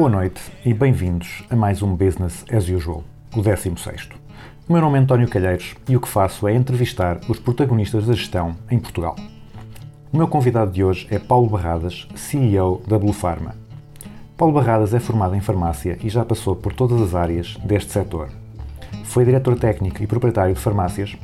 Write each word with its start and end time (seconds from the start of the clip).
Boa 0.00 0.08
noite 0.08 0.40
e 0.64 0.72
bem-vindos 0.72 1.44
a 1.50 1.54
mais 1.54 1.82
um 1.82 1.94
Business 1.94 2.42
as 2.50 2.66
Usual, 2.70 3.04
o 3.36 3.42
16. 3.42 4.08
O 4.66 4.72
meu 4.72 4.80
nome 4.80 4.96
é 4.96 5.02
António 5.02 5.28
Calheiros 5.28 5.74
e 5.86 5.94
o 5.94 6.00
que 6.00 6.08
faço 6.08 6.48
é 6.48 6.54
entrevistar 6.54 7.20
os 7.28 7.38
protagonistas 7.38 8.06
da 8.06 8.14
gestão 8.14 8.56
em 8.70 8.78
Portugal. 8.78 9.14
O 10.10 10.16
meu 10.16 10.26
convidado 10.26 10.72
de 10.72 10.82
hoje 10.82 11.06
é 11.10 11.18
Paulo 11.18 11.50
Barradas, 11.50 12.08
CEO 12.14 12.80
da 12.88 12.98
Blue 12.98 13.12
Pharma. 13.12 13.54
Paulo 14.38 14.54
Barradas 14.54 14.94
é 14.94 14.98
formado 14.98 15.34
em 15.34 15.40
farmácia 15.42 15.98
e 16.02 16.08
já 16.08 16.24
passou 16.24 16.56
por 16.56 16.72
todas 16.72 16.98
as 17.02 17.14
áreas 17.14 17.58
deste 17.62 17.92
setor. 17.92 18.30
Foi 19.04 19.26
diretor 19.26 19.58
técnico 19.58 20.02
e 20.02 20.06
proprietário 20.06 20.54
de 20.54 20.60
farmácias, 20.60 21.14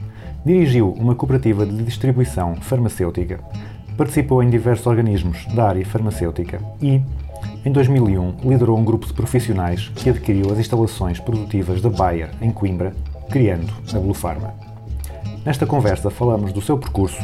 dirigiu 0.44 0.92
uma 0.92 1.14
cooperativa 1.14 1.64
de 1.64 1.82
distribuição 1.82 2.56
farmacêutica, 2.56 3.40
participou 3.96 4.42
em 4.42 4.50
diversos 4.50 4.86
organismos 4.86 5.46
da 5.54 5.66
área 5.66 5.86
farmacêutica 5.86 6.60
e, 6.82 7.00
em 7.64 7.72
2001, 7.72 8.48
liderou 8.48 8.78
um 8.78 8.84
grupo 8.84 9.06
de 9.06 9.12
profissionais 9.12 9.90
que 9.96 10.08
adquiriu 10.08 10.52
as 10.52 10.58
instalações 10.58 11.18
produtivas 11.18 11.80
da 11.80 11.90
Bayer, 11.90 12.30
em 12.40 12.52
Coimbra, 12.52 12.94
criando 13.28 13.72
a 13.92 13.98
Blue 13.98 14.14
Pharma. 14.14 14.54
Nesta 15.44 15.66
conversa 15.66 16.10
falamos 16.10 16.52
do 16.52 16.62
seu 16.62 16.78
percurso, 16.78 17.20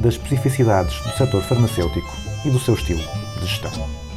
das 0.00 0.14
especificidades 0.14 1.00
do 1.02 1.10
setor 1.10 1.42
farmacêutico 1.42 2.10
e 2.44 2.50
do 2.50 2.58
seu 2.58 2.74
estilo 2.74 3.02
de 3.40 3.46
gestão. 3.46 4.09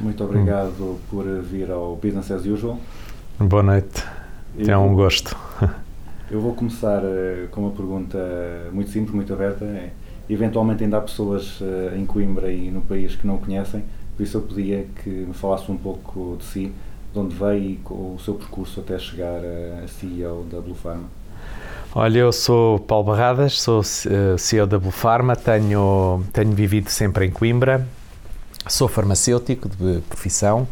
Muito 0.00 0.22
obrigado 0.24 0.98
por 1.10 1.24
vir 1.42 1.70
ao 1.70 1.96
Business 1.96 2.30
as 2.30 2.44
Usual. 2.44 2.78
Boa 3.38 3.62
noite, 3.62 4.04
é 4.58 4.76
um 4.76 4.94
gosto. 4.94 5.36
Eu 6.30 6.40
vou 6.40 6.54
começar 6.54 7.02
eh, 7.02 7.46
com 7.50 7.62
uma 7.62 7.70
pergunta 7.70 8.18
muito 8.70 8.90
simples, 8.90 9.14
muito 9.14 9.32
aberta. 9.32 9.64
É, 9.64 9.90
Eventualmente 10.30 10.84
ainda 10.84 10.98
há 10.98 11.00
pessoas 11.00 11.58
eh, 11.62 11.96
em 11.96 12.04
Coimbra 12.04 12.52
e 12.52 12.70
no 12.70 12.82
país 12.82 13.14
que 13.14 13.26
não 13.26 13.36
o 13.36 13.38
conhecem, 13.38 13.82
por 14.14 14.22
isso 14.22 14.36
eu 14.36 14.42
pedia 14.42 14.86
que 15.02 15.08
me 15.08 15.32
falasse 15.32 15.72
um 15.72 15.76
pouco 15.76 16.36
de 16.38 16.44
si, 16.44 16.72
de 17.12 17.18
onde 17.18 17.34
veio 17.34 17.70
e 17.70 17.76
com 17.76 18.14
o 18.14 18.18
seu 18.22 18.34
percurso 18.34 18.80
até 18.80 18.98
chegar 18.98 19.40
a 19.82 19.88
CEO 19.88 20.44
da 20.50 20.60
Blue 20.60 20.74
Pharma. 20.74 21.04
Olha, 21.94 22.18
eu 22.18 22.30
sou 22.30 22.78
Paulo 22.78 23.06
Barradas, 23.06 23.58
sou 23.58 23.80
eh, 23.80 24.36
CEO 24.36 24.66
da 24.66 24.78
Blue 24.78 24.90
Pharma, 24.90 25.34
tenho, 25.34 26.22
tenho 26.30 26.52
vivido 26.52 26.90
sempre 26.90 27.24
em 27.24 27.30
Coimbra, 27.30 27.86
sou 28.66 28.88
farmacêutico 28.88 29.68
de 29.68 30.00
profissão, 30.08 30.66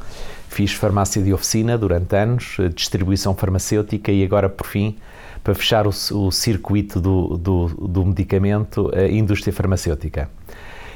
fiz 0.48 0.72
farmácia 0.72 1.22
de 1.22 1.32
oficina 1.32 1.76
durante 1.76 2.14
anos, 2.16 2.56
eh, 2.58 2.68
distribuição 2.68 3.34
farmacêutica 3.34 4.10
e 4.10 4.24
agora, 4.24 4.48
por 4.48 4.66
fim, 4.66 4.96
para 5.44 5.54
fechar 5.54 5.86
o, 5.86 5.90
o 5.90 6.30
circuito 6.32 7.00
do, 7.00 7.36
do, 7.36 7.66
do 7.68 8.04
medicamento, 8.04 8.90
a 8.94 9.06
indústria 9.06 9.52
farmacêutica. 9.52 10.28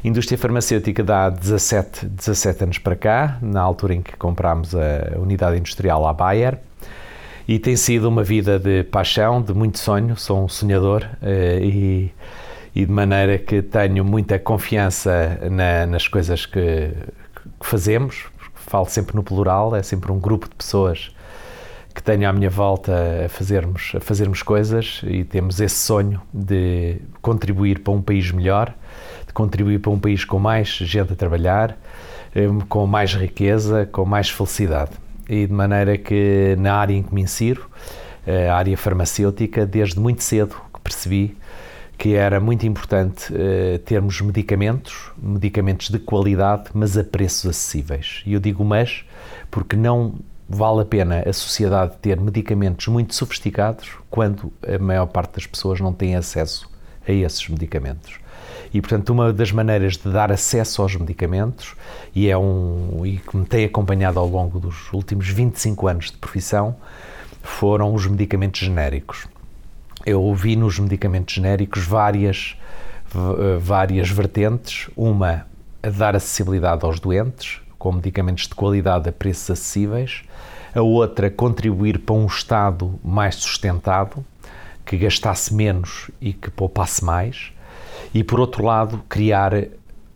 Indústria 0.03 0.39
farmacêutica 0.39 1.05
dá 1.05 1.29
17, 1.29 2.07
17 2.07 2.65
anos 2.65 2.79
para 2.79 2.97
cá, 2.97 3.39
na 3.43 3.61
altura 3.61 3.95
em 3.95 4.03
que 4.03 4.17
comprámos 4.17 4.75
a 4.75 5.19
unidade 5.19 5.59
industrial 5.59 6.07
à 6.07 6.13
Bayer, 6.13 6.59
e 7.47 7.59
tem 7.59 7.77
sido 7.77 8.09
uma 8.09 8.23
vida 8.23 8.59
de 8.59 8.85
paixão, 8.85 9.43
de 9.43 9.53
muito 9.53 9.79
sonho, 9.79 10.17
sou 10.17 10.45
um 10.45 10.49
sonhador 10.49 11.05
eh, 11.21 11.59
e, 11.63 12.11
e 12.75 12.85
de 12.85 12.93
maneira 12.93 13.39
que 13.39 13.63
tenho 13.63 14.05
muita 14.05 14.39
confiança 14.39 15.39
na- 15.51 15.87
nas 15.87 16.07
coisas 16.09 16.47
que, 16.47 16.61
que 17.61 17.67
fazemos, 17.67 18.27
falo 18.55 18.87
sempre 18.87 19.17
no 19.17 19.23
plural, 19.23 19.75
é 19.75 19.83
sempre 19.83 20.13
um 20.13 20.19
grupo 20.19 20.49
de 20.49 20.55
pessoas 20.55 21.11
que 21.95 22.03
tenho 22.03 22.29
à 22.29 22.33
minha 22.33 22.49
volta 22.49 23.25
a 23.27 23.29
fazermos, 23.29 23.93
a 23.97 24.01
fazermos 24.01 24.43
coisas 24.43 25.01
e 25.05 25.25
temos 25.25 25.61
esse 25.61 25.75
sonho 25.75 26.21
de 26.33 26.99
contribuir 27.21 27.81
para 27.81 27.93
um 27.93 28.01
país 28.01 28.31
melhor, 28.31 28.73
de 29.27 29.33
contribuir 29.33 29.81
para 29.81 29.91
um 29.91 29.99
país 29.99 30.25
com 30.25 30.39
mais 30.39 30.69
gente 30.69 31.13
a 31.13 31.17
trabalhar, 31.17 31.77
eh, 32.35 32.47
com 32.69 32.87
mais 32.87 33.15
riqueza, 33.15 33.89
com 33.91 34.05
mais 34.05 34.31
felicidade. 34.31 34.93
E 35.29 35.47
de 35.47 35.53
maneira 35.53 35.99
que 35.99 36.55
na 36.61 36.75
área 36.75 36.95
em 36.95 37.03
que 37.03 37.13
me 37.13 37.23
insiro, 37.23 37.69
eh, 38.25 38.49
a 38.49 38.55
área 38.57 38.77
farmacêutica, 38.77 39.67
desde 39.67 39.99
muito 39.99 40.23
cedo 40.23 40.55
que 40.73 40.81
percebi 40.81 41.37
que 42.01 42.15
era 42.15 42.41
muito 42.41 42.67
importante 42.67 43.31
eh, 43.37 43.79
termos 43.85 44.23
medicamentos, 44.23 45.13
medicamentos 45.23 45.91
de 45.91 45.99
qualidade, 45.99 46.71
mas 46.73 46.97
a 46.97 47.05
preços 47.05 47.51
acessíveis. 47.51 48.23
E 48.25 48.33
eu 48.33 48.41
digo 48.41 48.65
mas 48.65 49.05
porque 49.51 49.77
não 49.77 50.15
vale 50.49 50.81
a 50.81 50.85
pena 50.87 51.23
a 51.29 51.33
sociedade 51.35 51.99
ter 52.01 52.19
medicamentos 52.19 52.87
muito 52.89 53.15
sofisticados 53.15 53.99
quando 54.09 54.51
a 54.67 54.83
maior 54.83 55.09
parte 55.09 55.35
das 55.35 55.47
pessoas 55.47 55.79
não 55.79 55.93
tem 55.93 56.17
acesso 56.17 56.71
a 57.07 57.13
esses 57.13 57.47
medicamentos. 57.51 58.19
E, 58.73 58.81
portanto, 58.81 59.11
uma 59.11 59.31
das 59.31 59.53
maneiras 59.53 59.99
de 59.99 60.11
dar 60.11 60.33
acesso 60.33 60.81
aos 60.81 60.97
medicamentos, 60.97 61.75
e 62.15 62.31
é 62.31 62.39
um 62.39 63.05
e 63.05 63.19
que 63.19 63.37
me 63.37 63.45
tem 63.45 63.67
acompanhado 63.67 64.19
ao 64.19 64.27
longo 64.27 64.59
dos 64.59 64.91
últimos 64.91 65.29
25 65.29 65.87
anos 65.87 66.11
de 66.11 66.17
profissão, 66.17 66.77
foram 67.43 67.93
os 67.93 68.07
medicamentos 68.07 68.61
genéricos 68.61 69.27
eu 70.07 70.35
vi 70.35 70.57
nos 70.57 70.79
medicamentos 70.79 71.35
genéricos 71.35 71.85
várias, 71.85 72.57
v- 73.13 73.59
várias 73.59 74.09
vertentes. 74.11 74.89
Uma, 74.97 75.47
dar 75.83 76.17
acessibilidade 76.17 76.85
aos 76.85 77.01
doentes, 77.01 77.61
com 77.79 77.93
medicamentos 77.93 78.47
de 78.49 78.55
qualidade 78.55 79.09
a 79.09 79.13
preços 79.13 79.51
acessíveis. 79.51 80.23
A 80.75 80.83
outra, 80.83 81.31
contribuir 81.31 81.99
para 81.99 82.15
um 82.15 82.27
Estado 82.27 82.99
mais 83.03 83.37
sustentado, 83.37 84.25
que 84.85 84.97
gastasse 84.97 85.55
menos 85.55 86.11
e 86.21 86.33
que 86.33 86.51
poupasse 86.51 87.05
mais. 87.05 87.53
E, 88.15 88.23
por 88.25 88.41
outro 88.41 88.65
lado, 88.65 89.03
criar 89.09 89.53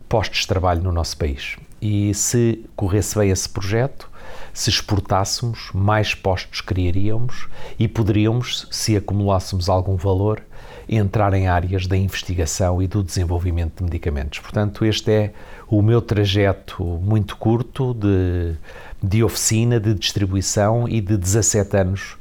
postos 0.07 0.39
de 0.39 0.47
trabalho 0.47 0.81
no 0.81 0.91
nosso 0.91 1.17
país. 1.17 1.57
E 1.81 2.13
se 2.13 2.65
corresse 2.75 3.17
bem 3.17 3.29
esse 3.29 3.47
projeto, 3.47 4.09
se 4.55 4.69
exportássemos, 4.69 5.69
mais 5.73 6.15
postos 6.15 6.61
criaríamos 6.61 7.49
e 7.77 7.89
poderíamos, 7.89 8.69
se 8.71 8.95
acumulássemos 8.95 9.67
algum 9.67 9.97
valor, 9.97 10.41
entrar 10.87 11.33
em 11.33 11.45
áreas 11.45 11.85
da 11.85 11.97
investigação 11.97 12.81
e 12.81 12.87
do 12.87 13.03
desenvolvimento 13.03 13.79
de 13.79 13.83
medicamentos. 13.83 14.39
Portanto, 14.39 14.85
este 14.85 15.11
é 15.11 15.33
o 15.67 15.81
meu 15.81 16.01
trajeto 16.01 16.83
muito 16.85 17.35
curto 17.35 17.93
de, 17.93 18.55
de 19.03 19.21
oficina, 19.25 19.77
de 19.77 19.93
distribuição 19.93 20.87
e 20.87 21.01
de 21.01 21.17
17 21.17 21.75
anos 21.75 22.17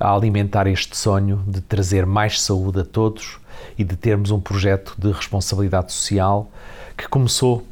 a 0.00 0.12
alimentar 0.12 0.66
este 0.66 0.96
sonho 0.96 1.44
de 1.46 1.60
trazer 1.60 2.04
mais 2.04 2.40
saúde 2.40 2.80
a 2.80 2.84
todos 2.84 3.38
e 3.78 3.84
de 3.84 3.94
termos 3.94 4.32
um 4.32 4.40
projeto 4.40 4.92
de 4.98 5.12
responsabilidade 5.12 5.92
social 5.92 6.50
que 6.96 7.06
começou 7.06 7.64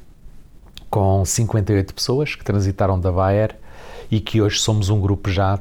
com 0.88 1.24
58 1.24 1.92
pessoas 1.92 2.36
que 2.36 2.44
transitaram 2.44 3.00
da 3.00 3.10
Bayer 3.10 3.56
e 4.10 4.20
que 4.20 4.40
hoje 4.40 4.58
somos 4.58 4.88
um 4.90 5.00
grupo 5.00 5.30
já 5.30 5.58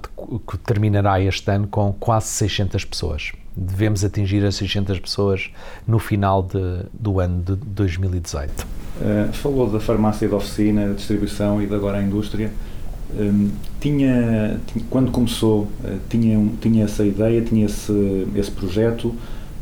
que 0.48 0.58
terminará 0.58 1.20
este 1.22 1.50
ano 1.52 1.68
com 1.68 1.94
quase 2.00 2.28
600 2.28 2.86
pessoas. 2.86 3.32
Devemos 3.56 4.04
atingir 4.04 4.44
as 4.46 4.56
600 4.56 5.00
pessoas 5.00 5.52
no 5.88 6.00
final 6.00 6.42
de- 6.44 6.86
do 6.94 7.20
ano 7.20 7.42
de 7.44 7.56
2018. 7.56 8.66
Uh, 9.00 9.32
falou 9.34 9.70
da 9.70 9.80
farmácia 9.80 10.28
de 10.28 10.34
oficina, 10.34 10.88
da 10.88 10.94
distribuição 10.94 11.62
e 11.62 11.68
de 11.68 11.74
agora 11.76 11.98
a 12.00 12.02
indústria. 12.04 12.52
Um, 13.16 13.52
tinha, 13.80 14.60
tinha- 14.66 14.86
quando 14.90 15.12
começou, 15.12 15.64
uh, 15.84 16.00
tinha, 16.10 16.50
tinha 16.62 16.84
essa 16.86 17.06
ideia, 17.06 17.42
tinha 17.42 17.66
esse, 17.68 18.28
esse 18.36 18.50
projeto 18.50 19.14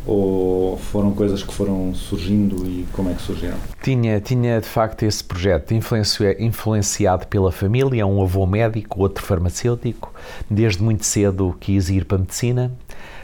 ou 0.06 0.78
foram 0.78 1.12
coisas 1.12 1.44
que 1.44 1.54
foram 1.54 1.94
surgindo 1.94 2.66
e 2.66 2.86
como 2.92 3.10
é 3.10 3.14
que 3.14 3.22
surgiram? 3.22 3.58
Tinha, 3.82 4.20
tinha 4.20 4.60
de 4.60 4.68
facto 4.68 5.04
esse 5.04 5.24
projeto 5.24 5.74
influenci- 5.74 6.38
influenciado 6.40 7.28
pela 7.28 7.52
família, 7.52 8.06
um 8.06 8.22
avô 8.22 8.46
médico, 8.46 9.02
outro 9.02 9.24
farmacêutico. 9.24 10.14
Desde 10.50 10.82
muito 10.82 11.06
cedo 11.06 11.56
quis 11.60 11.90
ir 11.90 12.06
para 12.06 12.18
a 12.18 12.22
medicina 12.22 12.72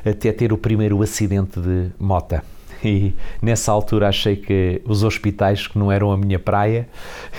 até 0.05 0.31
ter 0.31 0.53
o 0.53 0.57
primeiro 0.57 1.01
acidente 1.01 1.59
de 1.59 1.89
mota. 1.99 2.43
E 2.83 3.15
nessa 3.41 3.71
altura 3.71 4.07
achei 4.07 4.35
que 4.35 4.83
os 4.85 5.03
hospitais 5.03 5.65
que 5.65 5.79
não 5.79 5.91
eram 5.91 6.11
a 6.11 6.17
minha 6.17 6.37
praia 6.37 6.87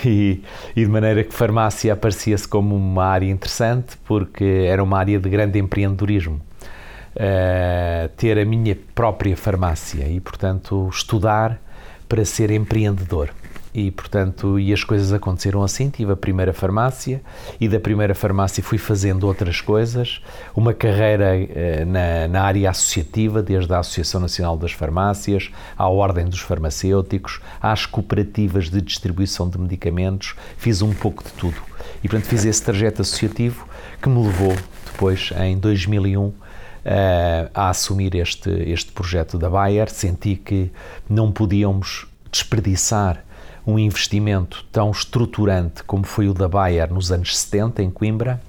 e, 0.05 0.43
e 0.75 0.85
de 0.85 0.91
maneira 0.91 1.23
que 1.23 1.33
farmácia 1.33 1.93
aparecia-se 1.93 2.47
como 2.47 2.75
uma 2.75 3.05
área 3.05 3.31
interessante 3.31 3.97
porque 4.05 4.67
era 4.67 4.83
uma 4.83 4.99
área 4.99 5.19
de 5.19 5.29
grande 5.31 5.59
empreendedorismo. 5.61 6.41
Uh, 7.19 8.09
ter 8.17 8.39
a 8.39 8.45
minha 8.45 8.77
própria 8.95 9.37
farmácia 9.37 10.07
e, 10.07 10.21
portanto, 10.21 10.89
estudar 10.89 11.61
para 12.09 12.25
ser 12.25 12.51
empreendedor. 12.53 13.31
E 13.75 13.91
portanto 13.91 14.59
e 14.59 14.73
as 14.73 14.83
coisas 14.83 15.13
aconteceram 15.13 15.63
assim. 15.63 15.91
Tive 15.91 16.13
a 16.13 16.17
primeira 16.17 16.53
farmácia 16.53 17.21
e 17.61 17.69
da 17.69 17.79
primeira 17.79 18.15
farmácia 18.15 18.63
fui 18.63 18.79
fazendo 18.79 19.25
outras 19.25 19.61
coisas. 19.61 20.21
Uma 20.57 20.73
carreira 20.73 21.37
eh, 21.37 21.85
na, 21.85 22.27
na, 22.29 22.43
área 22.43 22.71
associativa 22.71 23.43
desde 23.43 23.73
a 23.73 23.79
Associação 23.79 24.21
Nacional 24.21 24.57
das 24.57 24.73
Farmácias 24.73 25.51
à 25.77 25.87
Ordem 25.87 26.27
dos 26.27 26.41
Farmacêuticos 26.41 27.41
às 27.61 27.85
cooperativas 27.85 28.71
de 28.71 28.81
distribuição 28.81 29.49
de 29.49 29.59
medicamentos. 29.59 30.35
Fiz 30.57 30.81
um 30.83 30.93
pouco 30.93 31.23
de 31.23 31.31
tudo. 31.33 31.61
E 32.03 32.09
portanto 32.09 32.29
fiz 32.29 32.45
esse 32.45 32.63
trajeto 32.63 33.03
associativo 33.03 33.69
que 34.01 34.09
me 34.09 34.25
levou 34.27 34.57
depois 34.87 35.31
em 35.39 35.59
2001 35.59 36.33
Uh, 36.48 36.48
a 37.53 37.69
assumir 37.69 38.15
este, 38.15 38.51
este 38.51 38.93
projeto 38.93 39.39
da 39.39 39.51
Bayer, 39.51 39.91
senti 39.91 40.37
que 40.37 40.71
não 41.09 41.31
podíamos 41.31 42.07
desperdiçar 42.31 43.25
um 43.67 43.79
investimento 43.79 44.65
tão 44.73 44.91
estruturante 44.91 45.85
como 45.85 46.05
foi 46.05 46.29
o 46.29 46.35
da 46.35 46.49
Bayer 46.49 46.93
nos 46.93 47.13
anos 47.13 47.37
70 47.37 47.83
em 47.83 47.91
Coimbra, 47.91 48.41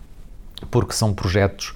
porque 0.71 0.93
são 0.93 1.13
projetos 1.13 1.73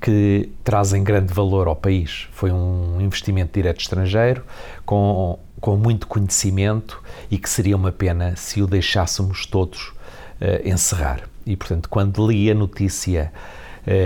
que 0.00 0.50
trazem 0.64 1.04
grande 1.04 1.32
valor 1.32 1.68
ao 1.68 1.76
país. 1.76 2.26
Foi 2.32 2.50
um 2.50 3.00
investimento 3.00 3.52
direto 3.52 3.80
estrangeiro, 3.80 4.44
com, 4.84 5.38
com 5.60 5.76
muito 5.76 6.06
conhecimento 6.06 7.02
e 7.30 7.38
que 7.38 7.48
seria 7.48 7.76
uma 7.76 7.92
pena 7.92 8.34
se 8.34 8.62
o 8.62 8.66
deixássemos 8.66 9.46
todos 9.46 9.88
uh, 9.88 10.66
encerrar. 10.66 11.20
E, 11.44 11.56
portanto, 11.56 11.88
quando 11.88 12.26
li 12.26 12.50
a 12.50 12.54
notícia, 12.54 13.32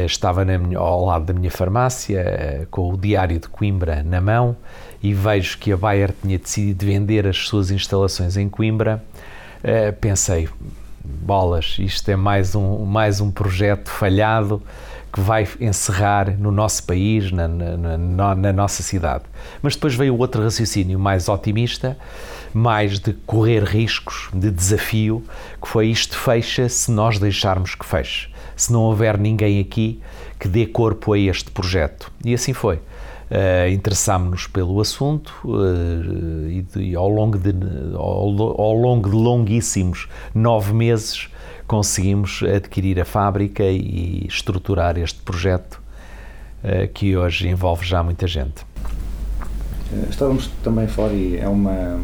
estava 0.05 0.45
minha, 0.45 0.79
ao 0.79 1.05
lado 1.05 1.27
da 1.27 1.33
minha 1.33 1.51
farmácia, 1.51 2.63
uh, 2.63 2.67
com 2.71 2.93
o 2.93 2.97
Diário 2.97 3.39
de 3.39 3.49
Coimbra 3.49 4.03
na 4.03 4.21
mão, 4.21 4.57
e 5.03 5.13
vejo 5.13 5.59
que 5.59 5.73
a 5.73 5.77
Bayer 5.77 6.15
tinha 6.23 6.39
decidido 6.39 6.87
vender 6.87 7.27
as 7.27 7.37
suas 7.37 7.71
instalações 7.71 8.37
em 8.37 8.49
Coimbra, 8.49 9.03
uh, 9.61 9.93
pensei, 10.01 10.49
bolas, 11.05 11.77
isto 11.79 12.09
é 12.11 12.17
mais 12.17 12.55
um, 12.55 12.85
mais 12.85 13.21
um 13.21 13.31
projeto 13.31 13.91
falhado 13.91 14.63
que 15.13 15.21
vai 15.21 15.47
encerrar 15.61 16.37
no 16.37 16.51
nosso 16.51 16.83
país, 16.83 17.31
na, 17.31 17.47
na, 17.47 17.97
na, 17.97 18.35
na 18.35 18.53
nossa 18.53 18.83
cidade. 18.83 19.23
Mas 19.63 19.77
depois 19.77 19.95
veio 19.95 20.19
outro 20.19 20.43
raciocínio 20.43 20.99
mais 20.99 21.29
otimista, 21.29 21.97
mais 22.53 22.99
de 22.99 23.13
correr 23.13 23.63
riscos, 23.63 24.29
de 24.35 24.51
desafio, 24.51 25.23
que 25.63 25.69
foi 25.69 25.87
isto 25.87 26.19
fecha 26.19 26.69
se 26.69 26.91
nós 26.91 27.21
deixarmos 27.21 27.77
que 27.77 27.87
feche, 27.87 28.29
se 28.57 28.73
não 28.73 28.83
houver 28.83 29.19
ninguém 29.19 29.61
aqui 29.61 30.01
que 30.39 30.49
dê 30.49 30.67
corpo 30.67 31.13
a 31.13 31.19
este 31.19 31.51
projeto. 31.51 32.11
E 32.25 32.35
assim 32.35 32.53
foi. 32.53 32.77
Uh, 33.31 33.73
Interessámos-nos 33.73 34.47
pelo 34.47 34.81
assunto 34.81 35.33
uh, 35.45 36.79
e, 36.79 36.95
ao, 36.95 37.09
longo 37.09 37.39
de, 37.39 37.55
ao, 37.95 38.61
ao, 38.61 38.75
longo 38.75 39.09
de 39.09 39.17
longuíssimos 39.17 40.09
nove 40.35 40.75
meses 40.75 41.29
conseguimos 41.67 42.43
adquirir 42.43 43.01
a 43.01 43.05
fábrica 43.05 43.65
e 43.65 44.27
estruturar 44.29 44.99
este 44.99 45.23
projeto 45.23 45.81
uh, 46.63 46.87
que 46.93 47.17
hoje 47.17 47.49
envolve 47.49 47.85
já 47.85 48.03
muita 48.03 48.27
gente. 48.27 48.67
Estávamos 50.11 50.51
também 50.63 50.87
fora 50.87 51.13
e 51.15 51.39
é 51.39 51.49
uma, 51.49 52.01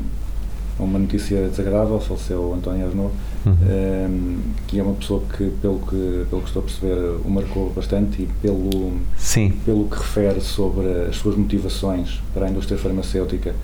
uma 0.79 0.99
notícia 0.99 1.49
desagradável, 1.49 2.01
faleceu 2.01 2.55
António 2.55 2.87
Arnaud, 2.87 3.13
uhum. 3.45 3.53
um, 3.53 3.57
ehm, 3.69 4.39
que 4.67 4.79
é 4.79 4.83
uma 4.83 4.95
pessoa 4.95 5.23
que 5.37 5.51
pelo, 5.63 5.79
que, 5.81 6.27
pelo 6.29 6.43
que 6.43 6.49
estou 6.49 6.61
a 6.61 6.65
perceber, 6.65 7.17
o 7.25 7.31
marcou 7.31 7.71
bastante 7.71 8.23
e 8.23 8.27
pelo, 8.41 8.93
Sim. 9.17 9.53
pelo 9.65 9.89
que 9.89 9.97
refere 9.97 10.41
sobre 10.41 10.87
as 11.09 11.17
suas 11.17 11.37
motivações 11.37 12.21
para 12.33 12.47
a 12.47 12.51
indústria 12.51 12.79
farmacêutica, 12.79 13.55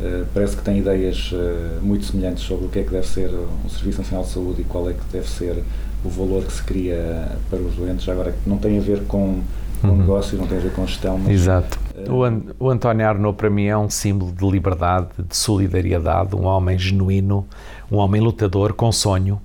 uh, 0.00 0.26
parece 0.32 0.56
que 0.56 0.62
tem 0.62 0.78
ideias 0.78 1.32
uh, 1.32 1.82
muito 1.82 2.04
semelhantes 2.04 2.44
sobre 2.44 2.66
o 2.66 2.68
que 2.68 2.80
é 2.80 2.82
que 2.82 2.90
deve 2.90 3.06
ser 3.06 3.30
um 3.64 3.68
Serviço 3.68 3.98
Nacional 3.98 4.24
de 4.24 4.30
Saúde 4.30 4.60
e 4.62 4.64
qual 4.64 4.88
é 4.88 4.92
que 4.92 5.04
deve 5.12 5.28
ser 5.28 5.62
o 6.04 6.08
valor 6.08 6.44
que 6.44 6.52
se 6.52 6.62
cria 6.62 7.28
para 7.48 7.60
os 7.60 7.74
doentes. 7.74 8.08
Agora, 8.08 8.34
não 8.46 8.58
tem 8.58 8.76
a 8.78 8.80
ver 8.80 9.02
com 9.04 9.40
com 9.82 9.88
uhum. 9.88 9.96
negócio, 9.96 10.38
não 10.38 10.46
tem 10.46 10.58
a 10.58 10.60
ver 10.60 10.72
com 10.72 10.86
gestão. 10.86 11.18
Mas, 11.18 11.32
Exato. 11.32 11.78
Uh, 12.08 12.12
o, 12.12 12.24
An 12.24 12.40
o 12.58 12.70
António 12.70 13.06
Arnaud, 13.06 13.36
para 13.36 13.50
mim, 13.50 13.64
é 13.64 13.76
um 13.76 13.90
símbolo 13.90 14.32
de 14.32 14.48
liberdade, 14.48 15.08
de 15.18 15.36
solidariedade, 15.36 16.34
um 16.36 16.44
homem 16.44 16.78
genuíno, 16.78 17.46
um 17.92 17.98
homem 17.98 18.22
lutador 18.22 18.72
com 18.72 18.90
sonho 18.90 19.38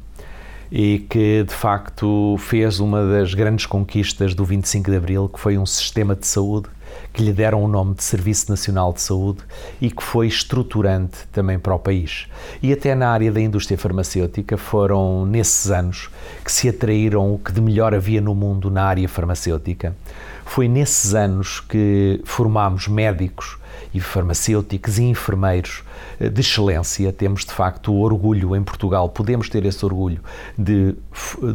e 0.72 1.06
que 1.10 1.44
de 1.44 1.54
facto 1.54 2.38
fez 2.40 2.80
uma 2.80 3.06
das 3.06 3.34
grandes 3.34 3.66
conquistas 3.66 4.34
do 4.34 4.46
25 4.46 4.90
de 4.90 4.96
Abril, 4.96 5.28
que 5.28 5.38
foi 5.38 5.58
um 5.58 5.66
sistema 5.66 6.16
de 6.16 6.26
saúde 6.26 6.70
que 7.14 7.22
lhe 7.22 7.34
deram 7.34 7.62
o 7.62 7.68
nome 7.68 7.94
de 7.96 8.04
Serviço 8.04 8.50
Nacional 8.50 8.94
de 8.94 9.02
Saúde 9.02 9.40
e 9.82 9.92
que 9.92 10.02
foi 10.02 10.28
estruturante 10.28 11.18
também 11.32 11.60
para 11.60 11.76
o 11.76 11.80
país. 11.80 12.28
E 12.62 12.72
até 12.72 12.96
na 12.96 13.10
área 13.10 13.32
da 13.32 13.42
indústria 13.42 13.78
farmacêutica 13.78 14.58
foram 14.58 15.26
nesses 15.26 15.70
anos 15.70 16.10
que 16.44 16.52
se 16.52 16.70
atraíram 16.70 17.34
o 17.34 17.40
que 17.40 17.52
de 17.52 17.60
melhor 17.60 17.94
havia 17.94 18.22
no 18.22 18.34
mundo 18.34 18.72
na 18.72 18.84
área 18.84 19.10
farmacêutica. 19.10 19.96
Foi 20.58 20.68
nesses 20.68 21.14
anos 21.14 21.60
que 21.60 22.20
formámos 22.26 22.88
médicos 22.88 23.60
e 23.94 24.00
farmacêuticos 24.00 24.98
e 24.98 25.04
enfermeiros 25.04 25.84
eh, 26.20 26.30
de 26.30 26.42
excelência. 26.42 27.14
Temos 27.14 27.46
de 27.46 27.52
facto 27.52 27.94
o 27.94 28.00
orgulho 28.00 28.56
em 28.56 28.64
Portugal, 28.64 29.08
podemos 29.08 29.50
ter 29.50 29.64
esse 29.66 29.86
orgulho 29.86 30.20
de, 30.58 30.96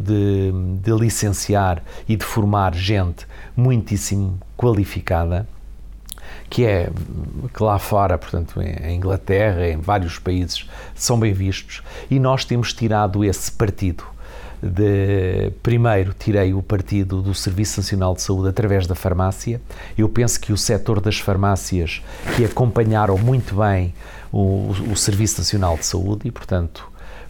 de, 0.01 0.53
de 0.81 0.91
licenciar 0.93 1.83
e 2.07 2.15
de 2.15 2.23
formar 2.23 2.73
gente 2.75 3.27
muitíssimo 3.57 4.39
qualificada 4.55 5.49
que 6.49 6.65
é 6.65 6.89
que 7.53 7.61
lá 7.61 7.77
fora, 7.79 8.17
portanto, 8.17 8.61
em 8.61 8.95
Inglaterra, 8.95 9.67
em 9.67 9.81
vários 9.81 10.17
países, 10.17 10.69
são 10.95 11.19
bem 11.19 11.33
vistos, 11.33 11.83
e 12.09 12.19
nós 12.19 12.45
temos 12.45 12.71
tirado 12.71 13.23
esse 13.23 13.51
partido 13.51 14.12
de, 14.63 15.51
primeiro 15.61 16.13
tirei 16.13 16.53
o 16.53 16.63
partido 16.63 17.21
do 17.21 17.33
Serviço 17.33 17.81
Nacional 17.81 18.13
de 18.13 18.21
Saúde 18.21 18.49
através 18.49 18.87
da 18.87 18.95
farmácia. 18.95 19.61
Eu 19.97 20.07
penso 20.07 20.39
que 20.39 20.53
o 20.53 20.57
setor 20.57 21.01
das 21.01 21.19
farmácias 21.19 22.01
que 22.35 22.45
acompanharam 22.45 23.17
muito 23.17 23.55
bem 23.55 23.93
o, 24.31 24.69
o 24.91 24.95
Serviço 24.95 25.39
Nacional 25.39 25.77
de 25.77 25.85
Saúde 25.85 26.27
e, 26.27 26.31
portanto, 26.31 26.89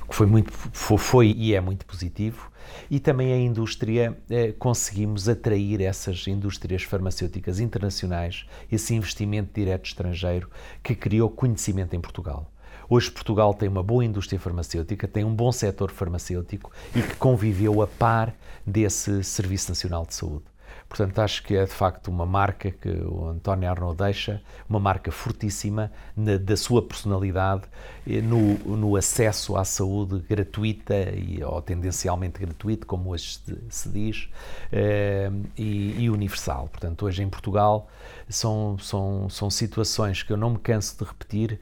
foi 0.10 0.28
muito 0.28 0.54
foi, 0.72 0.98
foi 0.98 1.36
e 1.36 1.56
é 1.56 1.60
muito 1.60 1.86
positivo 1.86 2.52
e 2.90 3.00
também 3.00 3.34
a 3.34 3.38
indústria 3.38 4.16
eh, 4.30 4.54
conseguimos 4.60 5.28
atrair 5.28 5.82
essas 5.82 6.28
indústrias 6.28 6.84
farmacêuticas 6.84 7.60
internacionais, 7.60 8.46
esse 8.72 8.94
investimento 8.94 9.50
direto 9.54 9.86
estrangeiro 9.86 10.50
que 10.84 10.94
criou 10.94 11.30
conhecimento 11.30 11.96
em 11.96 12.00
Portugal. 12.00 12.53
Hoje 12.90 13.10
Portugal 13.12 13.54
tem 13.54 13.70
uma 13.70 13.84
boa 13.84 14.04
indústria 14.04 14.40
farmacêutica, 14.40 15.08
tem 15.08 15.24
um 15.24 15.34
bom 15.34 15.52
setor 15.52 15.92
farmacêutico 15.92 16.72
e 16.96 17.02
que 17.02 17.16
conviveu 17.16 17.82
a 17.82 17.88
par 17.88 18.34
desse 18.66 19.24
Serviço 19.24 19.70
Nacional 19.70 20.06
de 20.06 20.16
Saúde. 20.16 20.54
Portanto, 20.88 21.20
acho 21.20 21.42
que 21.44 21.56
é 21.56 21.66
de 21.66 21.72
facto 21.72 22.10
uma 22.10 22.26
marca 22.26 22.70
que 22.70 22.90
o 22.90 23.28
António 23.28 23.68
Arnaud 23.68 23.98
deixa, 23.98 24.42
uma 24.70 24.80
marca 24.80 25.12
fortíssima 25.12 25.92
na, 26.16 26.38
da 26.38 26.56
sua 26.56 26.84
personalidade, 26.84 27.64
no, 28.06 28.78
no, 28.78 28.96
acesso 28.96 29.58
à 29.58 29.66
saúde 29.66 30.20
gratuita 30.20 30.94
e, 31.16 31.44
ou 31.44 31.60
tendencialmente 31.64 32.40
gratuito, 32.40 32.86
como 32.86 33.10
hoje 33.10 33.40
se 33.70 33.90
diz, 33.90 34.30
eh, 34.72 35.32
e, 35.58 36.04
e, 36.04 36.10
universal. 36.12 36.68
Portanto, 36.68 37.06
hoje 37.06 37.24
em 37.24 37.30
Portugal 37.30 37.88
são, 38.30 38.78
são, 38.78 39.30
são 39.30 39.50
situações 39.50 40.22
que 40.22 40.32
eu 40.32 40.38
não 40.38 40.52
me 40.52 40.60
canso 40.60 40.96
de 40.98 41.06
repetir, 41.06 41.60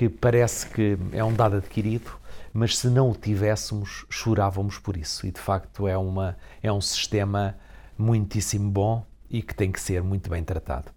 que 0.00 0.08
parece 0.08 0.66
que 0.66 0.96
é 1.12 1.22
um 1.22 1.34
dado 1.34 1.56
adquirido, 1.56 2.12
mas 2.54 2.78
se 2.78 2.88
não 2.88 3.10
o 3.10 3.14
tivéssemos, 3.14 4.06
chorávamos 4.08 4.78
por 4.78 4.96
isso. 4.96 5.26
E 5.26 5.30
de 5.30 5.38
facto 5.38 5.86
é, 5.86 5.94
uma, 5.94 6.38
é 6.62 6.72
um 6.72 6.80
sistema 6.80 7.54
muitíssimo 7.98 8.70
bom 8.70 9.04
e 9.28 9.42
que 9.42 9.54
tem 9.54 9.70
que 9.70 9.78
ser 9.78 10.02
muito 10.02 10.30
bem 10.30 10.42
tratado. 10.42 10.90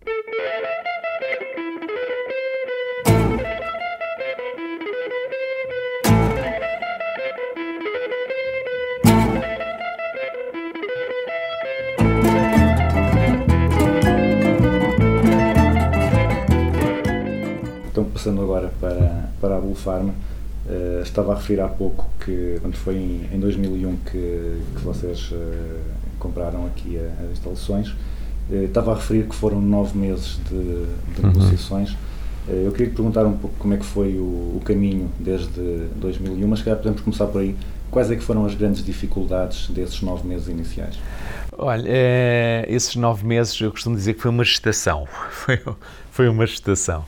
Então, 18.04 18.12
passando 18.12 18.42
agora 18.42 18.70
para, 18.82 19.30
para 19.40 19.58
a 19.58 19.60
Bulfarma, 19.62 20.14
uh, 20.66 21.02
estava 21.02 21.32
a 21.32 21.36
referir 21.36 21.62
há 21.62 21.70
pouco 21.70 22.10
que 22.24 22.58
quando 22.62 22.76
foi 22.76 22.96
em, 22.96 23.30
em 23.32 23.40
2001 23.40 23.96
que, 23.98 24.12
que 24.76 24.82
vocês 24.84 25.32
uh, 25.32 25.80
compraram 26.20 26.66
aqui 26.66 26.98
as 26.98 27.32
instalações 27.32 27.94
Eh, 28.52 28.66
Estava 28.66 28.92
a 28.92 28.96
referir 28.96 29.24
que 29.24 29.36
foram 29.36 29.62
nove 29.62 29.98
meses 29.98 30.38
de, 30.50 30.86
de 31.16 31.26
negociações. 31.26 31.96
Eh, 32.50 32.64
Eu 32.66 32.72
queria 32.72 32.88
lhe 32.88 32.94
perguntar 32.94 33.26
um 33.26 33.38
pouco 33.38 33.56
como 33.58 33.74
é 33.74 33.78
que 33.78 33.86
foi 33.86 34.18
o, 34.18 34.58
o 34.58 34.62
caminho 34.66 35.10
desde 35.18 35.88
2001, 35.96 36.46
mas 36.46 36.60
se 36.60 36.66
calhar 36.66 36.78
podemos 36.78 37.02
começar 37.02 37.28
por 37.28 37.40
aí. 37.40 37.56
Quais 37.90 38.12
é 38.12 38.16
que 38.16 38.24
foram 38.24 38.46
as 38.46 38.54
grandes 38.56 38.84
dificuldades 38.84 39.70
desses 39.70 40.02
nove 40.02 40.28
meses 40.28 40.48
iniciais? 40.50 41.00
Olha, 41.58 41.84
eh, 41.88 42.66
esses 42.68 42.96
nove 42.96 43.26
meses 43.26 43.60
eu 43.62 43.72
costumo 43.72 43.96
dizer 43.96 44.16
que 44.16 44.22
foi 44.22 44.32
uma 44.32 44.44
gestação. 44.44 45.08
Foi, 45.32 45.62
foi 46.12 46.28
uma 46.28 46.46
gestação. 46.46 47.06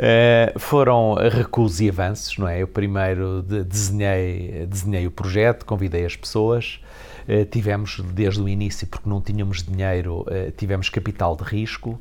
Eh, 0.00 0.54
foram 0.56 1.14
recuos 1.14 1.80
e 1.80 1.88
avanços, 1.88 2.38
não 2.38 2.46
é? 2.48 2.62
Eu 2.62 2.68
primeiro 2.68 3.42
de- 3.42 3.64
desenhei, 3.64 4.64
desenhei 4.66 5.06
o 5.06 5.10
projeto, 5.10 5.64
convidei 5.66 6.04
as 6.04 6.14
pessoas, 6.14 6.80
eh, 7.26 7.44
tivemos 7.44 8.00
desde 8.14 8.40
o 8.40 8.48
início, 8.48 8.86
porque 8.86 9.08
não 9.08 9.20
tínhamos 9.20 9.62
dinheiro, 9.62 10.24
eh, 10.28 10.52
tivemos 10.56 10.88
capital 10.88 11.36
de 11.36 11.42
risco, 11.44 12.00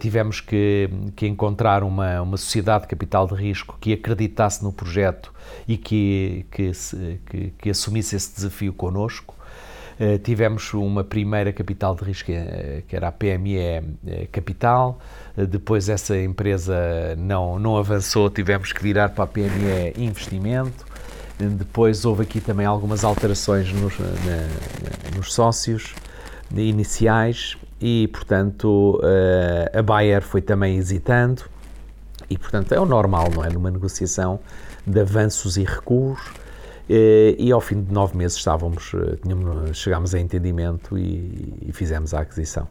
tivemos 0.00 0.40
que, 0.40 0.88
que 1.14 1.26
encontrar 1.26 1.84
uma, 1.84 2.22
uma 2.22 2.36
sociedade 2.38 2.84
de 2.84 2.88
capital 2.88 3.26
de 3.28 3.34
risco 3.34 3.76
que 3.78 3.92
acreditasse 3.92 4.64
no 4.64 4.72
projeto 4.72 5.32
e 5.68 5.76
que, 5.76 6.46
que, 6.50 6.72
que, 7.26 7.52
que 7.58 7.70
assumisse 7.70 8.16
esse 8.16 8.34
desafio 8.34 8.72
connosco. 8.72 9.34
Eh, 10.00 10.18
tivemos 10.18 10.72
uma 10.74 11.04
primeira 11.04 11.52
capital 11.52 11.94
de 11.94 12.04
risco, 12.04 12.32
que 12.88 12.96
era 12.96 13.08
a 13.08 13.12
PME 13.12 13.82
Capital, 14.32 14.98
depois 15.36 15.88
essa 15.88 16.16
empresa 16.16 16.74
não, 17.18 17.58
não 17.58 17.76
avançou, 17.76 18.30
tivemos 18.30 18.72
que 18.72 18.82
virar 18.82 19.10
para 19.10 19.24
a 19.24 19.26
PME 19.26 19.92
Investimento, 19.98 20.86
depois 21.38 22.04
houve 22.06 22.22
aqui 22.22 22.40
também 22.40 22.64
algumas 22.64 23.04
alterações 23.04 23.70
nos, 23.72 23.98
na- 23.98 25.16
nos 25.16 25.34
sócios 25.34 25.94
iniciais 26.54 27.56
e, 27.80 28.08
portanto, 28.08 28.98
eh, 29.04 29.78
a 29.78 29.82
Bayer 29.82 30.22
foi 30.22 30.40
também 30.40 30.76
hesitando 30.78 31.42
e, 32.30 32.38
portanto, 32.38 32.72
é 32.72 32.80
o 32.80 32.86
normal, 32.86 33.28
não 33.34 33.44
é? 33.44 33.50
Numa 33.50 33.70
negociação 33.70 34.40
de 34.86 35.00
avanços 35.00 35.56
e 35.58 35.64
recuos. 35.64 36.20
eh, 36.88 37.34
E 37.38 37.52
ao 37.52 37.60
fim 37.60 37.82
de 37.82 37.92
nove 37.92 38.16
meses 38.16 38.38
estávamos, 38.38 38.92
eh, 38.94 39.16
tínhamos, 39.22 39.76
chegámos 39.76 40.14
a 40.14 40.20
entendimento 40.20 40.96
e, 40.96 41.52
e 41.68 41.72
fizemos 41.72 42.14
a 42.14 42.20
aquisição. 42.20 42.66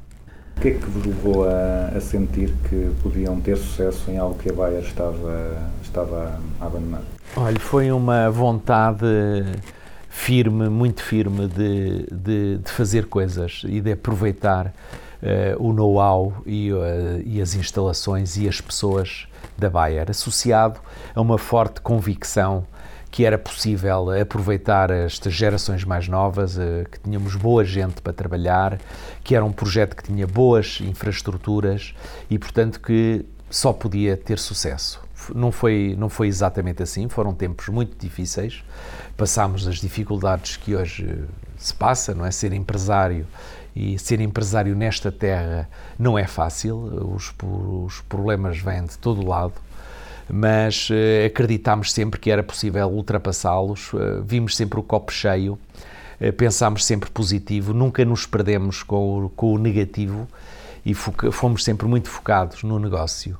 O 0.57 0.61
que 0.61 0.69
é 0.69 0.71
que 0.71 0.85
vos 0.85 1.05
levou 1.05 1.47
a, 1.47 1.97
a 1.97 2.01
sentir 2.01 2.53
que 2.69 2.91
podiam 3.03 3.39
ter 3.41 3.57
sucesso 3.57 4.09
em 4.09 4.17
algo 4.17 4.37
que 4.37 4.49
a 4.49 4.53
Bayer 4.53 4.81
estava, 4.81 5.61
estava 5.83 6.39
a 6.59 6.65
abandonar? 6.65 7.01
Olha, 7.35 7.59
foi 7.59 7.91
uma 7.91 8.31
vontade 8.31 9.05
firme, 10.09 10.69
muito 10.69 11.03
firme, 11.03 11.47
de, 11.47 12.07
de, 12.11 12.57
de 12.59 12.71
fazer 12.71 13.05
coisas 13.07 13.63
e 13.65 13.81
de 13.81 13.91
aproveitar 13.91 14.73
eh, 15.21 15.55
o 15.59 15.73
know-how 15.73 16.33
e, 16.45 16.71
eh, 16.71 17.21
e 17.25 17.41
as 17.41 17.53
instalações 17.53 18.37
e 18.37 18.47
as 18.47 18.61
pessoas 18.61 19.27
da 19.57 19.69
Bayer, 19.69 20.09
associado 20.09 20.79
a 21.13 21.21
uma 21.21 21.37
forte 21.37 21.81
convicção 21.81 22.65
que 23.15 23.23
era 23.23 23.37
possível 23.37 24.09
aproveitar 24.09 24.91
estas 24.91 25.33
gerações 25.33 25.85
mais 25.85 26.05
novas, 26.05 26.59
eh, 26.59 26.83
que 26.91 26.99
tínhamos 26.99 27.37
boa 27.37 27.63
gente 27.63 28.01
para 28.01 28.11
trabalhar, 28.11 28.77
que 29.23 29.33
era 29.33 29.45
um 29.45 29.53
projeto 29.53 29.95
que 29.95 30.03
tinha 30.03 30.27
boas 30.27 30.79
infraestruturas 30.81 31.95
e, 32.29 32.37
portanto, 32.37 32.81
que 32.81 33.25
só 33.49 33.71
podia 33.71 34.17
ter 34.17 34.37
sucesso. 34.37 35.01
Não 35.33 35.49
foi, 35.49 35.95
não 35.97 36.09
foi 36.09 36.27
exatamente 36.27 36.83
assim, 36.83 37.07
foram 37.07 37.33
tempos 37.33 37.69
muito 37.69 37.97
difíceis. 37.97 38.65
Passámos 39.15 39.65
as 39.65 39.77
dificuldades 39.77 40.57
que 40.57 40.75
hoje 40.75 41.09
eh, 41.09 41.23
se 41.57 41.73
passa, 41.73 42.13
não 42.13 42.25
é? 42.25 42.31
Ser 42.31 42.51
empresário 42.51 43.25
e 43.73 43.97
ser 43.97 44.19
empresário 44.19 44.75
nesta 44.75 45.09
terra 45.09 45.69
não 45.97 46.19
é 46.19 46.27
fácil, 46.27 46.75
os, 47.15 47.33
os 47.41 48.01
problemas 48.09 48.57
vêm 48.57 48.83
de 48.83 48.97
todo 48.97 49.25
lado 49.25 49.53
mas 50.29 50.89
eh, 50.91 51.25
acreditámos 51.25 51.91
sempre 51.91 52.19
que 52.19 52.31
era 52.31 52.43
possível 52.43 52.87
ultrapassá-los, 52.89 53.91
eh, 53.93 54.21
vimos 54.25 54.55
sempre 54.55 54.79
o 54.79 54.83
copo 54.83 55.11
cheio, 55.11 55.57
eh, 56.19 56.31
pensámos 56.31 56.83
sempre 56.85 57.09
positivo, 57.09 57.73
nunca 57.73 58.03
nos 58.03 58.25
perdemos 58.25 58.83
com 58.83 59.25
o, 59.25 59.29
com 59.29 59.53
o 59.53 59.57
negativo. 59.57 60.27
E 60.85 60.93
fomos 60.93 61.63
sempre 61.63 61.87
muito 61.87 62.07
focados 62.07 62.61
no 62.61 62.77
negócio. 62.77 63.39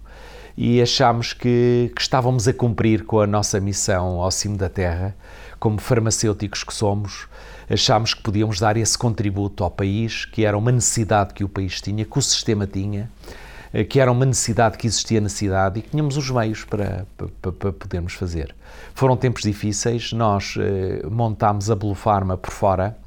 E 0.58 0.82
achámos 0.82 1.32
que, 1.32 1.92
que 1.96 2.02
estávamos 2.02 2.48
a 2.48 2.54
cumprir 2.54 3.06
com 3.06 3.20
a 3.20 3.28
nossa 3.28 3.60
missão 3.60 4.20
ao 4.20 4.32
cimo 4.32 4.58
da 4.58 4.68
terra, 4.68 5.16
como 5.60 5.80
farmacêuticos 5.80 6.64
que 6.64 6.74
somos, 6.74 7.28
achámos 7.70 8.16
que 8.16 8.22
podíamos 8.24 8.60
dar 8.60 8.78
esse 8.78 8.98
contributo 8.98 9.64
ao 9.64 9.70
país, 9.70 10.26
que 10.26 10.44
era 10.44 10.58
uma 10.58 10.72
necessidade 10.72 11.36
que 11.36 11.44
o 11.44 11.50
país 11.50 11.80
tinha, 11.82 12.04
que 12.04 12.18
o 12.18 12.22
sistema 12.22 12.66
tinha, 12.66 13.12
que 13.84 14.00
era 14.00 14.12
uma 14.12 14.26
necessidade 14.26 14.78
que 14.78 14.88
existia 14.88 15.20
na 15.20 15.30
cidade 15.30 15.80
e 15.80 15.82
que 15.82 15.90
tínhamos 15.90 16.16
os 16.18 16.30
meios 16.30 16.64
para, 16.64 17.06
para, 17.18 17.52
para 17.52 17.74
podermos 17.74 18.14
fazer. 18.14 18.56
Foram 18.94 19.18
tempos 19.18 19.44
difíceis, 19.44 20.14
nós 20.14 20.56
eh, 20.58 21.06
montámos 21.10 21.70
a 21.70 21.76
Blue 21.76 21.96
Pharma 21.96 22.38
por 22.38 22.52
fora, 22.52 22.98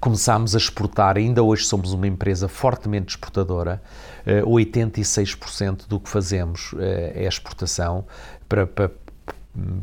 começámos 0.00 0.54
a 0.54 0.58
exportar, 0.58 1.16
ainda 1.16 1.42
hoje 1.42 1.64
somos 1.64 1.92
uma 1.92 2.06
empresa 2.06 2.48
fortemente 2.48 3.10
exportadora, 3.10 3.82
eh, 4.24 4.42
86% 4.42 5.86
do 5.88 6.00
que 6.00 6.08
fazemos 6.08 6.74
eh, 6.78 7.12
é 7.16 7.26
exportação 7.26 8.06
para, 8.48 8.66
para, 8.66 8.90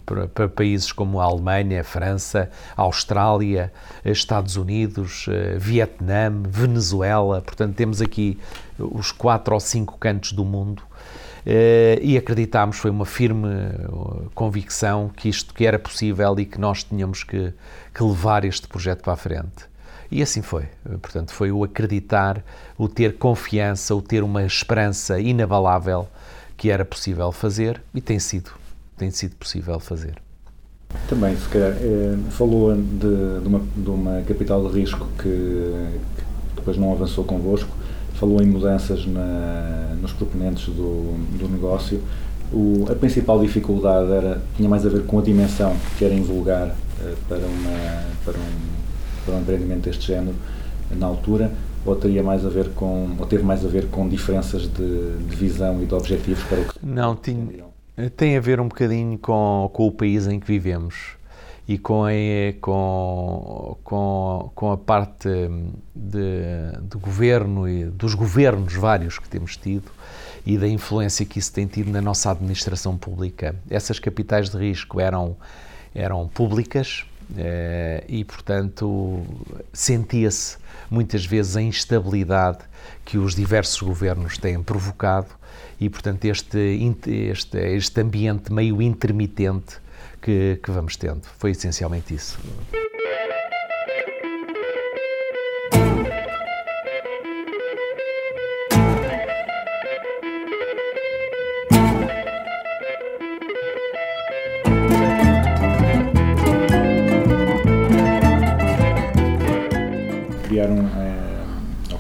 para, 0.06 0.28
para 0.28 0.50
países 0.50 0.92
como 0.92 1.20
a 1.20 1.26
Alemanha, 1.26 1.82
a 1.82 1.84
França, 1.84 2.50
a 2.76 2.82
Austrália, 2.82 3.72
eh, 4.04 4.12
Estados 4.12 4.56
Unidos, 4.56 5.28
eh, 5.30 5.58
Vietnã, 5.60 6.32
Venezuela, 6.48 7.42
portanto 7.42 7.76
temos 7.76 8.02
aqui 8.02 8.40
os 8.80 9.12
quatro 9.12 9.54
ou 9.54 9.60
cinco 9.60 9.98
cantos 9.98 10.32
do 10.32 10.44
mundo 10.44 10.84
eh, 11.46 12.00
e 12.02 12.18
acreditámos, 12.18 12.78
foi 12.78 12.90
uma 12.90 13.06
firme 13.06 13.48
eh, 13.48 13.88
convicção 14.34 15.10
que 15.16 15.30
isto 15.30 15.54
que 15.54 15.66
era 15.66 15.78
possível 15.78 16.38
e 16.40 16.46
que 16.46 16.60
nós 16.60 16.84
tínhamos 16.84 17.24
que, 17.24 17.54
que 17.94 18.04
levar 18.04 18.44
este 18.44 18.68
projeto 18.68 19.04
para 19.04 19.14
a 19.14 19.18
frente. 19.18 19.66
E 20.12 20.22
assim 20.22 20.42
foi. 20.42 20.66
Portanto, 21.02 21.32
foi 21.32 21.52
o 21.52 21.64
acreditar, 21.64 22.44
o 22.78 22.88
ter 22.88 23.18
confiança, 23.18 23.94
o 23.94 24.02
ter 24.02 24.24
uma 24.24 24.44
esperança 24.44 25.20
inabalável 25.20 26.08
que 26.58 26.70
era 26.72 26.86
possível 26.86 27.32
fazer 27.32 27.82
e 27.94 28.02
tem 28.02 28.18
sido, 28.18 28.52
tem 28.98 29.12
sido 29.12 29.36
possível 29.36 29.80
fazer. 29.80 30.16
Também, 31.10 31.36
se 31.36 31.48
calhar, 31.50 31.74
eh, 31.74 32.18
falou 32.32 32.76
de, 32.76 33.42
de 33.42 33.48
uma, 33.48 33.60
de 33.76 33.90
uma 33.90 34.22
capital 34.22 34.68
de 34.68 34.80
risco 34.80 35.08
que, 35.18 35.30
que 35.30 36.56
depois 36.56 36.78
não 36.78 36.92
avançou 36.92 37.24
convosco, 37.24 37.70
falou 38.20 38.42
em 38.42 38.46
mudanças 38.46 39.06
na, 39.06 39.96
nos 40.02 40.14
proponentes 40.14 40.68
do, 40.68 41.14
do 41.38 41.50
negócio. 41.50 42.02
O, 42.52 42.86
a 42.90 42.96
principal 42.96 43.40
dificuldade 43.40 44.12
era, 44.12 44.42
tinha 44.56 44.70
mais 44.70 44.86
a 44.86 44.90
ver 44.90 45.04
com 45.06 45.20
a 45.20 45.22
dimensão 45.22 45.76
que 45.98 46.06
era 46.06 46.14
invulgar 46.14 46.76
eh, 47.02 47.14
para, 47.28 47.40
uma, 47.40 48.04
para, 48.24 48.38
um, 48.38 49.26
para 49.26 49.36
um 49.36 49.42
empreendimento 49.42 49.82
deste 49.82 50.08
género 50.08 50.36
na 50.92 51.08
altura, 51.08 51.52
ou 51.86 51.96
teria 51.96 52.24
mais 52.24 52.46
a 52.46 52.50
ver 52.50 52.70
com, 52.70 53.16
ou 53.18 53.26
teve 53.26 53.44
mais 53.44 53.66
a 53.66 53.68
ver 53.68 53.88
com 53.88 54.08
diferenças 54.08 54.64
de, 54.64 55.18
de 55.18 55.36
visão 55.36 55.82
e 55.82 55.86
de 55.86 55.94
objetivos 55.94 56.44
para 56.44 56.60
o 56.60 56.66
que 56.66 56.80
Não, 56.84 57.16
tinha, 57.16 57.66
tem 58.16 58.38
a 58.38 58.40
ver 58.40 58.60
um 58.60 58.68
bocadinho 58.68 59.18
com, 59.18 59.70
com 59.74 59.88
o 59.88 59.92
país 59.92 60.28
em 60.28 60.40
que 60.40 60.48
vivemos 60.48 61.16
e 61.68 61.78
com 61.78 62.06
a, 62.06 62.12
com, 62.62 63.78
com, 63.84 64.52
com 64.54 64.72
a 64.72 64.78
parte 64.78 65.30
de, 65.96 66.80
do 66.82 67.00
governo 67.00 67.68
e 67.68 67.86
dos 67.86 68.14
governos 68.14 68.74
vários 68.74 69.18
que 69.18 69.28
temos 69.28 69.58
tido 69.58 69.92
e 70.46 70.58
da 70.58 70.68
influência 70.68 71.26
que 71.26 71.40
isso 71.40 71.52
tem 71.52 71.66
tido 71.66 71.90
na 71.90 72.02
nossa 72.02 72.30
administração 72.30 72.96
pública. 72.96 73.56
Essas 73.70 73.98
capitais 73.98 74.50
de 74.50 74.58
risco 74.58 75.00
eram, 75.00 75.36
eram 75.94 76.28
públicas 76.28 77.04
eh, 77.36 78.04
e, 78.08 78.24
portanto, 78.24 79.24
sentia-se 79.74 80.58
muitas 80.90 81.26
vezes 81.26 81.58
a 81.58 81.62
instabilidade 81.64 82.60
que 83.04 83.18
os 83.18 83.34
diversos 83.34 83.82
governos 83.82 84.38
têm 84.38 84.62
provocado 84.62 85.30
e, 85.80 85.90
portanto, 85.90 86.26
este, 86.26 86.80
este, 87.08 87.58
este 87.58 88.02
ambiente 88.02 88.54
meio 88.54 88.80
intermitente 88.84 89.78
que, 90.26 90.60
que 90.64 90.72
vamos 90.72 90.98
tendo. 90.98 91.22
Foi 91.38 91.52
essencialmente 91.52 92.16
isso. 92.16 92.40
criaram 110.48 110.90
eh, 110.98 111.05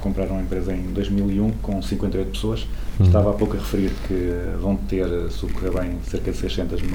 compraram 0.05 0.37
a 0.37 0.41
empresa 0.41 0.71
em 0.71 0.83
2001 0.93 1.49
com 1.63 1.81
58 1.81 2.29
pessoas. 2.29 2.67
Estava 2.99 3.31
há 3.31 3.33
pouco 3.33 3.55
a 3.55 3.59
referir 3.59 3.91
que 4.07 4.31
vão 4.61 4.75
ter, 4.75 5.07
se 5.31 5.43
ocorrer 5.47 5.73
bem, 5.73 5.97
cerca 6.03 6.31
de 6.31 6.37
600 6.37 6.79
no, 6.83 6.89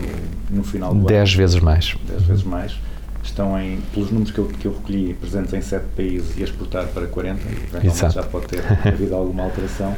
no 0.51 0.63
final 0.63 0.93
do 0.93 0.99
ano. 0.99 1.07
Dez 1.09 1.35
vezes 1.35 1.59
mais. 1.59 1.97
10 2.07 2.23
vezes 2.23 2.45
mais. 2.45 2.79
estão 3.21 3.61
em, 3.61 3.81
pelos 3.93 4.13
números 4.13 4.33
que 4.33 4.39
eu, 4.39 4.47
que 4.47 4.65
eu 4.65 4.73
recolhi, 4.73 5.13
presentes 5.15 5.53
em 5.53 5.61
7 5.61 5.87
países 5.97 6.39
e 6.39 6.43
a 6.43 6.45
exportar 6.45 6.87
para 6.87 7.09
40, 7.09 7.41
eventualmente 7.43 7.87
Exato. 7.89 8.15
já 8.15 8.23
pode 8.23 8.47
ter 8.47 8.63
havido 8.87 9.15
alguma 9.17 9.43
alteração. 9.43 9.95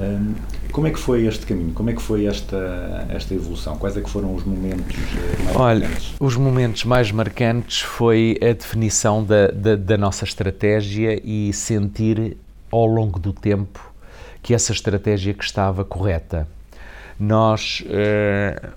Hum, 0.00 0.34
como 0.76 0.88
é 0.88 0.90
que 0.90 0.98
foi 0.98 1.24
este 1.26 1.46
caminho? 1.46 1.72
Como 1.72 1.88
é 1.88 1.94
que 1.94 2.02
foi 2.02 2.26
esta, 2.26 3.06
esta 3.08 3.32
evolução? 3.32 3.78
Quais 3.78 3.96
é 3.96 4.02
que 4.02 4.10
foram 4.10 4.34
os 4.34 4.44
momentos 4.44 4.94
eh, 4.94 5.42
mais 5.42 5.56
Olha, 5.56 5.80
marcantes? 5.88 6.14
os 6.20 6.36
momentos 6.36 6.84
mais 6.84 7.10
marcantes 7.10 7.80
foi 7.80 8.38
a 8.42 8.52
definição 8.52 9.24
da, 9.24 9.46
da, 9.46 9.74
da 9.74 9.96
nossa 9.96 10.24
estratégia 10.24 11.18
e 11.24 11.50
sentir 11.54 12.36
ao 12.70 12.84
longo 12.84 13.18
do 13.18 13.32
tempo 13.32 13.90
que 14.42 14.52
essa 14.52 14.70
estratégia 14.70 15.32
que 15.32 15.42
estava 15.42 15.82
correta. 15.82 16.46
Nós 17.18 17.82
eh, 17.88 18.68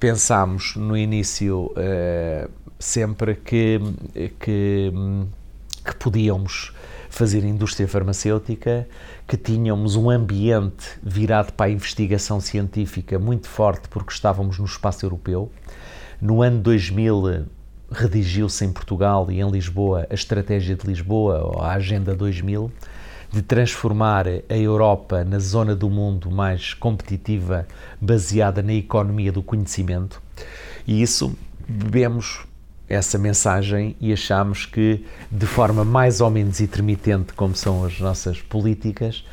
pensámos 0.00 0.74
no 0.74 0.96
início 0.96 1.72
eh, 1.76 2.48
sempre 2.76 3.36
que, 3.36 3.80
que, 4.40 4.92
que 5.84 5.94
podíamos 5.96 6.72
fazer 7.16 7.44
indústria 7.44 7.88
farmacêutica, 7.88 8.86
que 9.26 9.38
tínhamos 9.38 9.96
um 9.96 10.10
ambiente 10.10 10.86
virado 11.02 11.50
para 11.54 11.66
a 11.66 11.70
investigação 11.70 12.40
científica 12.40 13.18
muito 13.18 13.48
forte 13.48 13.88
porque 13.88 14.12
estávamos 14.12 14.58
no 14.58 14.66
espaço 14.66 15.06
europeu. 15.06 15.50
No 16.20 16.42
ano 16.42 16.60
2000 16.60 17.46
redigiu-se 17.90 18.66
em 18.66 18.70
Portugal 18.70 19.30
e 19.30 19.40
em 19.40 19.50
Lisboa 19.50 20.06
a 20.10 20.14
Estratégia 20.14 20.76
de 20.76 20.86
Lisboa, 20.86 21.40
ou 21.42 21.62
a 21.62 21.72
Agenda 21.72 22.14
2000, 22.14 22.70
de 23.32 23.40
transformar 23.40 24.26
a 24.28 24.56
Europa 24.56 25.24
na 25.24 25.38
zona 25.38 25.74
do 25.74 25.88
mundo 25.88 26.30
mais 26.30 26.74
competitiva, 26.74 27.66
baseada 27.98 28.62
na 28.62 28.74
economia 28.74 29.32
do 29.32 29.42
conhecimento. 29.42 30.20
E 30.86 31.00
isso 31.00 31.34
bebemos 31.66 32.46
essa 32.88 33.18
mensagem 33.18 33.96
e 34.00 34.12
achamos 34.12 34.64
que, 34.66 35.04
de 35.30 35.46
forma 35.46 35.84
mais 35.84 36.20
ou 36.20 36.30
menos 36.30 36.60
intermitente, 36.60 37.32
como 37.32 37.54
são 37.54 37.84
as 37.84 37.98
nossas 37.98 38.40
políticas, 38.40 39.24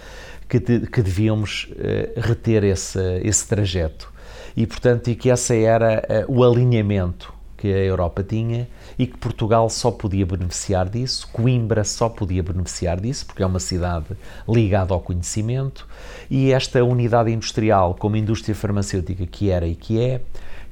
que, 0.50 0.60
de- 0.60 0.88
que 0.88 1.02
devíamos 1.02 1.70
eh, 1.78 2.14
reter 2.18 2.64
esse, 2.64 3.00
esse 3.24 3.48
trajeto. 3.48 4.12
E, 4.56 4.68
portanto, 4.68 5.10
e 5.10 5.16
que 5.16 5.30
esse 5.30 5.64
era 5.64 6.04
eh, 6.08 6.26
o 6.28 6.44
alinhamento 6.44 7.34
que 7.58 7.68
a 7.74 7.78
Europa 7.78 8.22
tinha 8.24 8.68
e 9.00 9.08
que 9.08 9.18
Portugal 9.18 9.70
só 9.70 9.90
podia 9.90 10.26
beneficiar 10.26 10.90
disso, 10.90 11.30
Coimbra 11.32 11.84
só 11.86 12.10
podia 12.10 12.44
beneficiar 12.44 13.00
disso, 13.00 13.26
porque 13.26 13.42
é 13.42 13.46
uma 13.46 13.60
cidade 13.60 14.08
ligada 14.48 14.94
ao 14.94 15.00
conhecimento, 15.00 15.88
e 16.30 16.52
esta 16.52 16.84
unidade 16.84 17.32
industrial, 17.32 17.96
como 17.98 18.18
indústria 18.18 18.54
farmacêutica 18.54 19.26
que 19.26 19.50
era 19.50 19.66
e 19.66 19.76
que 19.76 20.00
é, 20.00 20.22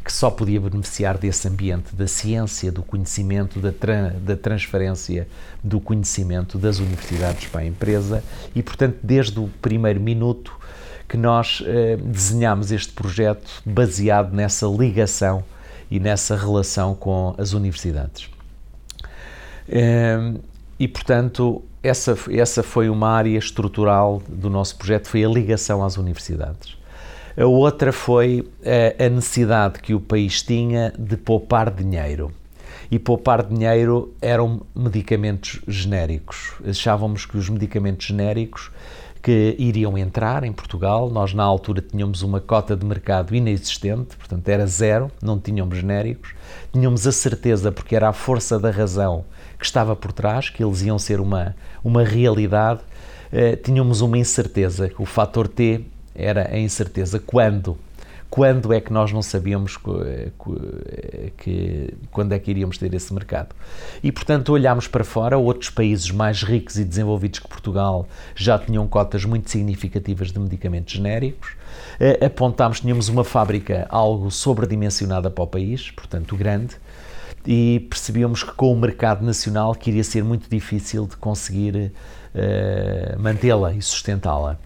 que 0.03 0.11
só 0.11 0.29
podia 0.31 0.59
beneficiar 0.59 1.17
desse 1.17 1.47
ambiente 1.47 1.95
da 1.95 2.07
ciência, 2.07 2.71
do 2.71 2.81
conhecimento, 2.83 3.59
da, 3.59 3.71
tran- 3.71 4.13
da 4.21 4.35
transferência 4.35 5.27
do 5.63 5.79
conhecimento 5.79 6.57
das 6.57 6.79
universidades 6.79 7.47
para 7.47 7.61
a 7.61 7.65
empresa 7.65 8.23
e, 8.55 8.63
portanto, 8.63 8.97
desde 9.03 9.39
o 9.39 9.47
primeiro 9.61 9.99
minuto 9.99 10.51
que 11.07 11.17
nós 11.17 11.61
eh, 11.65 11.97
desenhámos 12.03 12.71
este 12.71 12.93
projeto 12.93 13.61
baseado 13.65 14.33
nessa 14.33 14.65
ligação 14.65 15.43
e 15.89 15.99
nessa 15.99 16.35
relação 16.35 16.95
com 16.95 17.35
as 17.37 17.53
universidades. 17.53 18.29
Ehm, 19.69 20.37
E, 20.79 20.87
portanto, 20.87 21.61
essa, 21.83 22.17
essa 22.31 22.63
foi 22.63 22.89
uma 22.89 23.07
área 23.09 23.37
estrutural 23.37 24.19
do 24.27 24.49
nosso 24.49 24.75
projeto, 24.77 25.07
foi 25.07 25.23
a 25.23 25.29
ligação 25.29 25.83
às 25.83 25.95
universidades. 25.95 26.75
A 27.37 27.45
outra 27.45 27.93
foi 27.93 28.47
eh, 28.61 28.95
a 28.99 29.09
necessidade 29.09 29.79
que 29.79 29.93
o 29.93 30.01
país 30.01 30.41
tinha 30.43 30.93
de 30.97 31.15
poupar 31.15 31.71
dinheiro. 31.71 32.31
E 32.89 32.99
poupar 32.99 33.43
dinheiro 33.43 34.13
eram 34.21 34.61
medicamentos 34.75 35.61
genéricos. 35.65 36.53
Achávamos 36.67 37.25
que 37.25 37.37
os 37.37 37.47
medicamentos 37.49 38.05
genéricos 38.05 38.69
que 39.21 39.55
iriam 39.59 39.97
entrar 39.97 40.43
em 40.43 40.51
Portugal, 40.51 41.09
nós 41.09 41.33
na 41.33 41.43
altura 41.43 41.81
tínhamos 41.81 42.21
uma 42.21 42.41
cota 42.41 42.75
de 42.75 42.85
mercado 42.85 43.35
inexistente, 43.35 44.17
portanto 44.17 44.49
era 44.49 44.65
zero, 44.65 45.11
não 45.21 45.39
tínhamos 45.39 45.77
genéricos. 45.77 46.33
Tínhamos 46.73 47.05
a 47.05 47.11
certeza, 47.11 47.71
porque 47.71 47.95
era 47.95 48.09
a 48.09 48.13
força 48.13 48.59
da 48.59 48.71
razão 48.71 49.23
que 49.57 49.65
estava 49.65 49.95
por 49.95 50.11
trás, 50.11 50.49
que 50.49 50.63
eles 50.63 50.81
iam 50.81 50.97
ser 50.97 51.19
uma, 51.19 51.55
uma 51.83 52.03
realidade. 52.03 52.81
Eh, 53.31 53.55
tínhamos 53.55 54.01
uma 54.01 54.17
incerteza, 54.17 54.89
que 54.89 55.01
o 55.01 55.05
fator 55.05 55.47
T 55.47 55.85
era 56.15 56.53
a 56.53 56.57
incerteza. 56.59 57.19
Quando? 57.19 57.77
Quando 58.29 58.71
é 58.71 58.79
que 58.79 58.93
nós 58.93 59.11
não 59.11 59.21
sabíamos 59.21 59.75
co- 59.75 59.99
que, 61.37 61.93
quando 62.11 62.31
é 62.31 62.39
que 62.39 62.49
iríamos 62.49 62.77
ter 62.77 62.93
esse 62.93 63.13
mercado? 63.13 63.49
E, 64.01 64.09
portanto, 64.09 64.53
olhámos 64.53 64.87
para 64.87 65.03
fora, 65.03 65.37
outros 65.37 65.69
países 65.69 66.09
mais 66.11 66.41
ricos 66.41 66.77
e 66.77 66.85
desenvolvidos 66.85 67.39
que 67.39 67.47
Portugal 67.49 68.07
já 68.33 68.57
tinham 68.57 68.87
cotas 68.87 69.25
muito 69.25 69.49
significativas 69.51 70.31
de 70.31 70.39
medicamentos 70.39 70.93
genéricos. 70.93 71.51
Eh, 71.99 72.25
apontámos, 72.25 72.79
tínhamos 72.79 73.09
uma 73.09 73.25
fábrica 73.25 73.85
algo 73.89 74.31
sobredimensionada 74.31 75.29
para 75.29 75.43
o 75.43 75.47
país, 75.47 75.91
portanto, 75.91 76.33
grande, 76.37 76.77
e 77.45 77.85
percebíamos 77.89 78.43
que 78.43 78.53
com 78.53 78.71
o 78.71 78.79
mercado 78.79 79.25
nacional 79.25 79.75
que 79.75 79.89
iria 79.89 80.05
ser 80.05 80.23
muito 80.23 80.49
difícil 80.49 81.05
de 81.05 81.17
conseguir 81.17 81.91
eh, 82.33 83.15
mantê-la 83.19 83.73
e 83.73 83.81
sustentá-la. 83.81 84.57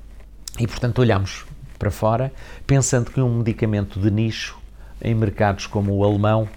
E, 0.60 0.68
portanto, 0.68 1.00
olhamos 1.00 1.46
para 1.78 1.92
fora, 1.92 2.32
pensando 2.66 3.12
que 3.12 3.22
um 3.22 3.38
medicamento 3.38 4.00
de 4.00 4.10
nicho 4.10 4.58
em 5.02 5.14
mercados 5.14 5.68
como 5.68 5.94
o 5.94 6.04
alemão, 6.04 6.48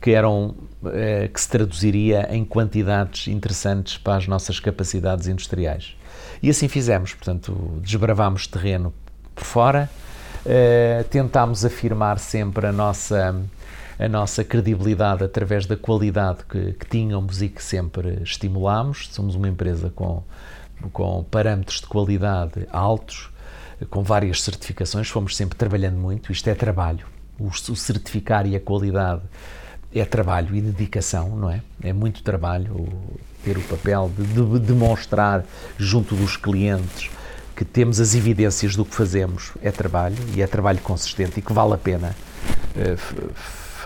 que, 0.00 0.10
eram, 0.12 0.54
eh, 0.92 1.28
que 1.32 1.40
se 1.40 1.48
traduziria 1.48 2.28
em 2.30 2.44
quantidades 2.44 3.28
interessantes 3.28 3.96
para 3.96 4.16
as 4.16 4.28
nossas 4.28 4.60
capacidades 4.60 5.26
industriais. 5.26 5.96
E 6.42 6.50
assim 6.50 6.68
fizemos, 6.68 7.14
portanto, 7.14 7.80
desbravámos 7.82 8.46
terreno 8.46 8.92
por 9.34 9.44
fora, 9.44 9.90
eh, 10.44 11.04
tentámos 11.10 11.64
afirmar 11.64 12.18
sempre 12.18 12.66
a 12.66 12.72
nossa, 12.72 13.34
a 13.98 14.08
nossa 14.08 14.44
credibilidade 14.44 15.24
através 15.24 15.66
da 15.66 15.76
qualidade 15.76 16.44
que, 16.48 16.74
que 16.74 16.86
tínhamos 16.86 17.42
e 17.42 17.48
que 17.48 17.62
sempre 17.62 18.22
estimulámos. 18.22 19.08
Somos 19.10 19.34
uma 19.34 19.48
empresa 19.48 19.90
com, 19.90 20.22
com 20.92 21.24
parâmetros 21.24 21.80
de 21.80 21.86
qualidade 21.86 22.66
altos, 22.70 23.30
com 23.90 24.02
várias 24.02 24.42
certificações, 24.42 25.08
fomos 25.08 25.36
sempre 25.36 25.56
trabalhando 25.56 25.96
muito, 25.96 26.32
isto 26.32 26.48
é 26.48 26.54
trabalho. 26.54 27.06
O, 27.38 27.48
o 27.48 27.76
certificar 27.76 28.46
e 28.46 28.56
a 28.56 28.60
qualidade 28.60 29.22
é 29.94 30.04
trabalho 30.04 30.54
e 30.54 30.60
dedicação, 30.60 31.36
não 31.36 31.50
é? 31.50 31.60
É 31.82 31.92
muito 31.92 32.22
trabalho 32.22 32.88
ter 33.44 33.56
o 33.56 33.62
papel 33.62 34.10
de, 34.16 34.24
de 34.24 34.58
demonstrar 34.66 35.44
junto 35.78 36.14
dos 36.14 36.36
clientes 36.36 37.10
que 37.54 37.64
temos 37.64 38.00
as 38.00 38.14
evidências 38.14 38.76
do 38.76 38.84
que 38.84 38.94
fazemos. 38.94 39.52
É 39.62 39.70
trabalho 39.70 40.16
e 40.34 40.42
é 40.42 40.46
trabalho 40.46 40.80
consistente 40.80 41.38
e 41.38 41.42
que 41.42 41.52
vale 41.52 41.74
a 41.74 41.78
pena 41.78 42.14
eh, 42.76 42.96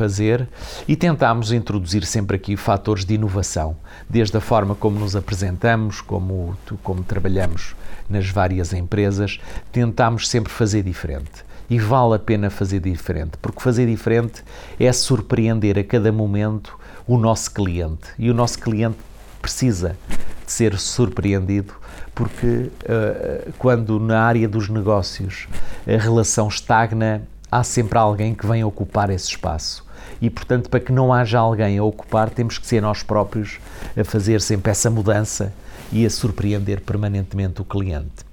fazer 0.00 0.48
e 0.88 0.96
tentámos 0.96 1.52
introduzir 1.52 2.04
sempre 2.04 2.36
aqui 2.36 2.56
fatores 2.56 3.04
de 3.04 3.14
inovação, 3.14 3.76
desde 4.08 4.36
a 4.36 4.40
forma 4.40 4.74
como 4.74 4.98
nos 4.98 5.14
apresentamos, 5.14 6.00
como, 6.00 6.56
como 6.82 7.04
trabalhamos 7.04 7.74
nas 8.10 8.28
várias 8.28 8.72
empresas, 8.72 9.38
tentámos 9.72 10.28
sempre 10.28 10.52
fazer 10.52 10.82
diferente. 10.82 11.44
E 11.68 11.78
vale 11.78 12.16
a 12.16 12.18
pena 12.18 12.50
fazer 12.50 12.80
diferente, 12.80 13.38
porque 13.40 13.60
fazer 13.60 13.86
diferente 13.86 14.42
é 14.78 14.92
surpreender 14.92 15.78
a 15.78 15.84
cada 15.84 16.10
momento 16.10 16.76
o 17.06 17.16
nosso 17.16 17.52
cliente. 17.52 18.08
E 18.18 18.28
o 18.28 18.34
nosso 18.34 18.58
cliente 18.58 18.98
precisa 19.40 19.96
de 20.44 20.52
ser 20.52 20.76
surpreendido, 20.78 21.72
porque 22.14 22.70
eh, 22.84 23.48
quando 23.56 24.00
na 24.00 24.20
área 24.20 24.48
dos 24.48 24.68
negócios 24.68 25.46
a 25.86 25.96
relação 25.96 26.48
estagna, 26.48 27.22
há 27.50 27.62
sempre 27.62 27.98
alguém 27.98 28.34
que 28.34 28.46
vem 28.46 28.64
ocupar 28.64 29.10
esse 29.10 29.28
espaço. 29.28 29.88
E, 30.20 30.28
portanto, 30.28 30.68
para 30.68 30.80
que 30.80 30.92
não 30.92 31.12
haja 31.12 31.38
alguém 31.38 31.78
a 31.78 31.84
ocupar, 31.84 32.30
temos 32.30 32.58
que 32.58 32.66
ser 32.66 32.82
nós 32.82 33.02
próprios 33.02 33.58
a 33.98 34.04
fazer 34.04 34.40
sempre 34.40 34.70
essa 34.70 34.90
mudança 34.90 35.52
e 35.92 36.06
a 36.06 36.10
surpreender 36.10 36.80
permanentemente 36.80 37.60
o 37.60 37.64
cliente. 37.64 38.24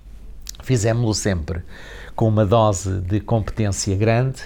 Fizemos-lo 0.64 1.14
sempre 1.14 1.64
com 2.16 2.28
uma 2.28 2.46
dose 2.46 3.00
de 3.02 3.20
competência 3.20 3.96
grande, 3.96 4.42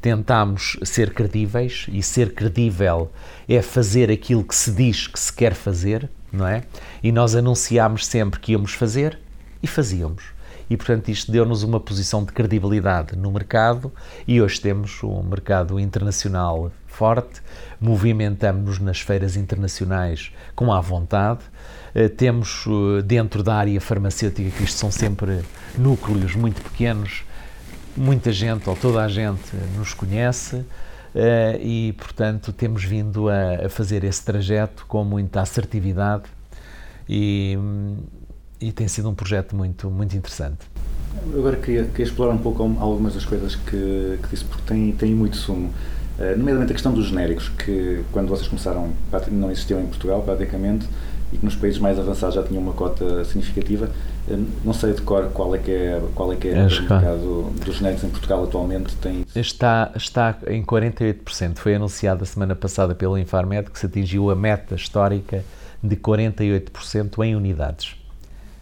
tentámos 0.00 0.78
ser 0.82 1.14
credíveis 1.14 1.86
e 1.88 2.02
ser 2.02 2.34
credível 2.34 3.10
é 3.48 3.62
fazer 3.62 4.10
aquilo 4.10 4.44
que 4.44 4.54
se 4.54 4.70
diz 4.70 5.06
que 5.06 5.18
se 5.18 5.32
quer 5.32 5.54
fazer, 5.54 6.10
não 6.30 6.46
é? 6.46 6.64
E 7.02 7.10
nós 7.10 7.34
anunciámos 7.34 8.06
sempre 8.06 8.38
que 8.38 8.52
íamos 8.52 8.74
fazer 8.74 9.18
e 9.62 9.66
fazíamos. 9.66 10.34
E, 10.68 10.76
portanto, 10.76 11.08
isto 11.08 11.32
deu-nos 11.32 11.62
uma 11.62 11.80
posição 11.80 12.24
de 12.24 12.32
credibilidade 12.32 13.16
no 13.16 13.30
mercado 13.30 13.92
e 14.26 14.40
hoje 14.40 14.60
temos 14.60 15.02
um 15.02 15.22
mercado 15.22 15.80
internacional 15.80 16.70
forte, 16.86 17.42
movimentamos-nos 17.80 18.78
nas 18.78 19.00
feiras 19.00 19.36
internacionais 19.36 20.32
com 20.54 20.72
à 20.72 20.80
vontade, 20.80 21.40
temos 22.16 22.64
eh, 22.66 23.02
dentro 23.02 23.42
da 23.42 23.54
área 23.54 23.80
farmacêutica, 23.80 24.50
que 24.50 24.64
isto 24.64 24.76
são 24.78 24.90
sempre 24.90 25.40
núcleos 25.78 26.34
muito 26.34 26.60
pequenos, 26.60 27.24
muita 27.96 28.32
gente 28.32 28.68
ou 28.68 28.74
toda 28.74 29.02
a 29.02 29.08
gente 29.08 29.54
nos 29.76 29.94
conhece, 29.94 30.64
eh, 31.14 31.60
e, 31.62 31.92
portanto, 31.92 32.52
temos 32.52 32.84
vindo 32.84 33.28
a, 33.28 33.66
a 33.66 33.68
fazer 33.68 34.02
esse 34.02 34.24
trajeto 34.24 34.84
com 34.86 35.04
muita 35.04 35.40
assertividade 35.40 36.24
e, 37.08 37.56
e 38.60 38.72
tem 38.72 38.88
sido 38.88 39.08
um 39.08 39.14
projeto 39.14 39.54
muito, 39.54 39.88
muito 39.88 40.16
interessante. 40.16 40.66
Agora 41.32 41.56
queria, 41.56 41.84
queria 41.84 42.06
explorar 42.06 42.32
um 42.32 42.38
pouco 42.38 42.62
algumas 42.80 43.14
das 43.14 43.24
coisas 43.24 43.54
que, 43.54 44.18
que 44.20 44.28
disse, 44.30 44.44
porque 44.44 44.64
tem, 44.66 44.90
tem 44.92 45.14
muito 45.14 45.36
sumo. 45.36 45.72
Uh, 46.18 46.36
nomeadamente 46.36 46.72
a 46.72 46.74
questão 46.74 46.92
dos 46.92 47.06
genéricos, 47.06 47.48
que 47.48 48.04
quando 48.12 48.28
vocês 48.28 48.48
começaram 48.48 48.92
não 49.30 49.50
existiam 49.50 49.80
em 49.80 49.86
Portugal 49.86 50.22
praticamente 50.22 50.88
e 51.34 51.38
que 51.38 51.44
nos 51.44 51.56
países 51.56 51.80
mais 51.80 51.98
avançados 51.98 52.36
já 52.36 52.42
tinham 52.42 52.62
uma 52.62 52.72
cota 52.72 53.24
significativa. 53.24 53.90
Uh, 54.28 54.46
não 54.64 54.72
sei 54.72 54.92
de 54.92 55.02
cor 55.02 55.30
qual 55.34 55.54
é 55.54 55.58
que 55.58 55.70
é, 55.70 56.00
qual 56.14 56.32
é, 56.32 56.36
que 56.36 56.48
é 56.48 56.52
o 56.52 56.64
mercado 56.64 57.52
dos 57.64 57.76
genéricos 57.76 58.04
em 58.04 58.08
Portugal 58.08 58.44
atualmente. 58.44 58.94
Tem... 58.96 59.26
Está, 59.34 59.90
está 59.94 60.38
em 60.46 60.64
48%. 60.64 61.58
Foi 61.58 61.74
anunciado 61.74 62.22
a 62.22 62.26
semana 62.26 62.54
passada 62.54 62.94
pelo 62.94 63.18
Infarmed 63.18 63.70
que 63.70 63.78
se 63.78 63.86
atingiu 63.86 64.30
a 64.30 64.36
meta 64.36 64.74
histórica 64.76 65.44
de 65.82 65.96
48% 65.96 67.22
em 67.24 67.36
unidades 67.36 68.03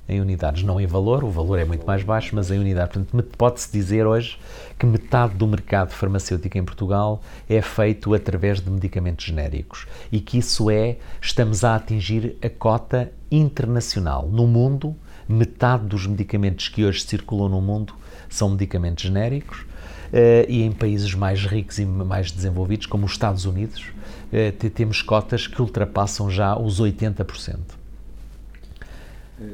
em 0.08 0.20
unidades, 0.20 0.62
não 0.62 0.80
em 0.80 0.86
valor, 0.86 1.22
o 1.24 1.30
valor 1.30 1.58
é 1.58 1.64
muito 1.64 1.86
mais 1.86 2.02
baixo, 2.02 2.34
mas 2.34 2.50
em 2.50 2.58
unidade. 2.58 2.92
Portanto, 2.92 3.36
pode-se 3.36 3.70
dizer 3.72 4.06
hoje 4.06 4.38
que 4.78 4.84
metade 4.84 5.34
do 5.34 5.46
mercado 5.46 5.90
farmacêutico 5.92 6.58
em 6.58 6.64
Portugal 6.64 7.22
é 7.48 7.62
feito 7.62 8.12
através 8.12 8.60
de 8.60 8.68
medicamentos 8.68 9.24
genéricos 9.24 9.86
e 10.10 10.20
que 10.20 10.38
isso 10.38 10.70
é, 10.70 10.96
estamos 11.20 11.64
a 11.64 11.76
atingir 11.76 12.36
a 12.42 12.50
cota 12.50 13.12
internacional. 13.30 14.28
No 14.28 14.46
mundo, 14.46 14.94
metade 15.28 15.86
dos 15.86 16.06
medicamentos 16.06 16.68
que 16.68 16.84
hoje 16.84 17.02
circulam 17.02 17.48
no 17.48 17.60
mundo 17.60 17.94
são 18.28 18.50
medicamentos 18.50 19.04
genéricos. 19.04 19.64
Uh, 20.12 20.44
e 20.46 20.62
em 20.62 20.70
países 20.70 21.14
mais 21.14 21.46
ricos 21.46 21.78
e 21.78 21.86
mais 21.86 22.30
desenvolvidos, 22.30 22.84
como 22.84 23.06
os 23.06 23.12
Estados 23.12 23.46
Unidos, 23.46 23.86
uh, 24.30 24.70
temos 24.70 25.00
cotas 25.00 25.46
que 25.46 25.62
ultrapassam 25.62 26.30
já 26.30 26.54
os 26.54 26.82
80%. 26.82 27.81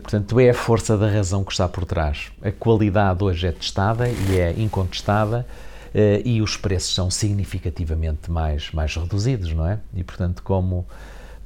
Portanto, 0.03 0.41
é 0.41 0.51
a 0.51 0.55
força 0.55 0.97
da 0.97 1.09
razão 1.09 1.45
que 1.45 1.53
está 1.53 1.69
por 1.69 1.85
trás. 1.85 2.31
A 2.43 2.51
qualidade 2.51 3.23
hoje 3.23 3.47
é 3.47 3.53
testada 3.53 4.09
e 4.09 4.39
é 4.39 4.55
incontestada 4.57 5.47
uh, 5.95 6.23
e 6.25 6.41
os 6.43 6.57
preços 6.57 6.95
são 6.95 7.11
significativamente 7.11 8.31
mais, 8.31 8.71
mais 8.73 8.95
reduzidos, 8.97 9.53
não 9.53 9.67
é? 9.67 9.79
E, 9.95 10.03
portanto, 10.05 10.43
como 10.43 10.87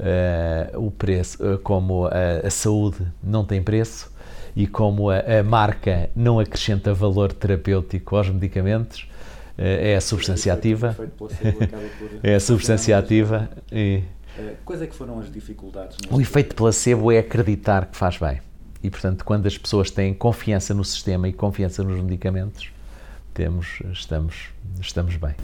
uh, 0.00 0.86
o 0.86 0.90
preço, 0.90 1.42
uh, 1.44 1.58
como 1.58 2.06
a, 2.06 2.46
a, 2.46 2.50
saúde 2.50 3.06
não 3.22 3.44
tem 3.44 3.62
preço 3.62 4.10
e 4.54 4.66
como 4.66 5.10
a, 5.10 5.18
a 5.18 5.42
marca 5.42 6.10
não 6.14 6.38
acrescenta 6.38 6.92
valor 6.92 7.32
terapêutico 7.32 8.16
aos 8.16 8.28
medicamentos, 8.28 9.08
é 9.56 9.96
a 9.96 10.00
substância 10.00 10.52
ativa. 10.52 10.96
É 12.22 12.36
a 12.36 12.40
substância 12.40 12.96
ativa 12.96 13.50
e 13.70 13.96
eh, 13.96 14.02
quais 14.64 14.82
é 14.82 14.86
que 14.86 14.94
foram 14.94 15.18
as 15.18 15.30
dificuldades? 15.30 15.96
O 16.10 16.20
efeito 16.20 16.54
placebo 16.54 17.10
é 17.12 17.18
acreditar 17.18 17.86
que 17.86 17.96
faz 17.96 18.18
bem. 18.18 18.40
E, 18.82 18.90
portanto, 18.90 19.24
quando 19.24 19.46
as 19.46 19.56
pessoas 19.56 19.90
têm 19.90 20.12
confiança 20.12 20.74
no 20.74 20.84
sistema 20.84 21.28
e 21.28 21.32
confiança 21.32 21.84
nos 21.84 22.00
medicamentos, 22.00 22.70
temos, 23.32 23.80
estamos, 23.92 24.48
estamos 24.80 25.16
bem. 25.16 25.34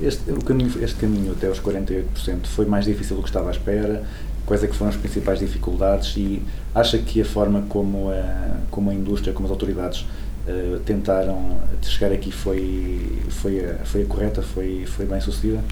Este, 0.00 0.30
o 0.30 0.42
caminho, 0.42 0.72
este 0.82 0.98
caminho 0.98 1.32
até 1.32 1.46
aos 1.46 1.60
48% 1.60 2.46
foi 2.46 2.66
mais 2.66 2.86
difícil 2.86 3.16
do 3.16 3.22
que 3.22 3.28
estava 3.28 3.48
à 3.48 3.50
espera? 3.52 4.04
Quais 4.46 4.64
é 4.64 4.66
que 4.66 4.74
foram 4.74 4.90
as 4.90 4.96
principais 4.96 5.38
dificuldades? 5.38 6.16
E 6.16 6.42
acha 6.74 6.98
que 6.98 7.20
a 7.20 7.24
forma 7.24 7.66
como 7.68 8.10
a, 8.10 8.60
como 8.70 8.90
a 8.90 8.94
indústria, 8.94 9.34
como 9.34 9.46
as 9.46 9.50
autoridades 9.50 10.06
uh, 10.46 10.80
tentaram 10.80 11.60
chegar 11.82 12.12
aqui 12.12 12.32
foi, 12.32 13.20
foi, 13.28 13.64
a, 13.64 13.74
foi 13.84 14.02
a 14.02 14.06
correta, 14.06 14.40
foi, 14.40 14.86
foi 14.86 15.04
bem 15.04 15.20
sucedida? 15.20 15.62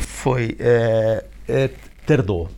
Foi. 0.00 0.58
Uh, 0.58 1.24
uh, 1.48 1.88
tardou. 2.08 2.48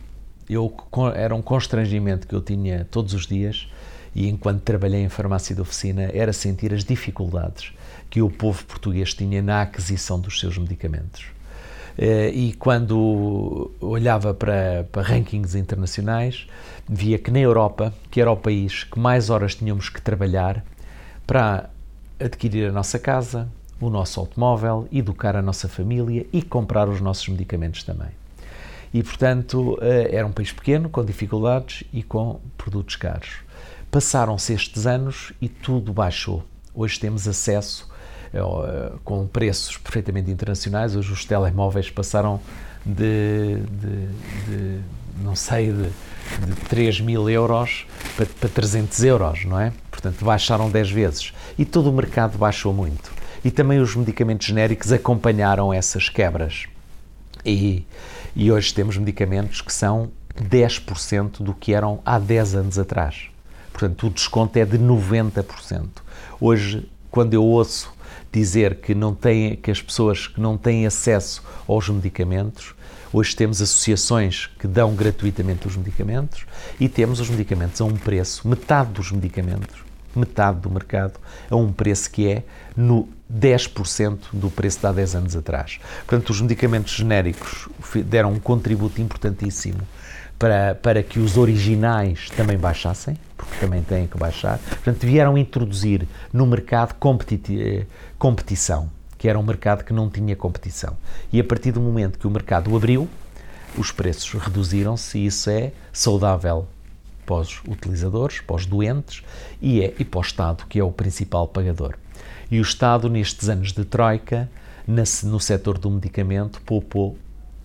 Eu, 0.49 0.73
era 1.13 1.35
um 1.35 1.41
constrangimento 1.41 2.25
que 2.25 2.33
eu 2.33 2.41
tinha 2.41 2.87
todos 2.89 3.13
os 3.13 3.27
dias 3.27 3.67
e 4.15 4.29
enquanto 4.29 4.61
trabalhei 4.61 5.03
em 5.03 5.09
farmácia 5.09 5.53
de 5.53 5.61
oficina 5.61 6.09
era 6.13 6.31
sentir 6.31 6.73
as 6.73 6.85
dificuldades 6.85 7.73
que 8.09 8.21
o 8.21 8.29
povo 8.29 8.63
português 8.63 9.13
tinha 9.13 9.41
na 9.41 9.61
aquisição 9.61 10.21
dos 10.21 10.39
seus 10.39 10.57
medicamentos. 10.57 11.25
Eh, 11.97 12.31
e 12.33 12.53
quando 12.53 13.71
olhava 13.81 14.33
para, 14.33 14.85
para 14.89 15.01
rankings 15.01 15.57
internacionais, 15.57 16.47
via 16.87 17.17
que 17.17 17.29
na 17.29 17.39
Europa, 17.39 17.93
que 18.09 18.21
era 18.21 18.31
o 18.31 18.37
país 18.37 18.85
que 18.85 18.97
mais 18.97 19.29
horas 19.29 19.55
tínhamos 19.55 19.89
que 19.89 20.01
trabalhar 20.01 20.63
para 21.27 21.69
adquirir 22.17 22.69
a 22.69 22.71
nossa 22.71 22.97
casa, 22.97 23.49
o 23.81 23.89
nosso 23.89 24.17
automóvel, 24.17 24.87
educar 24.93 25.35
a 25.35 25.41
nossa 25.41 25.67
família 25.67 26.25
e 26.31 26.41
comprar 26.41 26.87
os 26.87 27.01
nossos 27.01 27.27
medicamentos 27.27 27.83
também 27.83 28.20
e, 28.93 29.01
portanto, 29.01 29.77
eh, 29.81 30.09
era 30.11 30.27
um 30.27 30.31
país 30.31 30.51
pequeno, 30.51 30.89
com 30.89 31.03
dificuldades 31.03 31.83
e 31.93 32.03
com 32.03 32.39
produtos 32.57 32.95
caros. 32.95 33.29
Passaram-se 33.89 34.53
estes 34.53 34.85
anos 34.85 35.33
e 35.41 35.47
tudo 35.47 35.93
baixou. 35.93 36.43
Hoje 36.73 36.99
temos 36.99 37.27
acesso 37.27 37.89
eh, 38.33 38.91
com 39.03 39.27
preços 39.27 39.77
perfeitamente 39.77 40.29
internacionais. 40.29 40.95
Hoje 40.95 41.11
os 41.11 41.25
telemóveis 41.25 41.89
passaram 41.89 42.39
de, 42.85 43.57
de, 43.69 44.07
de 44.47 44.81
não 45.21 45.35
sei, 45.35 45.71
de, 45.71 45.89
de 46.45 46.55
3 46.67 47.01
mil 47.01 47.29
euros 47.29 47.85
para, 48.15 48.25
para 48.25 48.49
300 48.49 49.03
euros, 49.03 49.45
não 49.45 49.59
é? 49.59 49.71
Portanto, 49.89 50.23
baixaram 50.23 50.69
10 50.69 50.91
vezes. 50.91 51.33
E 51.57 51.65
todo 51.65 51.89
o 51.89 51.93
mercado 51.93 52.37
baixou 52.37 52.73
muito. 52.73 53.11
E 53.43 53.51
também 53.51 53.79
os 53.79 53.95
medicamentos 53.95 54.47
genéricos 54.47 54.91
acompanharam 54.91 55.73
essas 55.73 56.09
quebras. 56.09 56.67
E, 57.45 57.85
e 58.35 58.51
hoje 58.51 58.73
temos 58.73 58.97
medicamentos 58.97 59.61
que 59.61 59.73
são 59.73 60.11
10% 60.35 61.41
do 61.41 61.53
que 61.53 61.73
eram 61.73 61.99
há 62.05 62.17
10 62.17 62.55
anos 62.55 62.79
atrás. 62.79 63.29
Portanto, 63.71 64.07
o 64.07 64.09
desconto 64.09 64.57
é 64.57 64.65
de 64.65 64.77
90%. 64.77 65.87
Hoje, 66.39 66.89
quando 67.09 67.33
eu 67.33 67.43
ouço 67.43 67.93
dizer 68.31 68.75
que, 68.75 68.95
não 68.95 69.13
tem, 69.13 69.55
que 69.55 69.71
as 69.71 69.81
pessoas 69.81 70.27
que 70.27 70.39
não 70.39 70.57
têm 70.57 70.85
acesso 70.85 71.43
aos 71.67 71.89
medicamentos, 71.89 72.73
hoje 73.11 73.35
temos 73.35 73.61
associações 73.61 74.49
que 74.59 74.67
dão 74.67 74.95
gratuitamente 74.95 75.67
os 75.67 75.75
medicamentos 75.75 76.45
e 76.79 76.87
temos 76.87 77.19
os 77.19 77.29
medicamentos 77.29 77.81
a 77.81 77.85
um 77.85 77.95
preço, 77.95 78.47
metade 78.47 78.91
dos 78.91 79.11
medicamentos, 79.11 79.83
metade 80.15 80.59
do 80.59 80.69
mercado, 80.69 81.19
a 81.49 81.55
um 81.55 81.71
preço 81.71 82.09
que 82.09 82.27
é 82.27 82.43
no 82.75 83.09
10% 83.31 84.17
do 84.33 84.49
preço 84.49 84.79
de 84.79 84.87
há 84.87 84.91
10 84.91 85.15
anos 85.15 85.35
atrás. 85.35 85.79
Portanto, 86.05 86.29
os 86.29 86.41
medicamentos 86.41 86.93
genéricos 86.93 87.69
deram 88.05 88.33
um 88.33 88.39
contributo 88.39 89.01
importantíssimo 89.01 89.81
para, 90.37 90.75
para 90.75 91.03
que 91.03 91.19
os 91.19 91.37
originais 91.37 92.29
também 92.35 92.57
baixassem, 92.57 93.15
porque 93.37 93.55
também 93.59 93.83
têm 93.83 94.07
que 94.07 94.17
baixar. 94.17 94.57
Portanto, 94.57 95.05
vieram 95.05 95.37
introduzir 95.37 96.07
no 96.33 96.45
mercado 96.47 96.95
eh, 96.95 97.85
competição, 98.17 98.89
que 99.17 99.29
era 99.29 99.37
um 99.37 99.43
mercado 99.43 99.83
que 99.83 99.93
não 99.93 100.09
tinha 100.09 100.35
competição. 100.35 100.97
E 101.31 101.39
a 101.39 101.43
partir 101.43 101.71
do 101.71 101.79
momento 101.79 102.17
que 102.17 102.25
o 102.25 102.31
mercado 102.31 102.75
abriu, 102.75 103.07
os 103.77 103.91
preços 103.91 104.33
reduziram-se 104.33 105.19
e 105.19 105.27
isso 105.27 105.49
é 105.49 105.71
saudável 105.93 106.67
para 107.25 107.35
os 107.35 107.61
utilizadores, 107.67 108.41
para 108.41 108.55
os 108.55 108.65
doentes 108.65 109.23
e, 109.61 109.81
é, 109.81 109.93
e 109.97 110.03
para 110.03 110.17
o 110.17 110.21
Estado, 110.21 110.65
que 110.67 110.79
é 110.79 110.83
o 110.83 110.91
principal 110.91 111.47
pagador. 111.47 111.95
E 112.51 112.59
o 112.59 112.61
Estado, 112.61 113.09
nestes 113.09 113.47
anos 113.47 113.71
de 113.71 113.85
Troika, 113.85 114.49
no 114.85 115.39
setor 115.39 115.77
do 115.77 115.89
medicamento, 115.89 116.61
poupou 116.63 117.17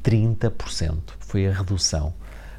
30%. 0.04 0.96
Foi 1.18 1.44
a 1.44 1.52
redução 1.52 2.14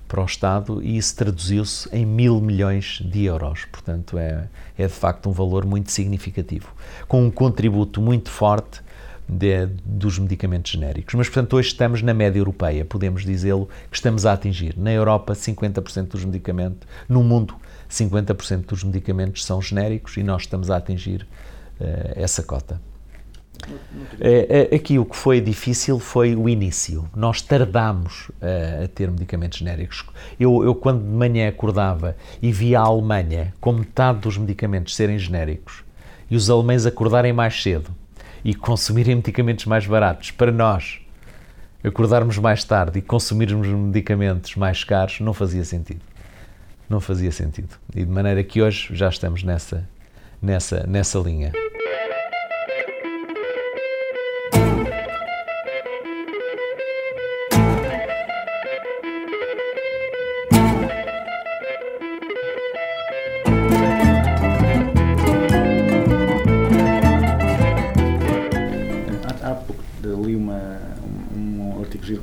para 0.09 0.21
o 0.21 0.25
Estado 0.25 0.83
e 0.83 0.97
isso 0.97 1.15
traduziu-se 1.15 1.87
em 1.95 2.05
mil 2.05 2.41
milhões 2.41 3.01
de 3.01 3.23
euros. 3.23 3.63
Portanto, 3.71 4.17
é, 4.17 4.49
é 4.77 4.87
de 4.87 4.93
facto 4.93 5.29
um 5.29 5.31
valor 5.31 5.65
muito 5.65 5.89
significativo, 5.89 6.67
com 7.07 7.25
um 7.25 7.31
contributo 7.31 8.01
muito 8.01 8.29
forte 8.29 8.81
de, 9.27 9.67
dos 9.85 10.19
medicamentos 10.19 10.71
genéricos. 10.71 11.15
Mas, 11.15 11.27
portanto, 11.27 11.55
hoje 11.55 11.69
estamos 11.69 12.01
na 12.01 12.13
média 12.13 12.39
europeia, 12.39 12.83
podemos 12.83 13.23
dizê-lo, 13.23 13.69
que 13.89 13.95
estamos 13.95 14.25
a 14.25 14.33
atingir. 14.33 14.77
Na 14.77 14.91
Europa, 14.91 15.31
50% 15.33 16.07
dos 16.09 16.25
medicamentos, 16.25 16.87
no 17.07 17.23
mundo, 17.23 17.55
50% 17.89 18.65
dos 18.65 18.83
medicamentos 18.83 19.45
são 19.45 19.61
genéricos 19.61 20.17
e 20.17 20.23
nós 20.23 20.43
estamos 20.43 20.69
a 20.69 20.77
atingir 20.77 21.25
essa 22.15 22.43
cota. 22.43 22.79
É, 24.19 24.69
é, 24.71 24.75
aqui 24.75 24.99
o 24.99 25.05
que 25.05 25.15
foi 25.15 25.41
difícil 25.41 25.99
foi 25.99 26.35
o 26.35 26.47
início. 26.47 27.09
Nós 27.15 27.41
tardámos 27.41 28.29
a 28.41 28.87
ter 28.87 29.09
medicamentos 29.09 29.59
genéricos. 29.59 30.05
Eu, 30.39 30.63
eu, 30.63 30.75
quando 30.75 31.03
de 31.03 31.09
manhã 31.09 31.49
acordava 31.49 32.15
e 32.41 32.51
via 32.51 32.79
a 32.79 32.83
Alemanha 32.83 33.53
com 33.59 33.73
metade 33.73 34.19
dos 34.19 34.37
medicamentos 34.37 34.95
serem 34.95 35.17
genéricos 35.17 35.83
e 36.29 36.35
os 36.35 36.49
alemães 36.49 36.85
acordarem 36.85 37.33
mais 37.33 37.61
cedo 37.61 37.89
e 38.43 38.53
consumirem 38.53 39.15
medicamentos 39.15 39.65
mais 39.65 39.85
baratos, 39.85 40.31
para 40.31 40.51
nós 40.51 40.99
acordarmos 41.83 42.37
mais 42.37 42.63
tarde 42.63 42.99
e 42.99 43.01
consumirmos 43.01 43.67
medicamentos 43.67 44.55
mais 44.55 44.83
caros, 44.83 45.19
não 45.19 45.33
fazia 45.33 45.63
sentido. 45.63 46.01
Não 46.89 47.01
fazia 47.01 47.31
sentido. 47.31 47.75
E 47.93 48.05
de 48.05 48.11
maneira 48.11 48.43
que 48.43 48.61
hoje 48.61 48.89
já 48.95 49.09
estamos 49.09 49.43
nessa, 49.43 49.87
nessa, 50.41 50.85
nessa 50.87 51.19
linha. 51.19 51.51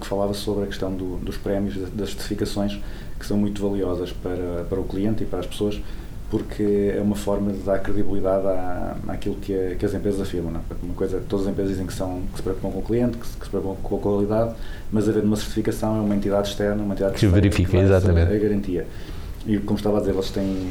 que 0.05 0.09
falava 0.09 0.35
sobre 0.35 0.64
a 0.64 0.66
questão 0.66 0.94
do, 0.94 1.16
dos 1.16 1.37
prémios, 1.38 1.74
das 1.92 2.11
certificações, 2.11 2.79
que 3.18 3.27
são 3.27 3.37
muito 3.37 3.61
valiosas 3.62 4.12
para, 4.12 4.64
para 4.68 4.79
o 4.79 4.85
cliente 4.85 5.22
e 5.22 5.27
para 5.27 5.40
as 5.40 5.46
pessoas, 5.46 5.81
porque 6.35 6.92
é 6.97 7.01
uma 7.01 7.14
forma 7.14 7.53
de 7.53 7.59
dar 7.61 7.79
credibilidade 7.79 8.44
à, 8.44 8.97
àquilo 9.07 9.37
que, 9.37 9.55
a- 9.55 9.77
que 9.77 9.87
as 9.87 9.94
empresas 9.94 10.20
afirmam. 10.20 10.51
Não? 10.51 10.59
é? 10.61 10.62
Uma 10.83 10.94
coisa, 10.94 11.23
todas 11.29 11.47
as 11.47 11.53
empresas 11.53 11.70
dizem 11.75 11.87
que, 11.87 11.92
são, 11.92 12.23
que 12.33 12.38
se 12.38 12.42
preocupam 12.42 12.70
com 12.73 12.79
o 12.81 12.83
cliente, 12.83 13.16
que 13.18 13.25
se, 13.25 13.37
que 13.37 13.44
se 13.44 13.51
preocupam 13.51 13.77
com 13.81 13.97
a 13.97 13.99
qualidade, 14.01 14.55
mas 14.90 15.09
haver 15.09 15.23
uma 15.23 15.37
certificação 15.37 15.97
é 15.97 16.01
uma 16.01 16.16
entidade 16.16 16.49
externa, 16.49 16.83
uma 16.83 16.94
entidade 16.94 17.14
Que 17.14 17.27
verifica, 17.29 17.70
fazer 17.70 17.85
exatamente. 17.85 18.33
a 18.35 18.38
garantia. 18.38 18.85
E 19.47 19.59
como 19.59 19.79
estava 19.79 19.99
a 19.99 20.01
dizer, 20.01 20.12
eles 20.12 20.31
têm 20.33 20.70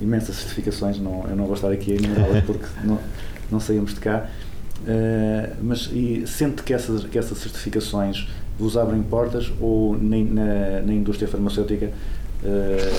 imensas 0.00 0.34
certificações, 0.34 0.98
não, 0.98 1.24
eu 1.30 1.36
não 1.36 1.44
vou 1.44 1.54
estar 1.54 1.70
aqui 1.70 1.92
a 1.92 1.94
enumerá-las 1.96 2.42
porque 2.44 2.66
não, 2.82 2.98
não 3.50 3.60
saímos 3.60 3.94
de 3.94 4.00
cá, 4.00 4.26
Eh, 4.86 5.50
mas 5.62 5.88
e 5.90 6.24
sente 6.26 6.62
que 6.62 6.72
essas, 6.74 7.02
que 7.04 7.18
essas 7.18 7.38
certificações 7.38 8.28
vos 8.58 8.76
abrem 8.76 9.02
portas 9.02 9.50
ou 9.60 9.96
nem, 9.96 10.22
na, 10.24 10.80
na 10.84 10.92
indústria 10.92 11.26
farmacêutica 11.26 11.90
eh, 12.44 12.92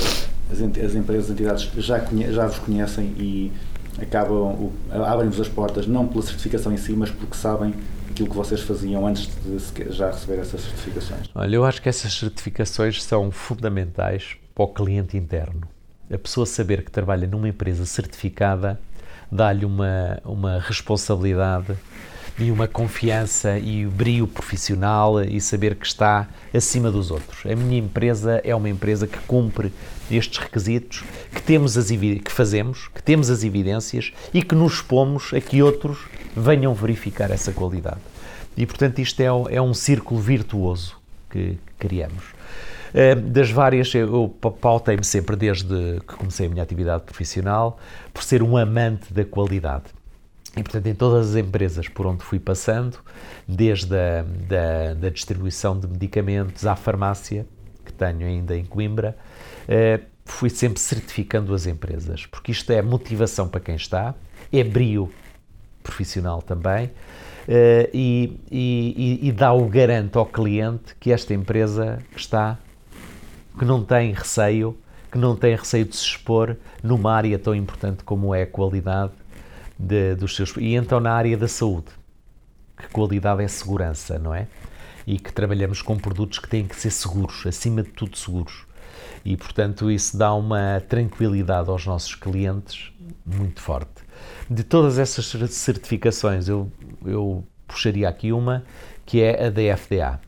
as, 0.52 0.62
as 0.62 0.96
empresas, 0.96 1.26
as 1.26 1.30
entidades 1.32 1.70
já, 1.78 2.00
conhe- 2.00 2.32
já 2.32 2.48
vos 2.48 2.60
conhecem 2.60 3.06
e 3.18 3.52
acabam, 4.02 4.72
abrem-vos 4.92 5.40
as 5.40 5.48
portas 5.50 5.88
não 5.88 6.08
pela 6.08 6.22
certificação 6.24 6.72
em 6.72 6.78
si, 6.78 6.94
mas 6.94 7.10
porque 7.10 7.36
sabem 7.36 7.74
aquilo 8.10 8.30
que 8.30 8.36
vocês 8.36 8.62
faziam 8.62 9.06
antes 9.08 9.30
de 9.44 9.92
já 9.92 10.12
receber 10.12 10.40
essas 10.40 10.62
certificações. 10.62 11.28
Olha, 11.36 11.56
eu 11.56 11.66
acho 11.66 11.82
que 11.82 11.90
essas 11.90 12.14
certificações 12.14 13.04
são 13.04 13.32
fundamentais 13.32 14.36
para 14.56 14.64
o 14.64 14.68
cliente 14.68 15.18
interno. 15.18 15.62
A 16.12 16.18
pessoa 16.18 16.46
saber 16.46 16.84
que 16.84 16.92
trabalha 16.92 17.28
numa 17.28 17.50
empresa 17.50 17.86
certificada 17.86 18.80
dá-lhe 19.32 19.66
uma, 19.66 20.20
uma 20.24 20.60
responsabilidade 20.60 21.76
e 22.40 22.52
uma 22.52 22.68
confiança 22.68 23.58
e 23.58 23.86
o 23.86 23.90
brio 23.90 24.28
profissional 24.28 25.24
e 25.24 25.42
saber 25.42 25.76
que 25.76 25.86
está 25.88 26.28
acima 26.54 26.92
dos 26.92 27.10
outros. 27.10 27.46
A 27.52 27.56
minha 27.56 27.80
empresa 27.80 28.40
é 28.44 28.56
uma 28.56 28.70
empresa 28.70 29.08
que 29.08 29.18
cumpre 29.20 29.74
estes 30.10 30.38
requisitos, 30.38 31.04
que 31.34 31.42
temos 31.42 31.78
as 31.78 31.88
que 31.90 32.32
fazemos, 32.32 32.88
que 32.94 33.02
temos 33.02 33.30
as 33.30 33.44
evidências 33.44 34.14
e 34.34 34.42
que 34.44 34.56
nos 34.56 34.74
expomos 34.76 35.34
a 35.34 35.42
que 35.42 35.62
outros 35.64 35.98
venham 36.36 36.74
verificar 36.74 37.32
essa 37.32 37.52
qualidade. 37.52 38.00
E 38.56 38.66
portanto 38.66 39.00
isto 39.00 39.20
é, 39.20 39.32
um- 39.32 39.50
é 39.50 39.62
um 39.62 39.74
círculo 39.74 40.20
virtuoso 40.22 40.96
que 41.30 41.58
criamos. 41.80 42.24
Eh, 42.94 43.16
Das 43.16 43.50
várias, 43.52 43.94
eu 43.94 44.34
pa- 44.40 44.50
pautei-me 44.52 45.04
sempre 45.04 45.36
desde 45.36 46.00
que 46.08 46.16
comecei 46.16 46.46
a 46.46 46.50
minha 46.50 46.64
atividade 46.64 47.04
profissional 47.04 47.78
por 48.14 48.24
ser 48.24 48.42
um 48.42 48.56
amante 48.56 49.12
da 49.14 49.26
qualidade. 49.26 49.84
E, 50.58 50.64
portanto, 50.64 50.88
em 50.88 50.96
todas 50.96 51.30
as 51.30 51.36
empresas 51.36 51.88
por 51.88 52.08
onde 52.08 52.24
fui 52.24 52.40
passando, 52.40 52.98
desde 53.48 53.96
a 53.96 54.24
da, 54.24 54.94
da 54.96 55.10
distribuição 55.10 55.80
de 55.80 55.88
medicamentos 55.88 56.66
à 56.66 56.76
farmácia, 56.76 57.46
que 57.86 57.94
tenho 57.94 58.26
ainda 58.26 58.58
em 58.58 58.66
Coimbra, 58.66 59.16
eh, 59.68 60.00
fui 60.26 60.50
sempre 60.50 60.80
certificando 60.80 61.54
as 61.54 61.68
empresas, 61.68 62.26
porque 62.26 62.52
isto 62.52 62.72
é 62.72 62.82
motivação 62.82 63.48
para 63.48 63.60
quem 63.60 63.76
está, 63.76 64.16
é 64.52 64.64
brio 64.64 65.12
profissional 65.84 66.42
também, 66.42 66.90
eh, 67.48 67.90
e, 67.94 68.40
e- 68.52 69.20
e- 69.28 69.32
dá 69.32 69.54
o 69.54 69.66
garanto 69.70 70.18
ao 70.20 70.26
cliente 70.26 70.96
que 71.00 71.12
esta 71.12 71.34
empresa 71.34 72.00
está, 72.16 72.58
que 73.58 73.64
não 73.64 73.84
tem 73.84 74.12
receio, 74.12 74.76
que 75.12 75.18
não 75.18 75.36
tem 75.36 75.56
receio 75.56 75.86
de 75.86 75.96
se 75.96 76.04
expor 76.04 76.58
numa 76.84 77.14
área 77.14 77.40
tão 77.40 77.56
importante 77.56 78.04
como 78.04 78.36
é 78.36 78.42
a 78.42 78.48
qualidade 78.48 79.14
de- 79.78 80.16
dos 80.16 80.36
seus. 80.36 80.56
E 80.58 80.76
então 80.76 81.00
na 81.00 81.14
área 81.14 81.38
da 81.38 81.48
saúde, 81.48 81.88
que 82.78 82.88
qualidade 82.90 83.44
é 83.44 83.48
segurança, 83.48 84.20
não 84.20 84.34
é? 84.34 84.48
E 85.06 85.18
que 85.20 85.32
trabalhamos 85.32 85.82
com 85.82 85.98
produtos 85.98 86.40
que 86.40 86.48
têm 86.50 86.66
que 86.68 86.76
ser 86.76 86.92
seguros, 86.92 87.46
acima 87.48 87.82
de 87.84 87.90
tudo 87.90 88.18
seguros. 88.18 88.66
E 89.24 89.36
portanto 89.38 89.90
isso 89.92 90.18
dá 90.18 90.34
uma 90.34 90.82
tranquilidade 90.88 91.70
aos 91.70 91.86
nossos 91.86 92.16
clientes 92.16 92.92
muito 93.26 93.62
forte. 93.62 94.04
De 94.50 94.64
todas 94.64 94.98
essas 95.00 95.26
cer- 95.28 95.48
certificações, 95.48 96.48
eu, 96.48 96.72
eu 97.06 97.44
puxaria 97.68 98.08
aqui 98.10 98.32
uma 98.32 98.64
que 99.06 99.22
é 99.22 99.48
a 99.48 99.50
da 99.50 99.62
FDA. 99.78 100.20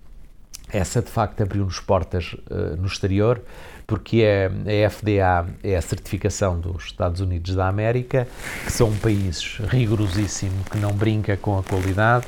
Essa 0.71 1.01
de 1.01 1.09
facto 1.09 1.41
abriu-nos 1.41 1.79
portas 1.79 2.35
eh, 2.49 2.75
no 2.77 2.85
exterior, 2.85 3.41
porque 3.89 4.21
é, 4.21 4.85
a 4.85 4.89
FDA 4.89 5.47
é 5.63 5.75
a 5.75 5.81
certificação 5.81 6.59
dos 6.59 6.85
Estados 6.85 7.21
Unidos 7.21 7.55
da 7.55 7.67
América, 7.67 8.27
que 8.63 8.71
são 8.71 8.89
um 8.89 8.95
país 8.95 9.57
rigorosíssimo, 9.67 10.63
que 10.71 10.77
não 10.77 10.93
brinca 10.93 11.35
com 11.35 11.57
a 11.57 11.63
qualidade 11.63 12.27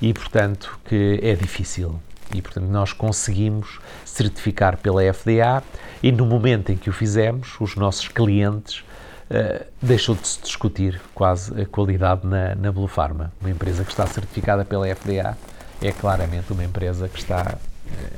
e, 0.00 0.14
portanto, 0.14 0.78
que 0.84 1.18
é 1.20 1.34
difícil. 1.34 2.00
E, 2.32 2.40
portanto, 2.40 2.68
nós 2.68 2.92
conseguimos 2.92 3.80
certificar 4.04 4.76
pela 4.76 5.02
FDA 5.12 5.60
e, 6.00 6.12
no 6.12 6.24
momento 6.24 6.70
em 6.70 6.76
que 6.76 6.88
o 6.88 6.92
fizemos, 6.92 7.56
os 7.60 7.74
nossos 7.74 8.06
clientes 8.06 8.84
eh, 9.28 9.66
deixou 9.82 10.14
de 10.14 10.28
se 10.28 10.40
discutir 10.40 11.00
quase 11.12 11.60
a 11.60 11.66
qualidade 11.66 12.24
na, 12.24 12.54
na 12.54 12.70
Blue 12.70 12.86
Pharma. 12.86 13.32
Uma 13.40 13.50
empresa 13.50 13.82
que 13.82 13.90
está 13.90 14.06
certificada 14.06 14.64
pela 14.64 14.86
FDA 14.94 15.36
é 15.82 15.90
claramente 15.90 16.52
uma 16.52 16.62
empresa 16.62 17.08
que 17.08 17.18
está 17.18 17.58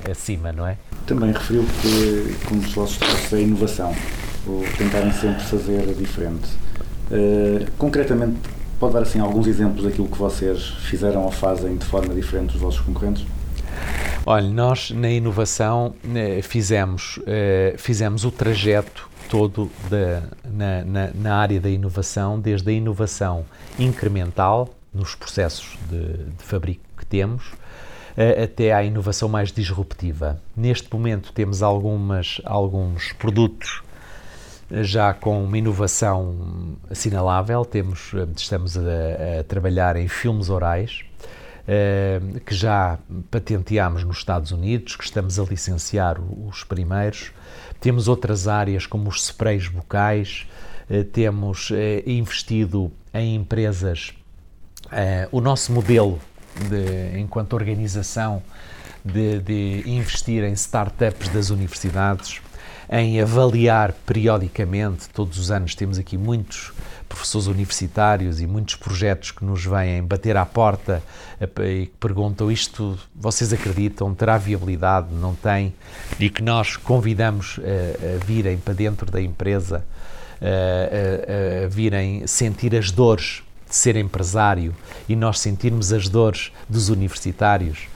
eh, 0.07 0.11
acima, 0.11 0.53
não 0.53 0.67
é? 0.67 0.77
Também 1.07 1.33
referiu 1.33 1.65
que, 1.83 2.35
como 2.47 2.61
dos 2.63 2.73
vossos 2.73 2.99
é 3.33 3.37
a 3.37 3.41
inovação, 3.41 3.95
o 4.47 4.63
tentarem 4.79 5.13
sempre 5.13 5.43
fazer 5.43 5.95
diferente. 5.95 6.47
Eh, 7.11 7.67
concretamente, 7.77 8.39
pode 8.81 8.95
dar 8.95 9.03
assim 9.03 9.19
alguns 9.21 9.47
exemplos 9.47 9.85
daquilo 9.85 10.09
que 10.09 10.17
vocês 10.19 10.63
fizeram 10.89 11.23
ou 11.25 11.31
fazem 11.31 11.77
de 11.77 11.85
forma 11.85 12.15
diferente 12.15 12.53
dos 12.53 12.61
vossos 12.61 12.81
concorrentes? 12.81 13.25
Olha, 14.25 14.49
nós 14.49 14.91
na 14.93 15.11
inovação 15.11 15.95
eh, 16.15 16.41
fizemos, 16.43 17.19
eh, 17.27 17.75
fizemos 17.77 18.25
o 18.25 18.31
trajeto 18.31 19.11
todo 19.29 19.71
da- 19.91 20.23
na, 20.51 20.85
na- 20.85 21.11
na 21.15 21.37
área 21.37 21.61
da 21.61 21.69
inovação, 21.69 22.41
desde 22.41 22.71
a 22.71 22.73
inovação 22.73 23.45
incremental 23.79 24.75
nos 24.95 25.15
processos 25.15 25.77
de, 25.91 26.01
de 26.39 26.45
fabrico 26.45 26.83
que 26.97 27.05
temos, 27.05 27.43
até 28.43 28.73
à 28.73 28.83
inovação 28.85 29.29
mais 29.29 29.51
disruptiva. 29.51 30.41
Neste 30.57 30.93
momento 30.93 31.33
temos 31.33 31.63
algumas, 31.63 32.41
alguns 32.45 33.13
produtos 33.15 33.83
eh, 34.71 34.85
já 34.85 35.13
com 35.13 35.43
uma 35.45 35.59
inovação 35.59 36.77
assinalável, 36.91 37.65
temos, 37.65 38.13
eh, 38.15 38.27
estamos 38.37 38.77
a, 38.77 39.41
a 39.41 39.45
trabalhar 39.45 39.97
em 39.97 40.09
filmes 40.09 40.49
orais, 40.49 41.05
eh, 41.67 42.21
que 42.45 42.55
já 42.55 42.99
patenteámos 43.31 44.05
nos 44.05 44.19
Estados 44.19 44.53
Unidos, 44.53 44.97
que 44.97 45.05
estamos 45.05 45.39
a 45.39 45.45
licenciar 45.45 46.19
os 46.21 46.63
primeiros. 46.63 47.33
Temos 47.81 48.07
outras 48.07 48.47
áreas 48.47 48.87
como 48.87 49.09
os 49.09 49.25
sprays 49.25 49.67
bucais, 49.69 50.47
eh, 50.91 51.05
temos 51.05 51.71
eh, 51.73 52.03
investido 52.07 52.93
em 53.15 53.35
empresas. 53.37 54.13
o 55.33 55.41
nosso 55.41 55.73
modelo 55.73 56.21
de, 56.69 57.19
enquanto 57.19 57.55
organização 57.55 58.43
de, 59.05 59.39
de 59.41 59.83
investir 59.87 60.43
em 60.45 60.53
startups 60.53 61.29
das 61.29 61.51
universidades, 61.51 62.41
em 62.91 63.21
avaliar 63.21 63.93
periodicamente, 64.07 65.09
todos 65.09 65.39
os 65.39 65.51
anos 65.51 65.75
temos 65.75 65.99
aqui 65.99 66.17
muitos 66.17 66.73
professores 67.09 67.47
universitários 67.47 68.41
e 68.41 68.47
muitos 68.47 68.75
projetos 68.77 69.31
que 69.31 69.45
nos 69.45 69.65
vêm 69.65 70.03
bater 70.03 70.37
à 70.37 70.45
porta 70.45 71.03
eh, 71.41 71.45
e 71.67 71.87
que 71.87 71.97
perguntam 72.01 72.51
isto, 72.51 72.99
vocês 73.15 73.53
acreditam, 73.53 74.15
terá 74.15 74.37
viabilidade, 74.37 75.09
não 75.13 75.35
tem? 75.35 75.73
E 76.19 76.29
que 76.29 76.43
nós 76.43 76.77
convidamos 76.77 77.61
eh, 77.63 78.17
a 78.21 78.25
virem 78.25 78.59
para 78.59 78.75
dentro 78.75 79.11
da 79.11 79.21
empresa, 79.21 79.85
eh, 80.41 81.63
a, 81.63 81.67
a 81.67 81.69
virem 81.69 82.27
sentir 82.27 82.75
as 82.75 82.91
dores 82.91 83.44
ser 83.75 83.97
empresário 83.97 84.75
e 85.09 85.17
nós 85.17 85.41
sentirmos 85.41 85.93
as 85.93 86.09
dores 86.09 86.53
dos 86.69 86.89
universitários. 86.89 87.89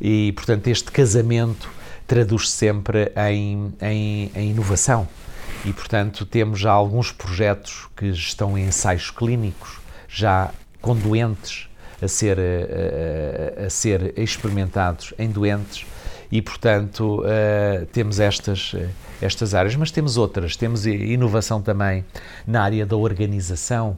E, 0.00 0.32
portanto, 0.32 0.66
este 0.68 0.90
casamento 0.90 1.68
traduz-se 2.06 2.52
sempre 2.52 3.12
em, 3.30 3.72
em, 3.80 4.30
em 4.34 4.50
inovação. 4.50 5.08
E, 5.64 5.72
portanto, 5.72 6.24
temos 6.24 6.60
já 6.60 6.70
alguns 6.70 7.10
projetos 7.12 7.88
que 7.96 8.06
estão 8.06 8.56
em 8.56 8.66
ensaios 8.66 9.10
clínicos, 9.10 9.78
já 10.08 10.50
com 10.80 10.94
doentes 10.94 11.68
a 12.00 12.06
ser, 12.08 12.38
a, 12.38 13.66
a- 13.66 13.70
ser 13.70 14.12
experimentados 14.18 15.12
em 15.18 15.28
doentes, 15.28 15.84
e, 16.30 16.42
portanto, 16.42 17.22
eh, 17.24 17.86
temos 17.92 18.18
estas, 18.18 18.72
eh, 18.74 18.88
estas 19.22 19.54
áreas, 19.54 19.76
mas 19.76 19.92
temos 19.92 20.16
outras. 20.16 20.56
Temos 20.56 20.84
inovação 20.84 21.62
também 21.62 22.04
na 22.46 22.62
área 22.64 22.84
da 22.84 22.96
organização, 22.96 23.96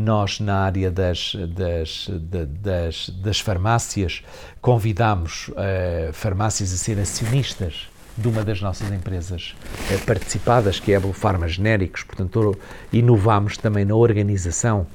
nós, 0.00 0.40
na 0.40 0.56
área 0.64 0.90
das, 0.90 1.34
das, 1.56 2.08
da- 2.10 2.44
das, 2.44 3.10
das 3.22 3.40
farmácias, 3.40 4.22
convidamos 4.60 5.50
eh, 5.56 6.10
farmácias 6.12 6.72
a 6.72 6.76
ser 6.76 6.98
acionistas 6.98 7.88
de 8.16 8.26
uma 8.28 8.42
das 8.44 8.60
nossas 8.60 8.90
empresas 8.92 9.54
eh, 9.90 9.96
participadas, 9.98 10.80
que 10.80 10.92
é 10.92 10.96
a 10.96 11.00
Pharma 11.12 11.46
Genéricos. 11.48 12.02
Portanto, 12.02 12.56
inovamos 12.92 13.56
também 13.56 13.84
na 13.84 13.94
organização, 13.94 14.86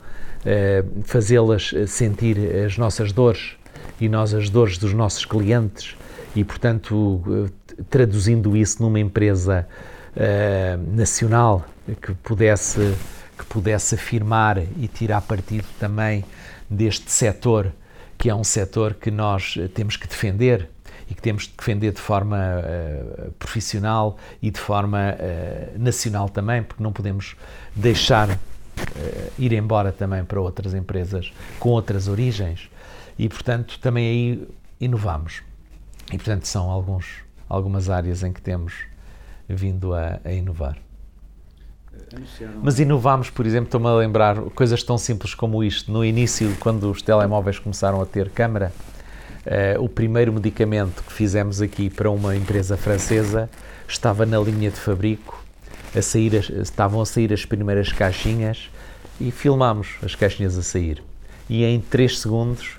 eh, 0.45 0.83
fazê-las 1.03 1.73
sentir 1.87 2.37
as 2.65 2.77
nossas 2.77 3.11
dores 3.11 3.53
e 3.99 4.09
nós 4.09 4.33
as 4.33 4.49
dores 4.49 4.77
dos 4.77 4.93
nossos 4.93 5.25
clientes 5.25 5.95
e, 6.35 6.43
portanto, 6.43 7.49
traduzindo 7.89 8.57
isso 8.57 8.81
numa 8.83 8.99
empresa 8.99 9.65
nacional 10.93 11.65
que 12.01 12.13
pudesse, 12.15 12.93
pudesse 13.55 13.95
afirmar 13.95 14.57
e 14.57 14.85
tirar 14.85 15.21
partido 15.21 15.65
também 15.79 16.25
deste 16.69 17.09
setor, 17.09 17.71
que 18.17 18.29
é 18.29 18.35
um 18.35 18.43
setor 18.43 18.95
que 18.95 19.09
nós 19.09 19.55
eh, 19.57 19.69
temos 19.69 19.95
que 19.95 20.05
defender 20.05 20.67
e 21.09 21.15
que 21.15 21.21
temos 21.21 21.43
de 21.43 21.53
defender 21.57 21.93
de 21.93 22.01
forma 22.01 22.37
eh, 22.37 23.29
profissional 23.39 24.17
e 24.41 24.51
de 24.51 24.59
forma 24.59 25.15
eh, 25.17 25.71
nacional 25.77 26.27
também, 26.27 26.63
porque 26.63 26.83
não 26.83 26.91
podemos 26.91 27.37
deixar 27.73 28.29
eh, 28.31 29.29
ir 29.39 29.53
embora 29.53 29.93
também 29.93 30.25
para 30.25 30.41
outras 30.41 30.73
empresas 30.73 31.31
com 31.57 31.69
outras 31.69 32.09
origens 32.09 32.69
e, 33.17 33.29
portanto, 33.29 33.79
também 33.79 34.05
aí 34.05 34.47
inovamos. 34.81 35.43
E, 36.11 36.17
portanto, 36.17 36.45
são 36.45 36.69
alguns, 36.69 37.05
algumas 37.47 37.89
áreas 37.89 38.21
em 38.21 38.33
que 38.33 38.41
temos 38.41 38.73
vindo 39.47 39.93
a, 39.93 40.19
a 40.25 40.31
inovar. 40.33 40.84
Mas 42.63 42.79
inovamos, 42.79 43.29
por 43.29 43.45
exemplo, 43.45 43.65
estou-me 43.67 43.87
a 43.87 43.93
lembrar 43.95 44.35
coisas 44.55 44.81
tão 44.83 44.97
simples 44.97 45.33
como 45.33 45.63
isto. 45.63 45.91
No 45.91 46.03
início, 46.03 46.55
quando 46.59 46.89
os 46.89 47.01
telemóveis 47.01 47.59
começaram 47.59 48.01
a 48.01 48.05
ter 48.05 48.29
câmara, 48.29 48.71
eh, 49.45 49.75
o 49.79 49.87
primeiro 49.89 50.31
medicamento 50.33 51.03
que 51.03 51.13
fizemos 51.13 51.61
aqui 51.61 51.89
para 51.89 52.09
uma 52.09 52.35
empresa 52.35 52.75
francesa 52.77 53.49
estava 53.87 54.25
na 54.25 54.39
linha 54.39 54.69
de 54.71 54.77
fabrico, 54.79 55.43
a 55.95 56.01
sair 56.01 56.35
as- 56.37 56.49
estavam 56.49 56.99
a 57.01 57.05
sair 57.05 57.31
as 57.31 57.45
primeiras 57.45 57.91
caixinhas 57.91 58.69
e 59.19 59.31
filmámos 59.31 59.89
as 60.03 60.15
caixinhas 60.15 60.57
a 60.57 60.63
sair. 60.63 61.01
E 61.49 61.63
em 61.63 61.79
3 61.79 62.19
segundos, 62.19 62.77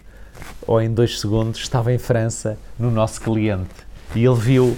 ou 0.66 0.80
em 0.82 0.92
2 0.92 1.20
segundos, 1.20 1.60
estava 1.60 1.92
em 1.92 1.98
França, 1.98 2.58
no 2.78 2.90
nosso 2.90 3.20
cliente. 3.20 3.70
E 4.14 4.24
ele 4.24 4.34
viu, 4.34 4.74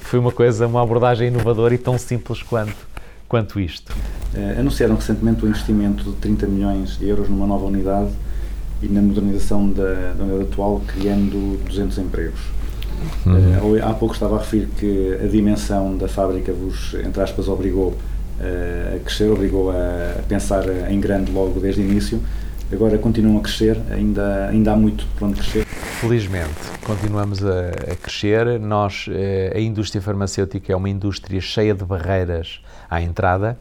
foi 0.00 0.18
uma 0.18 0.30
coisa, 0.30 0.66
uma 0.66 0.82
abordagem 0.82 1.28
inovadora 1.28 1.74
e 1.74 1.78
tão 1.78 1.96
simples 1.98 2.42
quanto, 2.42 2.76
quanto 3.28 3.58
isto. 3.60 3.92
Eh, 4.34 4.56
anunciaram 4.58 4.94
recentemente 4.94 5.44
o 5.44 5.48
investimento 5.48 6.04
de 6.04 6.16
30 6.16 6.46
milhões 6.46 6.98
de 6.98 7.08
euros 7.08 7.28
numa 7.28 7.46
nova 7.46 7.66
unidade 7.66 8.10
e 8.82 8.88
na 8.88 9.00
modernização 9.00 9.70
da, 9.70 10.12
da 10.12 10.24
unidade 10.24 10.50
atual, 10.50 10.82
criando 10.86 11.58
200 11.64 11.98
empregos. 11.98 12.40
Eh, 13.26 13.80
há 13.82 13.94
pouco 13.94 14.14
estava 14.14 14.36
a 14.36 14.38
referir 14.38 14.68
que 14.78 15.18
a 15.22 15.26
dimensão 15.26 15.96
da 15.96 16.08
fábrica 16.08 16.52
vos, 16.52 16.94
entre 16.94 17.22
aspas, 17.22 17.48
obrigou 17.48 17.96
eh, 18.40 18.96
a 18.96 18.98
crescer, 19.04 19.30
obrigou 19.30 19.70
a, 19.70 20.18
a 20.18 20.22
pensar 20.28 20.64
em 20.90 21.00
grande 21.00 21.30
logo 21.32 21.60
desde 21.60 21.80
o 21.80 21.84
início. 21.84 22.20
Agora 22.72 22.98
continuam 22.98 23.38
a 23.38 23.40
crescer, 23.40 23.80
ainda, 23.90 24.48
ainda 24.48 24.72
há 24.72 24.76
muito 24.76 25.06
por 25.16 25.26
onde 25.26 25.40
crescer. 25.40 25.64
Felizmente, 25.64 26.54
continuamos 26.84 27.44
a, 27.44 27.68
a 27.92 27.96
crescer. 27.96 28.58
Nós, 28.58 29.06
eh, 29.10 29.52
a 29.54 29.60
indústria 29.60 30.02
farmacêutica 30.02 30.72
é 30.72 30.76
uma 30.76 30.88
indústria 30.88 31.40
cheia 31.40 31.74
de 31.74 31.84
barreiras 31.84 32.60
à 32.90 33.00
entrada. 33.00 33.58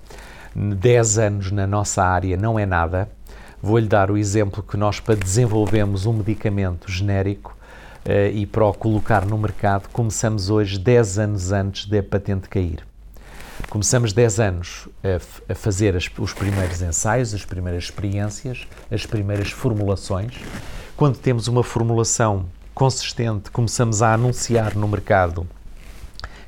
10 0.55 1.17
anos 1.17 1.51
na 1.51 1.65
nossa 1.65 2.03
área 2.03 2.37
não 2.37 2.57
é 2.57 2.65
nada. 2.65 3.09
Vou-lhe 3.61 3.87
dar 3.87 4.11
o 4.11 4.17
exemplo 4.17 4.61
que 4.61 4.75
nós, 4.75 4.99
para 4.99 5.15
desenvolvermos 5.15 6.05
um 6.05 6.13
medicamento 6.13 6.91
genérico 6.91 7.55
eh, 8.05 8.31
e 8.31 8.45
para 8.45 8.65
o 8.65 8.73
colocar 8.73 9.25
no 9.25 9.37
mercado, 9.37 9.87
começamos 9.89 10.49
hoje 10.49 10.77
10 10.77 11.19
anos 11.19 11.51
antes 11.51 11.85
da 11.85 12.03
patente 12.03 12.49
cair. 12.49 12.92
Começamos 13.69 14.13
10 14.13 14.39
anos 14.39 14.88
a, 15.04 15.52
a 15.52 15.56
fazer 15.56 15.95
as- 15.95 16.10
os 16.17 16.34
primeiros 16.34 16.82
ensaios, 16.82 17.34
as 17.34 17.43
primeiras 17.45 17.86
experiências, 17.86 18.67
as 18.91 19.06
primeiras 19.06 19.49
formulações. 19.49 20.36
Quando 20.95 21.17
temos 21.17 21.47
uma 21.47 21.63
formulação 21.63 22.45
consistente, 22.73 23.49
começamos 23.49 24.02
a 24.02 24.13
anunciar 24.13 24.76
no 24.76 24.88
mercado 24.88 25.47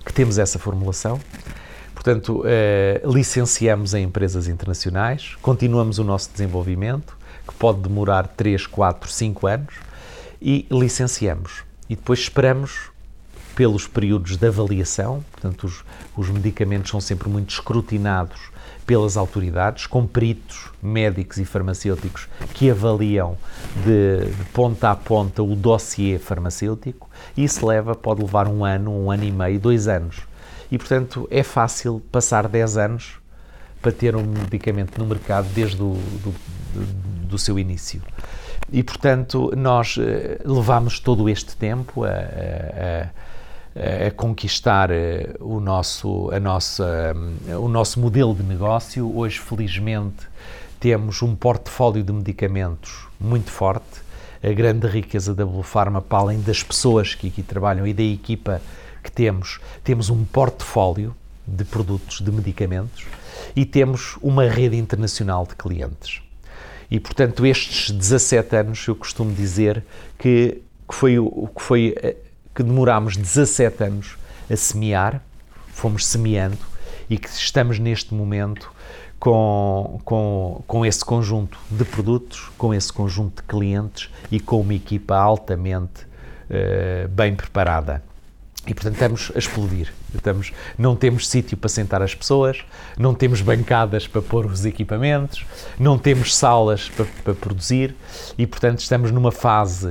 que 0.05 0.13
temos 0.13 0.37
essa 0.37 0.59
formulação. 0.59 1.19
Portanto, 1.95 2.43
eh, 2.45 3.01
licenciamos 3.05 3.95
em 3.95 4.03
empresas 4.03 4.47
internacionais, 4.47 5.35
continuamos 5.41 5.97
o 5.97 6.03
nosso 6.03 6.29
desenvolvimento, 6.31 7.17
que 7.47 7.53
pode 7.55 7.79
demorar 7.79 8.27
3, 8.27 8.67
4, 8.67 9.09
5 9.09 9.47
anos, 9.47 9.73
e 10.39 10.67
licenciamos. 10.69 11.63
E 11.89 11.95
depois 11.95 12.19
esperamos 12.19 12.91
pelos 13.55 13.87
períodos 13.87 14.37
de 14.37 14.47
avaliação, 14.47 15.23
portanto, 15.31 15.63
os, 15.65 15.83
os 16.17 16.29
medicamentos 16.29 16.91
são 16.91 16.99
sempre 17.01 17.29
muito 17.29 17.51
escrutinados 17.51 18.39
pelas 18.85 19.17
autoridades, 19.17 19.87
com 19.87 20.05
peritos 20.05 20.69
médicos 20.81 21.37
e 21.37 21.45
farmacêuticos 21.45 22.27
que 22.53 22.69
avaliam 22.69 23.35
de, 23.83 24.25
de 24.29 24.43
ponta 24.53 24.91
a 24.91 24.95
ponta 24.95 25.41
o 25.41 25.55
dossiê 25.55 26.19
farmacêutico. 26.19 27.09
Isso 27.35 27.65
leva, 27.65 27.95
pode 27.95 28.21
levar 28.21 28.47
um 28.47 28.63
ano, 28.63 28.91
um 28.91 29.09
ano 29.09 29.23
e 29.23 29.31
meio, 29.31 29.59
dois 29.59 29.87
anos. 29.87 30.17
E, 30.71 30.77
portanto, 30.77 31.27
é 31.31 31.41
fácil 31.41 32.01
passar 32.11 32.47
10 32.47 32.77
anos 32.77 33.13
para 33.81 33.91
ter 33.91 34.15
um 34.15 34.23
medicamento 34.23 34.97
no 34.99 35.05
mercado 35.05 35.47
desde 35.53 35.81
o 35.81 35.93
do- 36.23 36.35
do 37.27 37.37
seu 37.39 37.57
início. 37.57 38.01
E, 38.71 38.83
portanto, 38.83 39.51
nós 39.55 39.95
eh, 39.99 40.39
levamos 40.45 40.99
todo 40.99 41.27
este 41.29 41.55
tempo 41.55 42.03
a, 42.03 42.09
a- 42.09 42.11
a- 42.11 43.09
a 43.75 44.09
conquistar 44.11 44.89
eh, 44.89 45.35
o 45.39 45.59
nosso, 45.59 46.31
a 46.31 46.39
nossa, 46.39 47.13
hum, 47.13 47.59
o 47.59 47.67
nosso 47.67 47.99
modelo 47.99 48.33
de 48.33 48.41
negócio. 48.41 49.13
Hoje, 49.15 49.37
felizmente, 49.39 50.27
temos 50.79 51.21
um 51.21 51.35
portfólio 51.35 52.01
de 52.01 52.13
medicamentos 52.13 53.07
muito 53.19 53.51
forte. 53.51 54.05
A 54.41 54.53
grande 54.53 54.87
riqueza 54.87 55.35
da 55.35 55.45
Blue 55.45 55.63
Pharma, 55.63 56.01
para 56.01 56.19
além 56.19 56.41
das 56.41 56.63
pessoas 56.63 57.15
que 57.15 57.27
aqui 57.27 57.43
trabalham 57.43 57.85
e 57.85 57.93
da 57.93 58.03
equipa 58.03 58.61
que 59.03 59.11
temos, 59.11 59.59
temos 59.83 60.09
um 60.09 60.23
portfólio 60.23 61.13
de 61.45 61.65
produtos, 61.65 62.21
de 62.21 62.31
medicamentos 62.31 63.05
e 63.55 63.65
temos 63.65 64.17
uma 64.21 64.47
rede 64.47 64.77
internacional 64.77 65.45
de 65.45 65.55
clientes. 65.55 66.21
E, 66.89 66.99
portanto, 66.99 67.45
estes 67.45 67.91
17 67.91 68.55
anos, 68.55 68.87
eu 68.87 68.95
costumo 68.95 69.33
dizer 69.33 69.83
que, 70.17 70.61
que 70.87 70.95
foi 70.95 71.15
que 71.55 71.61
foi 71.61 71.95
eh, 71.97 72.15
que 72.55 72.63
demorámos 72.63 73.17
17 73.17 73.83
anos 73.83 74.17
a 74.49 74.55
semear, 74.55 75.21
fomos 75.67 76.05
semeando 76.05 76.57
e 77.09 77.17
que 77.17 77.27
estamos 77.27 77.77
neste 77.77 78.13
momento 78.13 78.71
com, 79.19 79.99
com, 80.05 80.63
com 80.65 80.85
esse 80.85 81.03
conjunto 81.03 81.59
de 81.69 81.83
produtos, 81.83 82.49
com 82.57 82.73
esse 82.73 82.91
conjunto 82.91 83.41
de 83.41 83.47
clientes 83.47 84.09
e 84.31 84.39
com 84.39 84.61
uma 84.61 84.73
equipa 84.73 85.15
altamente 85.17 86.07
eh, 86.49 87.07
bem 87.09 87.35
preparada. 87.35 88.01
E 88.65 88.73
portanto 88.73 88.93
estamos 88.93 89.31
a 89.35 89.39
explodir. 89.39 89.91
Estamos, 90.17 90.51
não 90.77 90.95
temos 90.95 91.27
sítio 91.27 91.57
para 91.57 91.69
sentar 91.69 92.01
as 92.01 92.15
pessoas, 92.15 92.63
não 92.97 93.13
temos 93.13 93.41
bancadas 93.41 94.07
para 94.07 94.21
pôr 94.21 94.45
os 94.45 94.65
equipamentos, 94.65 95.45
não 95.79 95.97
temos 95.97 96.35
salas 96.35 96.89
para, 96.89 97.05
para 97.23 97.33
produzir 97.33 97.95
e 98.37 98.47
portanto 98.47 98.79
estamos 98.79 99.11
numa 99.11 99.31
fase, 99.31 99.87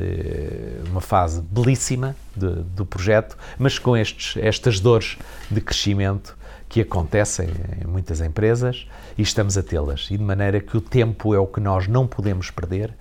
uma 0.91 1.01
fase 1.01 1.41
belíssima 1.43 2.17
de- 2.37 2.63
do 2.75 2.85
projeto, 2.85 3.37
mas 3.59 3.79
com 3.79 3.97
estes, 3.97 4.37
estas 4.43 4.81
dores 4.81 5.17
de 5.51 5.61
crescimento 5.61 6.37
que 6.69 6.81
acontecem 6.81 7.49
em 7.83 7.87
muitas 7.87 8.21
empresas 8.21 8.87
e 9.17 9.23
estamos 9.23 9.57
a 9.57 9.63
tê-las. 9.63 10.09
E 10.11 10.17
de 10.19 10.25
maneira 10.25 10.59
que 10.61 10.77
o 10.77 10.81
tempo 10.81 11.33
é 11.35 11.39
o 11.39 11.47
que 11.47 11.61
nós 11.61 11.87
não 11.87 12.07
podemos 12.07 12.51
perder 12.51 12.93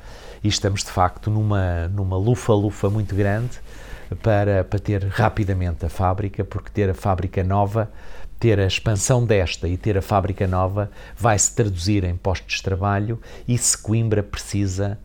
e 0.44 0.48
estamos 0.48 0.82
de 0.84 0.92
facto 0.92 1.32
numa, 1.32 1.88
numa 1.88 2.18
lufa-lufa 2.18 2.90
muito 2.90 3.16
grande 3.16 3.60
para, 4.16 4.64
para 4.64 4.80
ter 4.80 5.04
rapidamente 5.08 5.86
a 5.86 5.90
fábrica, 5.90 6.44
porque 6.44 6.70
ter 6.70 6.90
a 6.90 6.94
fábrica 6.94 7.44
nova, 7.44 7.92
ter 8.40 8.60
a 8.60 8.66
expansão 8.66 9.26
desta 9.26 9.68
e 9.68 9.78
ter 9.78 9.98
a 9.98 10.02
fábrica 10.02 10.48
nova 10.48 10.92
vai 11.18 11.38
se 11.40 11.56
traduzir 11.56 12.04
em 12.04 12.16
postos 12.16 12.58
de 12.58 12.64
trabalho 12.64 13.20
e 13.48 13.58
se 13.58 13.78
Coimbra 13.78 14.22
precisa 14.22 15.00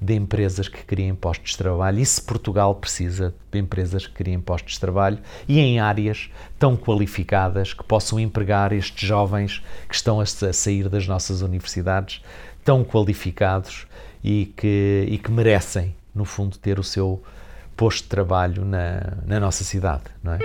de 0.00 0.14
empresas 0.14 0.68
que 0.68 0.84
criem 0.84 1.14
postos 1.14 1.52
de 1.52 1.58
trabalho 1.58 1.98
e 1.98 2.04
se 2.04 2.20
Portugal 2.20 2.74
precisa 2.74 3.34
de 3.50 3.58
empresas 3.58 4.06
que 4.06 4.12
criem 4.12 4.38
postos 4.40 4.74
de 4.74 4.80
trabalho 4.80 5.18
e 5.48 5.58
em 5.58 5.80
áreas 5.80 6.30
tão 6.58 6.76
qualificadas 6.76 7.72
que 7.72 7.82
possam 7.84 8.20
empregar 8.20 8.72
estes 8.72 9.08
jovens 9.08 9.62
que 9.88 9.94
estão 9.94 10.20
a 10.20 10.26
sa- 10.26 10.48
a 10.50 10.52
sair 10.52 10.88
das 10.88 11.06
nossas 11.06 11.40
universidades, 11.40 12.22
tão 12.64 12.84
qualificados 12.84 13.86
e 14.22 14.52
que, 14.56 15.06
e 15.08 15.16
que 15.18 15.30
merecem, 15.30 15.94
no 16.14 16.24
fundo, 16.24 16.58
ter 16.58 16.78
o 16.78 16.82
seu 16.84 17.22
posto 17.76 18.04
de 18.04 18.08
trabalho 18.08 18.64
na, 18.64 19.14
na 19.26 19.40
nossa 19.40 19.64
cidade, 19.64 20.04
não 20.22 20.34
é? 20.34 20.38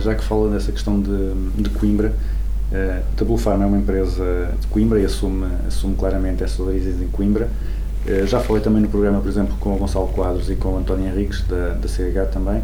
Já 0.00 0.14
que 0.14 0.24
fala 0.24 0.50
dessa 0.50 0.70
questão 0.70 1.00
de, 1.00 1.62
de 1.62 1.70
Coimbra, 1.70 2.14
eh, 2.72 3.02
a 3.20 3.50
é 3.50 3.66
uma 3.66 3.78
empresa 3.78 4.54
de 4.60 4.66
Coimbra 4.68 5.00
e 5.00 5.04
assume, 5.04 5.46
assume 5.66 5.96
claramente 5.96 6.44
essa 6.44 6.62
origem 6.62 6.92
em 6.92 7.08
Coimbra. 7.08 7.48
Eh, 8.06 8.26
Já 8.26 8.40
falei 8.40 8.62
também 8.62 8.82
no 8.82 8.88
programa, 8.88 9.20
por 9.20 9.28
exemplo, 9.28 9.56
com 9.58 9.74
o 9.74 9.78
Gonçalo 9.78 10.08
Quadros 10.08 10.48
e 10.50 10.54
com 10.56 10.70
o 10.74 10.78
António 10.78 11.06
Henriques, 11.06 11.42
da, 11.48 11.70
da 11.70 11.88
CH 11.88 12.30
também, 12.32 12.62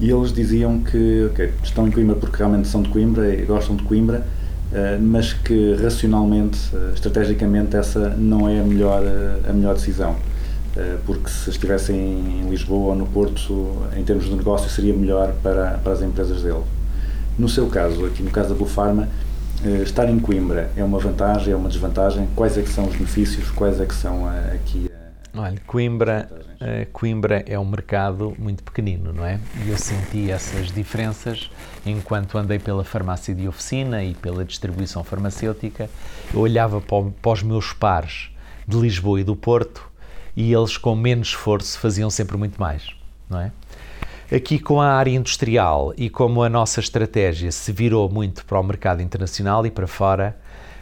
e 0.00 0.10
eles 0.10 0.32
diziam 0.32 0.80
que 0.80 1.28
ok, 1.30 1.52
estão 1.62 1.86
em 1.86 1.90
Coimbra 1.90 2.16
porque 2.16 2.36
realmente 2.36 2.68
são 2.68 2.82
de 2.82 2.88
Coimbra 2.88 3.32
e 3.34 3.44
gostam 3.44 3.76
de 3.76 3.84
Coimbra, 3.84 4.26
eh, 4.72 4.98
mas 5.00 5.32
que 5.32 5.74
racionalmente, 5.74 6.58
eh, 6.74 6.92
estrategicamente, 6.94 7.76
essa 7.76 8.10
não 8.10 8.48
é 8.48 8.60
a 8.60 8.64
melhor, 8.64 9.02
a 9.48 9.52
melhor 9.52 9.74
decisão. 9.74 10.16
Porque 11.06 11.30
se 11.30 11.50
estivessem 11.50 11.96
em 11.96 12.50
Lisboa 12.50 12.94
ou 12.94 12.96
no 12.96 13.06
Porto, 13.06 13.76
em 13.96 14.02
termos 14.02 14.24
de 14.24 14.34
negócio, 14.34 14.68
seria 14.68 14.92
melhor 14.92 15.32
para, 15.40 15.78
para 15.78 15.92
as 15.92 16.02
empresas 16.02 16.42
dele. 16.42 16.64
No 17.38 17.48
seu 17.48 17.68
caso, 17.68 18.04
aqui 18.06 18.24
no 18.24 18.30
caso 18.32 18.48
da 18.48 18.54
Bufarma, 18.56 19.04
eh, 19.04 19.08
estar 19.82 20.08
em 20.08 20.18
Coimbra 20.18 20.70
é 20.76 20.84
uma 20.84 20.98
vantagem, 20.98 21.52
é 21.52 21.56
uma 21.56 21.68
desvantagem? 21.68 22.28
Quais 22.34 22.58
é 22.58 22.62
que 22.62 22.68
são 22.68 22.86
os 22.86 22.94
benefícios? 22.94 23.50
Quais 23.50 23.80
é 23.80 23.86
que 23.86 23.94
são 23.94 24.30
eh, 24.30 24.54
aqui 24.54 24.90
eh, 24.90 25.04
Olha, 25.36 25.60
Coimbra, 25.66 26.30
eh, 26.60 26.86
Coimbra 26.92 27.42
é 27.46 27.58
um 27.58 27.64
mercado 27.64 28.34
muito 28.38 28.62
pequenino, 28.62 29.12
não 29.12 29.24
é? 29.24 29.40
E 29.64 29.70
eu 29.70 29.76
senti 29.76 30.30
essas 30.30 30.70
diferenças 30.70 31.50
enquanto 31.84 32.38
andei 32.38 32.58
pela 32.58 32.84
farmácia 32.84 33.34
de 33.34 33.48
oficina 33.48 34.04
e 34.04 34.14
pela 34.14 34.44
distribuição 34.44 35.02
farmacêutica. 35.02 35.90
Eu 36.32 36.40
olhava 36.40 36.80
para 36.80 37.32
os 37.32 37.42
meus 37.42 37.72
pares 37.72 38.30
de 38.66 38.76
Lisboa 38.76 39.20
e 39.20 39.24
do 39.24 39.34
Porto 39.34 39.90
e 40.36 40.52
eles, 40.52 40.76
com 40.76 40.94
menos 40.94 41.28
esforço, 41.28 41.78
faziam 41.78 42.10
sempre 42.10 42.36
muito 42.36 42.60
mais, 42.60 42.94
não 43.28 43.40
é? 43.40 43.50
Aqui 44.32 44.58
com 44.58 44.80
a 44.80 44.92
área 44.92 45.10
industrial 45.10 45.92
e 45.98 46.08
como 46.08 46.42
a 46.42 46.48
nossa 46.48 46.80
estratégia 46.80 47.52
se 47.52 47.70
virou 47.70 48.08
muito 48.08 48.44
para 48.46 48.58
o 48.58 48.62
mercado 48.62 49.02
internacional 49.02 49.66
e 49.66 49.70
para 49.70 49.86
fora, 49.86 50.34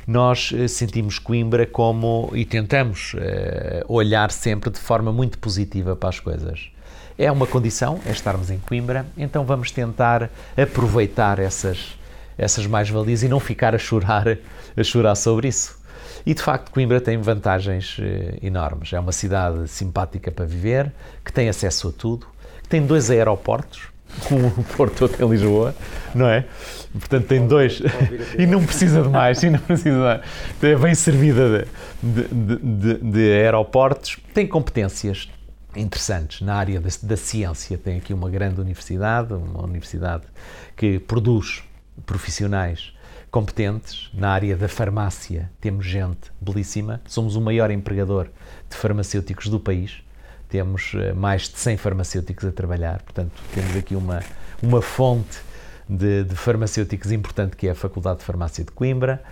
nós 0.07 0.53
eh, 0.55 0.68
sentimos 0.68 1.18
Coimbra 1.18 1.66
como 1.66 2.30
e 2.34 2.45
tentamos 2.45 3.14
eh, 3.18 3.84
olhar 3.88 4.30
sempre 4.30 4.70
de 4.70 4.78
forma 4.78 5.12
muito 5.12 5.38
positiva 5.38 5.97
para 5.97 6.09
as 6.09 6.20
coisas. 6.20 6.70
É 7.18 7.30
uma 7.32 7.47
condição, 7.47 8.01
é 8.07 8.12
estarmos 8.12 8.49
em 8.49 8.59
Coimbra, 8.61 9.07
então 9.16 9.45
vamos 9.45 9.72
tentar 9.72 10.30
aproveitar 10.57 11.40
essas, 11.40 11.99
essas 12.38 12.64
mais-valias 12.66 13.24
e 13.24 13.28
não 13.28 13.40
ficar 13.40 13.74
a 13.74 13.78
chorar, 13.78 14.38
a 14.76 14.84
chorar 14.84 15.16
sobre 15.16 15.49
isso. 15.49 15.82
E 16.24 16.32
de 16.32 16.43
facto, 16.43 16.70
Coimbra 16.70 17.01
tem 17.01 17.18
vantagens 17.18 17.97
eh, 18.01 18.38
enormes. 18.40 18.93
É 18.93 19.01
uma 19.01 19.12
cidade 19.12 19.66
simpática 19.66 20.30
para 20.30 20.45
viver, 20.45 20.93
que 21.24 21.32
tem 21.32 21.49
acesso 21.49 21.88
a 21.88 21.93
tudo, 21.93 22.26
tem 22.73 22.87
dois 22.87 23.11
aeroportos, 23.11 23.83
um 24.31 24.39
no 24.39 24.64
Porto, 24.77 25.03
outro 25.03 25.23
em 25.25 25.29
Lisboa, 25.31 25.75
não 26.14 26.27
é? 26.27 26.47
Portanto, 26.93 27.27
tem 27.27 27.47
dois. 27.47 27.81
e 28.39 28.47
não 28.47 28.64
precisa 28.64 29.03
de 29.03 29.09
mais, 29.11 29.43
e 29.43 29.51
não 29.51 29.59
precisa 29.59 29.91
de 29.91 29.97
mais. 30.03 30.20
É 30.62 30.75
bem 30.77 30.95
servida 30.95 31.66
de, 32.03 32.23
de- 32.29 32.57
de- 32.57 32.99
de 33.12 33.33
aeroportos. 33.35 34.16
Tem 34.33 34.47
competências 34.47 35.29
interessantes 35.77 36.41
na 36.41 36.55
área 36.55 36.81
da, 36.81 36.89
da 37.03 37.16
ciência. 37.16 37.77
Tem 37.77 37.99
aqui 37.99 38.12
uma 38.14 38.31
grande 38.31 38.59
universidade, 38.61 39.35
uma 39.35 39.64
universidade 39.64 40.25
que 40.77 40.99
produz 40.99 41.62
profissionais 42.07 42.93
competentes 43.31 44.11
na 44.14 44.31
área 44.31 44.57
da 44.57 44.68
farmácia. 44.68 45.51
Temos 45.61 45.87
gente 45.87 46.31
belíssima. 46.41 47.01
Somos 47.07 47.37
o 47.37 47.41
maior 47.41 47.70
empregador 47.70 48.29
de 48.68 48.77
farmacêuticos 48.77 49.49
do 49.49 49.59
país. 49.61 50.02
Temos 50.53 50.93
eh, 50.95 51.15
mais 51.15 51.49
de 51.49 51.59
100 51.59 51.79
farmacêuticos 51.79 52.45
a 52.47 52.53
trabalhar. 52.53 53.01
Portanto, 53.01 53.33
temos 53.55 53.75
aqui 53.75 53.97
uma, 53.97 54.23
uma 54.63 54.83
fonte 54.83 55.39
de, 55.89 56.25
de 56.25 56.37
farmacêuticos 56.37 57.11
importante 57.11 57.57
que 57.57 57.67
é 57.67 57.71
a 57.71 57.75
Faculdade 57.75 58.19
de 58.19 58.25
Farmácia 58.27 58.63
de 58.63 58.71
Coimbra. 58.71 59.23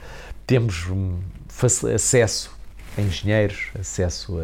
Temos 0.47 0.87
um, 0.89 1.19
faci- 1.47 1.93
acesso 1.93 2.59
a 2.97 3.03
engenheiros, 3.03 3.67
acesso 3.79 4.39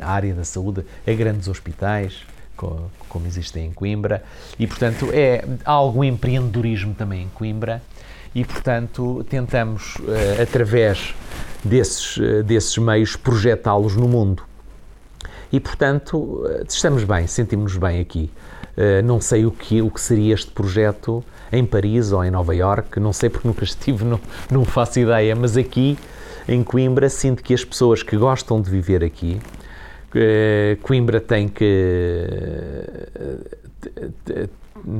à 0.00 0.10
área 0.10 0.34
da 0.34 0.42
saúde, 0.42 0.84
a 1.06 1.12
grandes 1.12 1.46
hospitais, 1.46 2.22
co- 2.56 2.90
como 3.08 3.28
existem 3.28 3.66
em 3.68 3.72
Coimbra, 3.72 4.24
e 4.58 4.66
portanto 4.66 5.10
é 5.12 5.44
há 5.64 5.70
algum 5.70 6.02
empreendedorismo 6.02 6.92
também 6.92 7.22
em 7.22 7.28
Coimbra, 7.28 7.80
e 8.34 8.44
portanto 8.44 9.24
tentamos, 9.30 9.94
eh, 10.08 10.42
através 10.42 11.14
desses, 11.64 12.18
eh, 12.18 12.42
desses 12.42 12.76
meios, 12.78 13.14
projetá-los 13.14 13.94
no 13.94 14.08
mundo. 14.08 14.42
E 15.54 15.60
portanto 15.60 16.42
eh, 16.48 16.64
estamos 16.68 17.04
bem, 17.04 17.28
sentimos-nos 17.28 17.76
bem 17.76 18.00
aqui. 18.00 18.28
Eh, 18.76 19.02
Não 19.02 19.20
sei 19.20 19.46
o 19.46 19.52
que, 19.52 19.80
o 19.80 19.88
que 19.88 20.00
seria 20.00 20.34
este 20.34 20.50
projeto 20.50 21.24
em 21.52 21.64
Paris 21.64 22.10
ou 22.10 22.24
em 22.24 22.30
Nova 22.32 22.52
Iorque, 22.56 22.98
não 22.98 23.12
sei 23.12 23.30
porque 23.30 23.46
nunca 23.46 23.62
estive, 23.62 24.04
não, 24.04 24.20
não 24.50 24.64
faço 24.64 24.98
ideia, 24.98 25.36
mas 25.36 25.56
aqui 25.56 25.96
em 26.48 26.64
Coimbra 26.64 27.08
sinto 27.08 27.40
que 27.40 27.54
as 27.54 27.64
pessoas 27.64 28.02
que 28.02 28.16
gostam 28.16 28.60
de 28.60 28.68
viver 28.68 29.04
aqui, 29.04 29.40
eh, 30.12 30.76
Coimbra 30.82 31.20
tem 31.20 31.46
que 31.46 31.68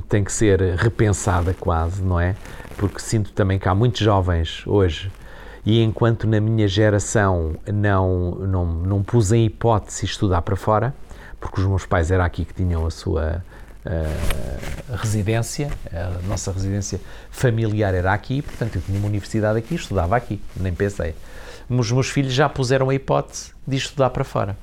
tem 0.09 0.23
que 0.23 0.33
ser 0.33 0.61
repensada 0.77 1.53
quase, 1.59 2.01
não 2.01 2.21
é? 2.21 2.37
Porque 2.77 3.01
sinto 3.01 3.33
também 3.33 3.59
que 3.59 3.69
há 3.69 3.75
muitos 3.75 4.01
jovens 4.01 4.63
hoje 4.69 5.11
e 5.65 5.83
enquanto 5.83 6.27
na 6.27 6.41
minha 6.41 6.69
geração 6.69 7.57
não, 7.67 8.33
não, 8.33 8.67
não 8.67 9.03
pus 9.03 9.33
em 9.33 9.47
hipótese 9.47 10.05
estudar 10.05 10.43
para 10.43 10.57
fora, 10.57 10.95
porque 11.41 11.61
os 11.61 11.67
meus 11.67 11.87
pais 11.87 12.11
era 12.11 12.25
aqui 12.25 12.45
que 12.45 12.55
tinham 12.55 12.87
a 12.87 12.91
sua 12.91 13.43
eh, 13.85 14.17
residência, 14.97 15.71
a 15.93 16.27
nossa 16.27 16.53
residência 16.53 17.01
familiar 17.31 17.95
era 17.95 18.13
aqui, 18.13 18.43
portanto 18.43 18.77
eu 18.77 18.83
tinha 18.83 18.99
uma 18.99 19.09
universidade 19.09 19.59
aqui, 19.59 19.75
estudava 19.75 20.17
aqui, 20.17 20.41
nem 20.57 20.73
pensei. 20.73 21.15
Os 21.69 21.91
meus 21.91 22.11
filhos 22.11 22.33
já 22.33 22.49
puseram 22.49 22.91
a 22.91 22.95
hipótese 22.95 23.53
de 23.67 23.77
estudar 23.77 24.11
para 24.11 24.25
fora. 24.25 24.57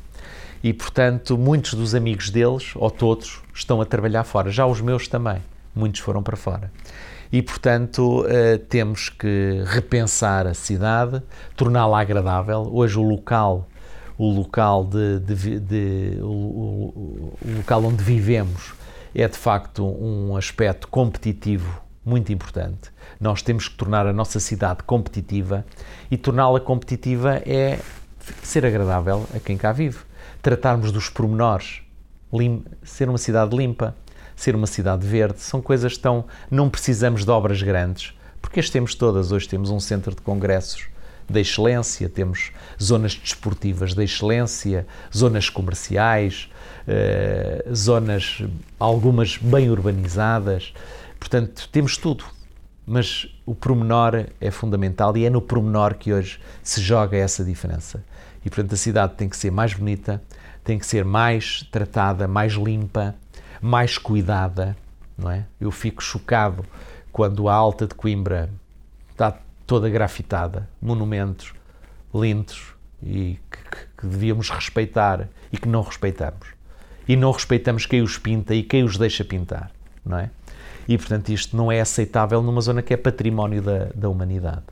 E, 0.64 0.72
portanto, 0.72 1.38
muitos 1.38 1.74
dos 1.74 1.96
amigos 1.96 2.30
deles, 2.30 2.74
ou 2.76 2.92
todos, 2.92 3.42
estão 3.54 3.82
a 3.82 3.86
trabalhar 3.86 4.24
fora. 4.24 4.52
Já 4.52 4.66
os 4.68 4.80
meus 4.80 5.08
também. 5.08 5.42
Muitos 5.76 6.02
foram 6.02 6.22
para 6.22 6.38
fora. 6.38 6.72
E, 7.32 7.42
portanto, 7.42 8.26
eh, 8.28 8.58
temos 8.58 9.08
que 9.10 9.64
repensar 9.66 10.46
a 10.46 10.54
cidade, 10.54 11.22
torná-la 11.56 12.02
agradável. 12.02 12.70
Hoje 12.72 13.00
o 13.00 13.04
local, 13.04 13.68
o 14.18 14.30
local 14.30 14.84
de, 14.84 15.20
de 15.20 15.60
de- 15.60 16.18
o- 16.22 17.34
o 17.42 17.58
local 17.58 17.86
onde 17.86 18.04
vivemos 18.04 18.74
é 19.16 19.28
de 19.28 19.38
facto 19.38 19.86
um 19.86 20.36
aspecto 20.36 20.88
competitivo 20.90 21.82
muito 22.04 22.34
importante. 22.34 22.92
Nós 23.20 23.42
temos 23.42 23.68
que 23.70 23.76
tornar 23.76 24.06
a 24.08 24.12
nossa 24.14 24.40
cidade 24.40 24.84
competitiva 24.84 25.66
e 26.10 26.18
torná-la 26.18 26.60
competitiva 26.60 27.42
é 27.46 27.80
ser 28.44 28.66
agradável 28.66 29.26
a 29.34 29.40
quem 29.40 29.58
cá 29.58 29.72
vive. 29.72 30.00
Tratarmos 30.42 30.92
dos 30.92 31.08
pormenores, 31.10 31.82
lim- 32.34 32.64
ser 32.84 33.08
uma 33.08 33.18
cidade 33.18 33.56
limpa, 33.56 33.96
ser 34.42 34.56
uma 34.56 34.66
cidade 34.66 35.06
verde, 35.06 35.40
são 35.40 35.62
coisas 35.62 35.92
estão. 35.92 36.26
Não 36.50 36.70
precisamos 36.70 37.24
de 37.24 37.30
obras 37.30 37.62
grandes, 37.62 38.14
porque 38.42 38.60
as 38.60 38.70
temos 38.70 38.96
todas. 38.96 39.32
Hoje 39.32 39.48
temos 39.48 39.70
um 39.70 39.80
centro 39.80 40.16
de 40.16 40.22
congressos 40.22 40.88
da 41.30 41.40
excelência, 41.40 42.10
temos 42.10 42.52
zonas 42.82 43.16
desportivas 43.16 43.94
da 43.94 44.04
excelência, 44.04 44.88
zonas 45.16 45.50
comerciais, 45.50 46.50
eh, 46.88 47.64
zonas, 47.74 48.44
algumas 48.80 49.38
bem 49.38 49.70
urbanizadas. 49.70 50.74
Portanto, 51.20 51.70
temos 51.72 51.98
tudo. 51.98 52.26
Mas 52.84 53.28
o 53.46 53.54
pormenor 53.54 54.26
é 54.42 54.50
fundamental 54.50 55.16
e 55.16 55.24
é 55.24 55.30
no 55.30 55.40
pormenor 55.40 55.94
que 55.94 56.12
hoje 56.12 56.40
se 56.64 56.82
joga 56.82 57.16
essa 57.16 57.46
diferença. 57.46 58.04
E, 58.44 58.50
portanto, 58.50 58.74
a 58.74 58.78
cidade 58.78 59.14
tem 59.14 59.30
que 59.30 59.38
ser 59.38 59.52
mais 59.52 59.76
bonita, 59.76 60.20
tem 60.64 60.80
que 60.80 60.86
ser 60.86 61.06
mais 61.06 61.62
tratada, 61.72 62.28
mais 62.28 62.54
limpa, 62.54 63.16
mais 63.62 63.98
cuidada, 63.98 64.76
não 65.18 65.30
é? 65.30 65.46
Eu 65.60 65.72
fico 65.72 66.02
chocado 66.04 66.66
quando 67.12 67.48
a 67.48 67.54
Alta 67.54 67.86
de 67.88 67.94
Coimbra 67.96 68.50
está 69.12 69.38
toda 69.68 69.90
grafitada, 69.90 70.68
monumentos 70.82 71.54
lindos 72.14 72.74
e 73.02 73.40
que, 73.52 73.58
que- 73.98 74.08
devíamos 74.08 74.50
respeitar 74.50 75.28
e 75.52 75.58
que 75.58 75.68
não 75.68 75.82
respeitamos. 75.82 76.48
E 77.08 77.16
não 77.16 77.32
respeitamos 77.32 77.86
quem 77.86 78.02
os 78.02 78.18
pinta 78.18 78.54
e 78.56 78.64
quem 78.64 78.84
os 78.84 78.98
deixa 78.98 79.24
pintar, 79.24 79.72
não 80.06 80.18
é? 80.18 80.30
E, 80.88 80.98
portanto, 80.98 81.30
isto 81.30 81.56
não 81.56 81.72
é 81.72 81.80
aceitável 81.80 82.42
numa 82.42 82.62
zona 82.62 82.82
que 82.82 82.94
é 82.94 82.98
património 82.98 83.62
da, 83.62 83.86
da 83.94 84.10
humanidade. 84.10 84.64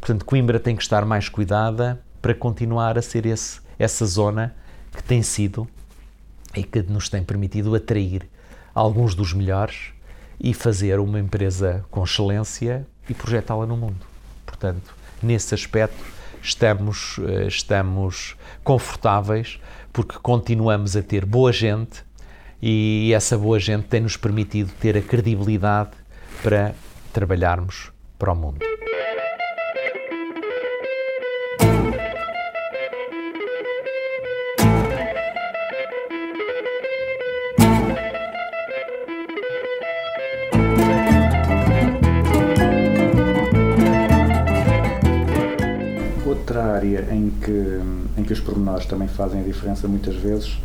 Portanto, 0.00 0.24
Coimbra 0.24 0.58
tem 0.58 0.74
que 0.76 0.82
estar 0.82 1.04
mais 1.04 1.28
cuidada 1.28 2.00
para 2.20 2.34
continuar 2.34 2.98
a 2.98 3.02
ser 3.02 3.24
esse, 3.26 3.60
essa 3.78 4.04
zona 4.06 4.54
que 4.92 5.02
tem 5.02 5.22
sido 5.22 5.68
e 6.54 6.62
que 6.62 6.82
nos 6.82 7.08
tem 7.08 7.22
permitido 7.22 7.74
atrair 7.74 8.28
alguns 8.74 9.14
dos 9.14 9.32
melhores 9.32 9.92
e 10.40 10.52
fazer 10.52 10.98
uma 10.98 11.20
empresa 11.20 11.84
com 11.90 12.02
excelência 12.02 12.86
e 13.08 13.14
projetá-la 13.14 13.66
no 13.66 13.76
mundo. 13.76 14.04
Portanto, 14.44 14.94
nesse 15.22 15.54
aspecto, 15.54 16.04
estamos, 16.42 17.18
eh, 17.26 17.46
estamos 17.46 18.36
confortáveis 18.62 19.60
porque 19.92 20.18
continuamos 20.20 20.96
a 20.96 21.02
ter 21.02 21.24
boa 21.24 21.52
gente 21.52 22.04
e 22.60 23.12
essa 23.14 23.38
boa 23.38 23.60
gente 23.60 23.84
tem-nos 23.84 24.16
permitido 24.16 24.72
ter 24.80 24.96
a 24.96 25.02
credibilidade 25.02 25.90
para 26.42 26.74
trabalharmos 27.12 27.92
para 28.18 28.32
o 28.32 28.36
mundo. 28.36 28.73
Área 46.84 47.14
em 47.14 47.30
que, 47.42 47.80
em 48.20 48.24
que 48.24 48.32
os 48.32 48.40
pormenores 48.40 48.86
também 48.86 49.08
fazem 49.08 49.40
a 49.40 49.44
diferença 49.44 49.88
muitas 49.88 50.14
vezes 50.16 50.58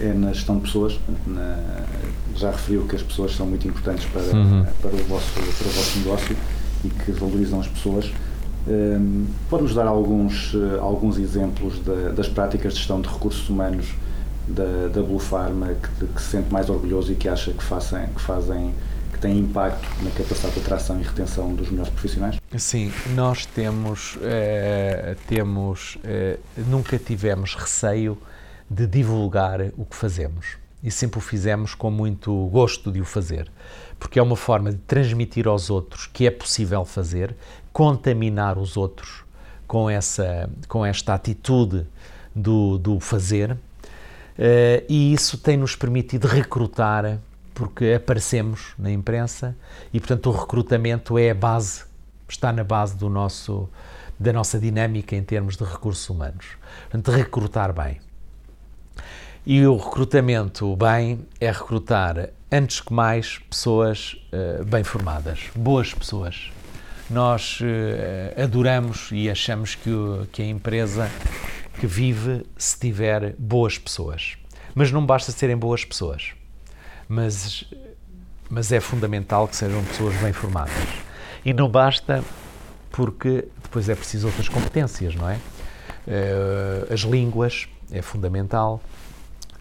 é 0.00 0.12
na 0.12 0.32
gestão 0.32 0.56
de 0.56 0.62
pessoas. 0.62 0.98
Na- 1.26 1.84
já 2.36 2.50
referiu 2.50 2.82
que 2.86 2.96
as 2.96 3.02
pessoas 3.02 3.34
são 3.34 3.46
muito 3.46 3.66
importantes 3.68 4.04
para, 4.06 4.22
para, 4.22 4.90
o, 4.90 5.04
vosso, 5.04 5.30
para 5.34 5.42
o 5.42 5.70
vosso 5.70 5.98
negócio 5.98 6.36
e 6.84 6.88
que 6.88 7.12
valorizam 7.12 7.60
as 7.60 7.66
pessoas. 7.68 8.10
Hum, 8.68 9.26
Pode-nos 9.48 9.74
dar 9.74 9.86
alguns, 9.86 10.52
alguns 10.80 11.18
exemplos 11.18 11.78
da- 11.80 12.10
das 12.12 12.28
práticas 12.28 12.72
de 12.72 12.78
gestão 12.78 13.00
de 13.00 13.08
recursos 13.08 13.48
humanos 13.48 13.86
da, 14.48 14.88
da 14.92 15.02
Blue 15.02 15.18
Pharma 15.18 15.68
que, 15.98 16.06
que 16.06 16.20
se 16.22 16.28
sente 16.30 16.52
mais 16.52 16.68
orgulhoso 16.70 17.12
e 17.12 17.14
que 17.14 17.28
acha 17.28 17.52
que 17.52 17.62
fazem, 17.62 18.06
que 18.14 18.20
fazem 18.20 18.72
têm 19.20 19.38
impacto 19.38 19.86
na 20.02 20.10
capacidade 20.10 20.54
de 20.54 20.60
atração 20.60 21.00
e 21.00 21.02
retenção 21.02 21.54
dos 21.54 21.70
melhores 21.70 21.92
profissionais? 21.92 22.36
Sim, 22.56 22.92
nós 23.14 23.46
temos, 23.46 24.18
eh, 24.22 25.16
temos 25.28 25.98
eh, 26.02 26.38
nunca 26.56 26.98
tivemos 26.98 27.54
receio 27.54 28.18
de 28.68 28.86
divulgar 28.86 29.60
o 29.76 29.84
que 29.84 29.96
fazemos. 29.96 30.56
E 30.82 30.90
sempre 30.90 31.18
o 31.18 31.20
fizemos 31.20 31.74
com 31.74 31.90
muito 31.90 32.46
gosto 32.46 32.90
de 32.90 33.00
o 33.00 33.04
fazer, 33.04 33.50
porque 33.98 34.18
é 34.18 34.22
uma 34.22 34.36
forma 34.36 34.72
de 34.72 34.78
transmitir 34.78 35.46
aos 35.46 35.68
outros 35.68 36.06
que 36.06 36.26
é 36.26 36.30
possível 36.30 36.84
fazer, 36.86 37.36
contaminar 37.72 38.56
os 38.56 38.76
outros 38.76 39.24
com 39.66 39.90
essa, 39.90 40.48
com 40.66 40.84
esta 40.84 41.14
atitude 41.14 41.86
do, 42.34 42.78
do 42.78 42.98
fazer. 42.98 43.56
Eh, 44.38 44.84
e 44.88 45.12
isso 45.12 45.36
tem-nos 45.36 45.76
permitido 45.76 46.26
recrutar, 46.26 47.18
porque 47.60 47.92
aparecemos 47.92 48.72
na 48.78 48.90
imprensa 48.90 49.54
e, 49.92 50.00
portanto, 50.00 50.30
o 50.30 50.32
recrutamento 50.32 51.18
é 51.18 51.28
a 51.28 51.34
base, 51.34 51.84
está 52.26 52.50
na 52.54 52.64
base 52.64 52.96
do 52.96 53.10
nosso, 53.10 53.68
da 54.18 54.32
nossa 54.32 54.58
dinâmica 54.58 55.14
em 55.14 55.22
termos 55.22 55.58
de 55.58 55.64
recursos 55.64 56.08
humanos. 56.08 56.46
Portanto, 56.90 57.10
recrutar 57.14 57.70
bem. 57.74 58.00
E 59.44 59.66
o 59.66 59.76
recrutamento 59.76 60.74
bem 60.74 61.20
é 61.38 61.52
recrutar, 61.52 62.30
antes 62.50 62.80
que 62.80 62.94
mais, 62.94 63.38
pessoas 63.50 64.16
eh, 64.32 64.64
bem 64.64 64.82
formadas, 64.82 65.50
boas 65.54 65.92
pessoas. 65.92 66.50
Nós 67.10 67.58
eh, 67.62 68.42
adoramos 68.42 69.10
e 69.12 69.28
achamos 69.28 69.74
que, 69.74 69.90
o- 69.90 70.26
que 70.32 70.40
a 70.40 70.46
empresa 70.46 71.10
que 71.78 71.86
vive 71.86 72.46
se 72.56 72.78
tiver 72.80 73.34
boas 73.38 73.76
pessoas. 73.76 74.38
Mas 74.74 74.90
não 74.90 75.04
basta 75.04 75.30
serem 75.30 75.58
boas 75.58 75.84
pessoas, 75.84 76.32
mas, 77.10 77.64
mas 78.48 78.70
é 78.70 78.78
fundamental 78.78 79.48
que 79.48 79.56
sejam 79.56 79.82
pessoas 79.84 80.14
bem 80.18 80.32
formadas. 80.32 80.72
E 81.44 81.52
não 81.52 81.68
basta 81.68 82.22
porque 82.92 83.48
depois 83.60 83.88
é 83.88 83.96
preciso 83.96 84.28
outras 84.28 84.48
competências, 84.48 85.16
não 85.16 85.28
é? 85.28 85.40
Eh, 86.06 86.86
as 86.88 87.00
línguas 87.00 87.68
é 87.90 88.00
fundamental, 88.00 88.80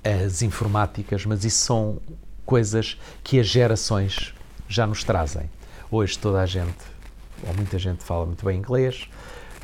as 0.04 0.44
informáticas, 0.44 1.26
mas 1.26 1.44
isso 1.44 1.66
são 1.66 1.98
coisas 2.46 3.00
que 3.24 3.40
as 3.40 3.48
gerações 3.48 4.34
já 4.68 4.86
nos 4.86 5.04
trazem. 5.04 5.50
Hoje 5.90 6.20
toda 6.20 6.42
a 6.42 6.46
gente, 6.46 6.78
ou 7.48 7.54
muita 7.56 7.80
gente 7.80 8.04
fala 8.04 8.28
muito 8.28 8.46
bem 8.46 8.60
inglês, 8.60 9.10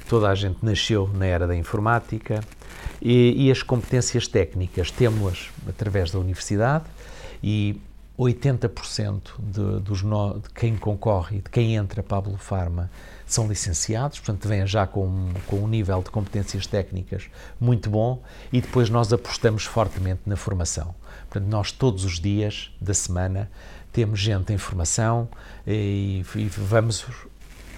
toda 0.10 0.28
a 0.28 0.34
gente 0.34 0.58
nasceu 0.64 1.08
na 1.14 1.28
era 1.28 1.46
da 1.46 1.56
informática 1.56 2.44
e, 3.00 3.46
e 3.46 3.52
as 3.52 3.62
competências 3.62 4.28
técnicas 4.28 4.90
temos-las 4.90 5.50
através 5.68 6.10
da 6.10 6.18
universidade 6.18 6.86
e 7.48 7.80
80% 8.18 9.22
de, 9.38 9.80
dos 9.82 10.02
no, 10.02 10.40
de 10.40 10.50
quem 10.50 10.76
concorre 10.76 11.42
de 11.42 11.50
quem 11.52 11.76
entra 11.76 12.02
para 12.02 12.18
a 12.18 12.22
Blue 12.22 12.38
Pharma 12.38 12.90
são 13.28 13.48
licenciados, 13.48 14.20
portanto 14.20 14.48
vêm 14.48 14.66
já 14.66 14.88
com, 14.88 15.32
com 15.46 15.58
um 15.58 15.68
nível 15.68 16.02
de 16.02 16.10
competências 16.10 16.66
técnicas 16.66 17.30
muito 17.62 17.88
bom 17.88 18.24
e 18.52 18.62
depois 18.62 18.90
nós 18.90 19.14
apostamos 19.14 19.64
fortemente 19.66 20.22
na 20.26 20.36
formação. 20.36 20.96
Portanto, 21.30 21.48
nós 21.48 21.72
todos 21.72 22.04
os 22.04 22.20
dias 22.20 22.72
da 22.82 22.96
semana 22.96 23.52
temos 23.94 24.20
gente 24.20 24.52
em 24.52 24.58
formação 24.58 25.28
e, 25.68 26.26
e 26.36 26.46
vamos 26.46 27.06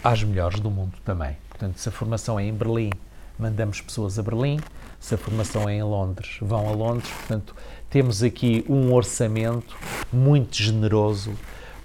às 0.02 0.24
melhores 0.24 0.62
do 0.62 0.72
mundo 0.72 0.98
também. 1.04 1.36
Portanto, 1.50 1.78
se 1.78 1.90
a 1.90 1.92
formação 1.92 2.40
é 2.40 2.46
em 2.46 2.54
Berlim, 2.54 2.92
mandamos 3.38 3.82
pessoas 3.82 4.18
a 4.18 4.24
Berlim, 4.24 4.60
se 5.00 5.16
a 5.16 5.18
formação 5.18 5.70
é 5.70 5.76
em 5.76 5.84
Londres, 5.84 6.38
vão 6.42 6.68
a 6.68 6.72
Londres. 6.72 7.10
Portanto, 7.10 7.56
temos 7.90 8.24
aqui 8.24 8.66
um 8.68 8.94
orçamento 8.94 9.76
muito 10.12 10.56
generoso 10.56 11.34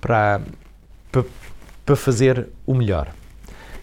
para, 0.01 0.41
para, 1.11 1.25
para 1.85 1.97
fazer 1.97 2.49
o 2.67 2.75
melhor. 2.75 3.13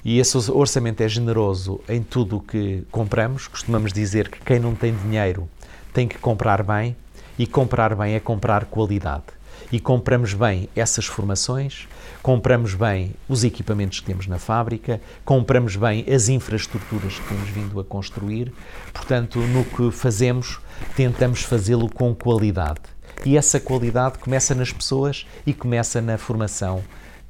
E 0.03 0.19
esse 0.19 0.37
orçamento 0.51 1.01
é 1.01 1.07
generoso 1.07 1.81
em 1.87 2.01
tudo 2.01 2.37
o 2.37 2.41
que 2.41 2.83
compramos. 2.91 3.47
Costumamos 3.47 3.91
dizer 3.91 4.29
que 4.29 4.39
quem 4.39 4.59
não 4.59 4.73
tem 4.73 4.95
dinheiro 4.95 5.49
tem 5.93 6.07
que 6.07 6.17
comprar 6.17 6.63
bem, 6.63 6.95
e 7.37 7.45
comprar 7.45 7.95
bem 7.95 8.15
é 8.15 8.19
comprar 8.19 8.65
qualidade. 8.65 9.23
E 9.71 9.79
compramos 9.79 10.33
bem 10.33 10.67
essas 10.75 11.05
formações, 11.05 11.87
compramos 12.23 12.73
bem 12.73 13.13
os 13.27 13.43
equipamentos 13.43 13.99
que 13.99 14.05
temos 14.05 14.25
na 14.25 14.39
fábrica, 14.39 15.01
compramos 15.23 15.75
bem 15.75 16.05
as 16.11 16.27
infraestruturas 16.27 17.19
que 17.19 17.27
temos 17.27 17.49
vindo 17.49 17.79
a 17.79 17.83
construir. 17.83 18.51
Portanto, 18.93 19.39
no 19.39 19.63
que 19.63 19.91
fazemos, 19.91 20.59
tentamos 20.95 21.41
fazê-lo 21.41 21.89
com 21.89 22.13
qualidade. 22.13 22.81
E 23.25 23.37
essa 23.37 23.59
qualidade 23.59 24.17
começa 24.19 24.55
nas 24.55 24.71
pessoas 24.71 25.25
e 25.45 25.53
começa 25.53 26.01
na 26.01 26.17
formação 26.17 26.81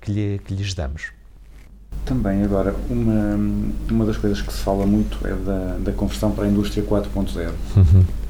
que, 0.02 0.12
lhe, 0.12 0.40
que 0.40 0.54
lhes 0.54 0.74
damos. 0.74 1.12
Também 2.06 2.44
agora, 2.44 2.76
uma, 2.90 3.38
uma 3.90 4.06
das 4.06 4.18
coisas 4.18 4.42
que 4.42 4.52
se 4.52 4.60
fala 4.60 4.86
muito 4.86 5.20
é 5.28 5.34
da, 5.34 5.78
da 5.80 5.92
conversão 5.92 6.32
para 6.32 6.46
a 6.46 6.48
indústria 6.48 6.84
4.0. 6.84 7.52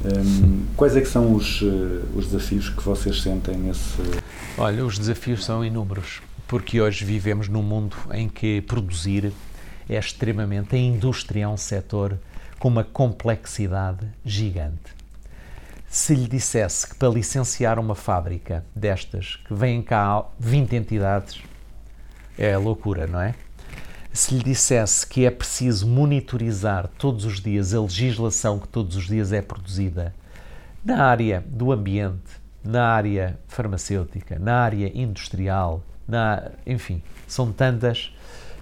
Um, 0.06 0.66
quais 0.76 0.96
é 0.96 1.02
que 1.02 1.08
são 1.08 1.34
os, 1.34 1.62
eh, 1.62 2.06
os 2.16 2.28
desafios 2.28 2.70
que 2.70 2.82
vocês 2.82 3.22
sentem 3.22 3.58
nesse... 3.58 4.02
Olha, 4.58 4.86
os 4.86 4.98
desafios 4.98 5.46
são 5.46 5.64
inúmeros, 5.64 6.22
porque 6.48 6.80
hoje 6.82 7.06
vivemos 7.06 7.48
num 7.48 7.62
mundo 7.62 7.96
em 8.12 8.28
que 8.28 8.62
produzir 8.62 9.32
é 9.90 9.98
extremamente, 9.98 10.76
a 10.76 10.80
indústria 10.80 11.44
é 11.44 11.48
um 11.48 11.58
setor 11.58 12.18
com 12.60 12.68
uma 12.68 12.84
complexidade 12.84 14.06
gigante. 14.24 14.99
Se 15.90 16.14
lhe 16.14 16.28
dissesse 16.28 16.88
que 16.88 16.96
para 16.96 17.10
licenciar 17.10 17.80
uma 17.80 17.96
fábrica 17.96 18.64
destas, 18.76 19.38
que 19.38 19.56
vêm 19.56 19.82
cá 19.82 20.24
20 20.40 20.76
entidades, 20.76 21.42
é 22.38 22.56
loucura, 22.56 23.08
não 23.08 23.20
é? 23.20 23.34
Se 24.14 24.36
lhe 24.36 24.44
dissesse 24.44 25.08
que 25.08 25.26
é 25.26 25.32
preciso 25.32 25.88
monitorizar 25.88 26.88
todos 27.00 27.26
os 27.26 27.42
dias 27.42 27.74
a 27.74 27.82
legislação 27.82 28.60
que 28.60 28.68
todos 28.68 28.96
os 28.96 29.08
dias 29.08 29.34
é 29.34 29.42
produzida 29.42 30.14
na 30.86 31.06
área 31.06 31.44
do 31.48 31.72
ambiente, 31.72 32.40
na 32.64 32.86
área 32.86 33.40
farmacêutica, 33.48 34.38
na 34.38 34.58
área 34.60 34.92
industrial, 34.94 35.84
na, 36.08 36.52
enfim, 36.68 37.02
são 37.28 37.52
tantas 37.52 38.16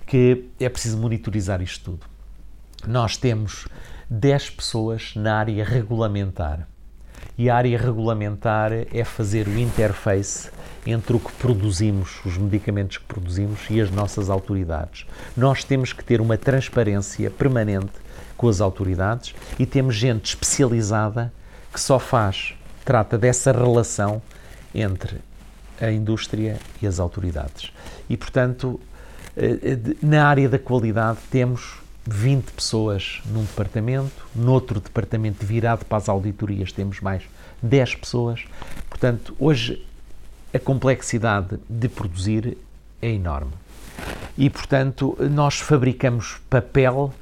que 0.05 0.45
é 0.61 0.69
preciso 0.69 0.97
monitorizar 0.97 1.61
isto 1.61 1.91
tudo. 1.91 2.07
Nós 2.87 3.17
temos 3.17 3.67
10 4.09 4.51
pessoas 4.51 5.13
na 5.13 5.39
área 5.39 5.65
regulamentar. 5.65 6.65
E 7.37 7.49
a 7.49 7.55
área 7.55 7.77
regulamentar 7.77 8.71
é 8.73 9.03
fazer 9.03 9.47
o 9.47 9.59
interface 9.59 10.49
entre 10.85 11.15
o 11.15 11.19
que 11.19 11.31
produzimos, 11.33 12.19
os 12.25 12.37
medicamentos 12.37 12.97
que 12.97 13.03
produzimos 13.03 13.59
e 13.69 13.79
as 13.79 13.91
nossas 13.91 14.29
autoridades. 14.29 15.05
Nós 15.35 15.63
temos 15.63 15.93
que 15.93 16.03
ter 16.03 16.19
uma 16.19 16.37
transparência 16.37 17.29
permanente 17.29 17.91
com 18.35 18.47
as 18.47 18.61
autoridades 18.61 19.35
e 19.59 19.65
temos 19.65 19.95
gente 19.95 20.25
especializada 20.25 21.31
que 21.71 21.79
só 21.79 21.99
faz, 21.99 22.55
trata 22.83 23.17
dessa 23.17 23.51
relação 23.51 24.21
entre 24.73 25.17
a 25.79 25.91
indústria 25.91 26.57
e 26.81 26.87
as 26.87 26.99
autoridades. 26.99 27.71
E, 28.09 28.17
portanto, 28.17 28.79
na 30.01 30.25
área 30.25 30.49
da 30.49 30.57
qualidade 30.57 31.19
temos 31.29 31.79
20 32.07 32.51
pessoas 32.51 33.21
num 33.25 33.43
departamento, 33.43 34.25
noutro 34.33 34.79
departamento 34.79 35.45
virado 35.45 35.85
para 35.85 35.97
as 35.97 36.07
auditorias 36.07 36.71
temos 36.71 37.01
mais 37.01 37.23
10 37.61 37.95
pessoas. 37.95 38.45
Portanto, 38.89 39.35
hoje 39.37 39.85
a 40.53 40.59
complexidade 40.59 41.59
de 41.69 41.89
produzir 41.89 42.57
é 43.01 43.09
enorme. 43.09 43.51
E, 44.37 44.49
portanto, 44.49 45.17
nós 45.19 45.59
fabricamos 45.59 46.39
papel 46.49 47.13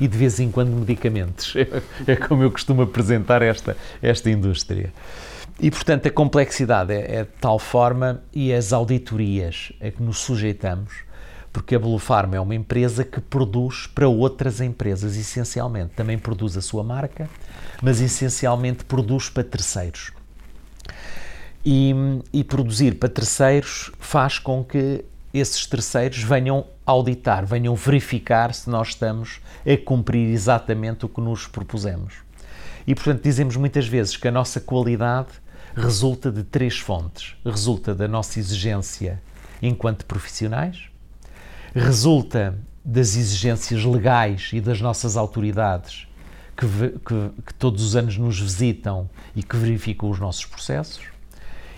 e 0.00 0.06
de 0.06 0.16
vez 0.16 0.38
em 0.38 0.50
quando 0.50 0.70
medicamentos. 0.70 1.54
É 2.06 2.16
como 2.16 2.42
eu 2.42 2.50
costumo 2.50 2.82
apresentar 2.82 3.42
esta, 3.42 3.76
esta 4.02 4.30
indústria. 4.30 4.92
E, 5.60 5.70
portanto, 5.70 6.06
a 6.06 6.10
complexidade 6.10 6.92
é, 6.92 7.16
é 7.16 7.24
de 7.24 7.30
tal 7.40 7.58
forma 7.58 8.22
e 8.32 8.52
as 8.52 8.72
auditorias 8.72 9.72
a 9.80 9.90
que 9.90 10.02
nos 10.02 10.18
sujeitamos, 10.18 11.07
porque 11.52 11.74
a 11.74 11.78
Blue 11.78 11.98
Pharma 11.98 12.36
é 12.36 12.40
uma 12.40 12.54
empresa 12.54 13.04
que 13.04 13.20
produz 13.20 13.86
para 13.86 14.08
outras 14.08 14.60
empresas, 14.60 15.16
essencialmente. 15.16 15.94
Também 15.94 16.18
produz 16.18 16.56
a 16.56 16.60
sua 16.60 16.82
marca, 16.84 17.28
mas 17.82 18.00
essencialmente 18.00 18.84
produz 18.84 19.28
para 19.28 19.44
terceiros. 19.44 20.12
E, 21.64 21.94
e 22.32 22.44
produzir 22.44 22.94
para 22.94 23.08
terceiros 23.08 23.90
faz 23.98 24.38
com 24.38 24.64
que 24.64 25.04
esses 25.32 25.66
terceiros 25.66 26.22
venham 26.22 26.66
auditar, 26.86 27.44
venham 27.44 27.74
verificar 27.74 28.54
se 28.54 28.70
nós 28.70 28.88
estamos 28.88 29.40
a 29.66 29.76
cumprir 29.76 30.32
exatamente 30.32 31.04
o 31.04 31.08
que 31.08 31.20
nos 31.20 31.46
propusemos. 31.46 32.14
E, 32.86 32.94
portanto, 32.94 33.22
dizemos 33.22 33.56
muitas 33.56 33.86
vezes 33.86 34.16
que 34.16 34.26
a 34.26 34.32
nossa 34.32 34.60
qualidade 34.60 35.28
resulta 35.76 36.30
de 36.32 36.42
três 36.42 36.78
fontes. 36.78 37.36
Resulta 37.44 37.94
da 37.94 38.08
nossa 38.08 38.38
exigência 38.38 39.20
enquanto 39.60 40.06
profissionais, 40.06 40.87
resulta 41.74 42.58
das 42.84 43.16
exigências 43.16 43.84
legais 43.84 44.50
e 44.52 44.60
das 44.60 44.80
nossas 44.80 45.16
autoridades 45.16 46.06
que, 46.56 46.66
que- 46.66 47.42
que 47.42 47.54
todos 47.54 47.82
os 47.84 47.94
anos 47.94 48.16
nos 48.16 48.40
visitam 48.40 49.08
e 49.36 49.42
que 49.42 49.56
verificam 49.56 50.10
os 50.10 50.18
nossos 50.18 50.44
processos, 50.46 51.04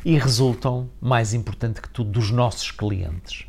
e 0.04 0.16
resultam, 0.16 0.88
mais 1.00 1.34
importante 1.34 1.82
que 1.82 1.88
tudo, 1.90 2.10
dos 2.10 2.30
nossos 2.30 2.70
clientes. 2.70 3.44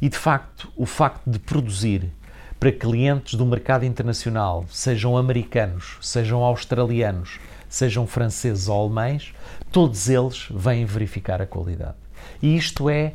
E 0.00 0.08
de 0.08 0.16
facto, 0.16 0.72
o 0.74 0.86
facto 0.86 1.28
de 1.28 1.38
produzir 1.38 2.10
para 2.58 2.72
clientes 2.72 3.34
do 3.34 3.44
mercado 3.44 3.84
internacional, 3.84 4.64
sejam 4.70 5.16
americanos, 5.16 5.98
sejam 6.00 6.42
australianos, 6.42 7.38
sejam 7.68 8.06
franceses 8.06 8.68
ou 8.68 8.80
alemães, 8.82 9.34
todos 9.70 10.08
eles 10.08 10.46
vêm 10.50 10.84
verificar 10.86 11.42
a 11.42 11.46
qualidade. 11.46 11.96
E 12.42 12.56
isto 12.56 12.88
é 12.88 13.12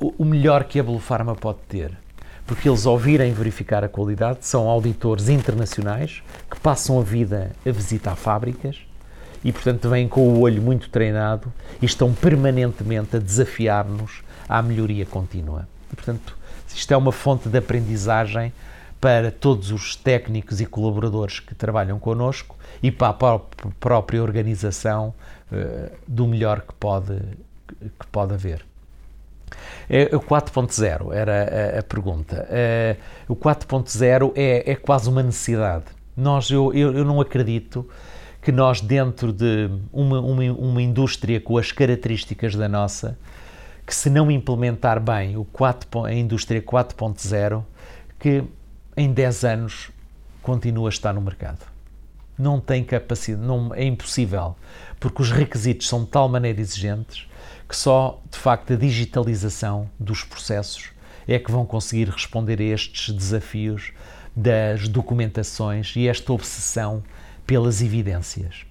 o- 0.00 0.14
o 0.18 0.24
melhor 0.24 0.64
que 0.64 0.78
a 0.80 0.82
Blue 0.82 0.98
Pharma 0.98 1.34
pode 1.34 1.58
ter. 1.68 1.92
Porque 2.46 2.68
eles, 2.68 2.86
ao 2.86 2.98
virem 2.98 3.32
verificar 3.32 3.84
a 3.84 3.88
qualidade, 3.88 4.38
são 4.42 4.68
auditores 4.68 5.28
internacionais 5.28 6.22
que 6.50 6.58
passam 6.58 6.98
a 6.98 7.02
vida 7.02 7.52
a 7.64 7.70
visitar 7.70 8.16
fábricas 8.16 8.78
e, 9.44 9.52
portanto, 9.52 9.88
vêm 9.88 10.08
com 10.08 10.20
o 10.28 10.40
olho 10.40 10.60
muito 10.60 10.90
treinado 10.90 11.52
e 11.80 11.86
estão 11.86 12.12
permanentemente 12.12 13.16
a 13.16 13.20
desafiar-nos 13.20 14.22
à 14.48 14.60
melhoria 14.60 15.06
contínua. 15.06 15.68
E, 15.92 15.96
portanto, 15.96 16.36
isto 16.74 16.92
é 16.92 16.96
uma 16.96 17.12
fonte 17.12 17.48
de 17.48 17.58
aprendizagem 17.58 18.52
para 19.00 19.30
todos 19.30 19.70
os 19.70 19.94
técnicos 19.96 20.60
e 20.60 20.66
colaboradores 20.66 21.38
que 21.40 21.54
trabalham 21.54 21.98
connosco 21.98 22.56
e 22.82 22.90
para 22.90 23.08
a 23.08 23.12
pró- 23.12 23.46
própria 23.78 24.22
organização 24.22 25.14
eh, 25.52 25.90
do 26.08 26.26
melhor 26.26 26.60
que 26.62 26.72
pode, 26.74 27.18
que 28.00 28.06
pode 28.10 28.34
haver. 28.34 28.64
É, 29.88 30.14
o 30.14 30.20
4.0 30.20 31.12
era 31.12 31.76
a, 31.76 31.78
a 31.80 31.82
pergunta. 31.82 32.46
Eh, 32.50 32.96
o 33.28 33.36
4.0 33.36 34.32
é, 34.34 34.72
é 34.72 34.74
quase 34.74 35.08
uma 35.08 35.22
necessidade. 35.22 35.84
Nós, 36.16 36.50
eu, 36.50 36.72
eu, 36.72 36.92
eu 36.92 37.04
não 37.04 37.20
acredito 37.20 37.88
que 38.42 38.50
nós, 38.50 38.80
dentro 38.80 39.32
de 39.32 39.70
uma, 39.92 40.20
uma, 40.20 40.42
uma 40.52 40.82
indústria 40.82 41.40
com 41.40 41.56
as 41.56 41.70
características 41.70 42.54
da 42.56 42.68
nossa, 42.68 43.16
que 43.86 43.94
se 43.94 44.10
não 44.10 44.30
implementar 44.30 45.00
bem 45.00 45.36
o 45.36 45.44
4, 45.44 46.04
a 46.04 46.12
indústria 46.12 46.60
4.0, 46.60 47.64
que 48.18 48.44
em 48.96 49.12
10 49.12 49.44
anos 49.44 49.90
continua 50.42 50.88
a 50.88 50.90
estar 50.90 51.12
no 51.12 51.20
mercado. 51.20 51.64
Não 52.38 52.58
tem 52.58 52.82
capacidade, 52.82 53.46
não, 53.46 53.72
é 53.74 53.84
impossível, 53.84 54.56
porque 54.98 55.22
os 55.22 55.30
requisitos 55.30 55.88
são 55.88 56.02
de 56.02 56.10
tal 56.10 56.28
maneira 56.28 56.60
exigentes 56.60 57.28
que 57.72 57.76
só, 57.78 58.20
de 58.30 58.38
facto, 58.38 58.74
a 58.74 58.76
digitalização 58.76 59.88
dos 59.98 60.22
processos 60.22 60.90
é 61.26 61.38
que 61.38 61.50
vão 61.50 61.64
conseguir 61.64 62.06
responder 62.06 62.60
a 62.60 62.64
estes 62.64 63.14
desafios 63.14 63.94
das 64.36 64.88
documentações 64.88 65.96
e 65.96 66.06
esta 66.06 66.34
obsessão 66.34 67.02
pelas 67.46 67.80
evidências. 67.80 68.66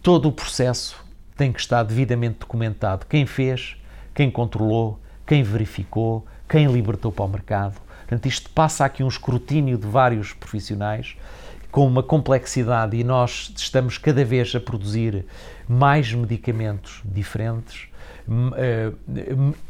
Todo 0.00 0.28
o 0.28 0.32
processo 0.32 1.04
tem 1.36 1.52
que 1.52 1.58
estar 1.58 1.82
devidamente 1.82 2.38
documentado. 2.38 3.06
Quem 3.06 3.26
fez, 3.26 3.76
quem 4.14 4.30
controlou, 4.30 5.00
quem 5.26 5.42
verificou, 5.42 6.24
quem 6.48 6.70
libertou 6.70 7.10
para 7.10 7.24
o 7.24 7.28
mercado. 7.28 7.80
Portanto, 8.06 8.26
isto 8.26 8.50
passa 8.50 8.84
aqui 8.84 9.02
um 9.02 9.08
escrutínio 9.08 9.76
de 9.76 9.88
vários 9.88 10.32
profissionais 10.32 11.16
com 11.72 11.84
uma 11.84 12.04
complexidade 12.04 12.96
e 12.96 13.02
nós 13.02 13.52
estamos 13.56 13.98
cada 13.98 14.24
vez 14.24 14.54
a 14.54 14.60
produzir 14.60 15.26
mais 15.68 16.12
medicamentos 16.14 17.02
diferentes, 17.04 17.87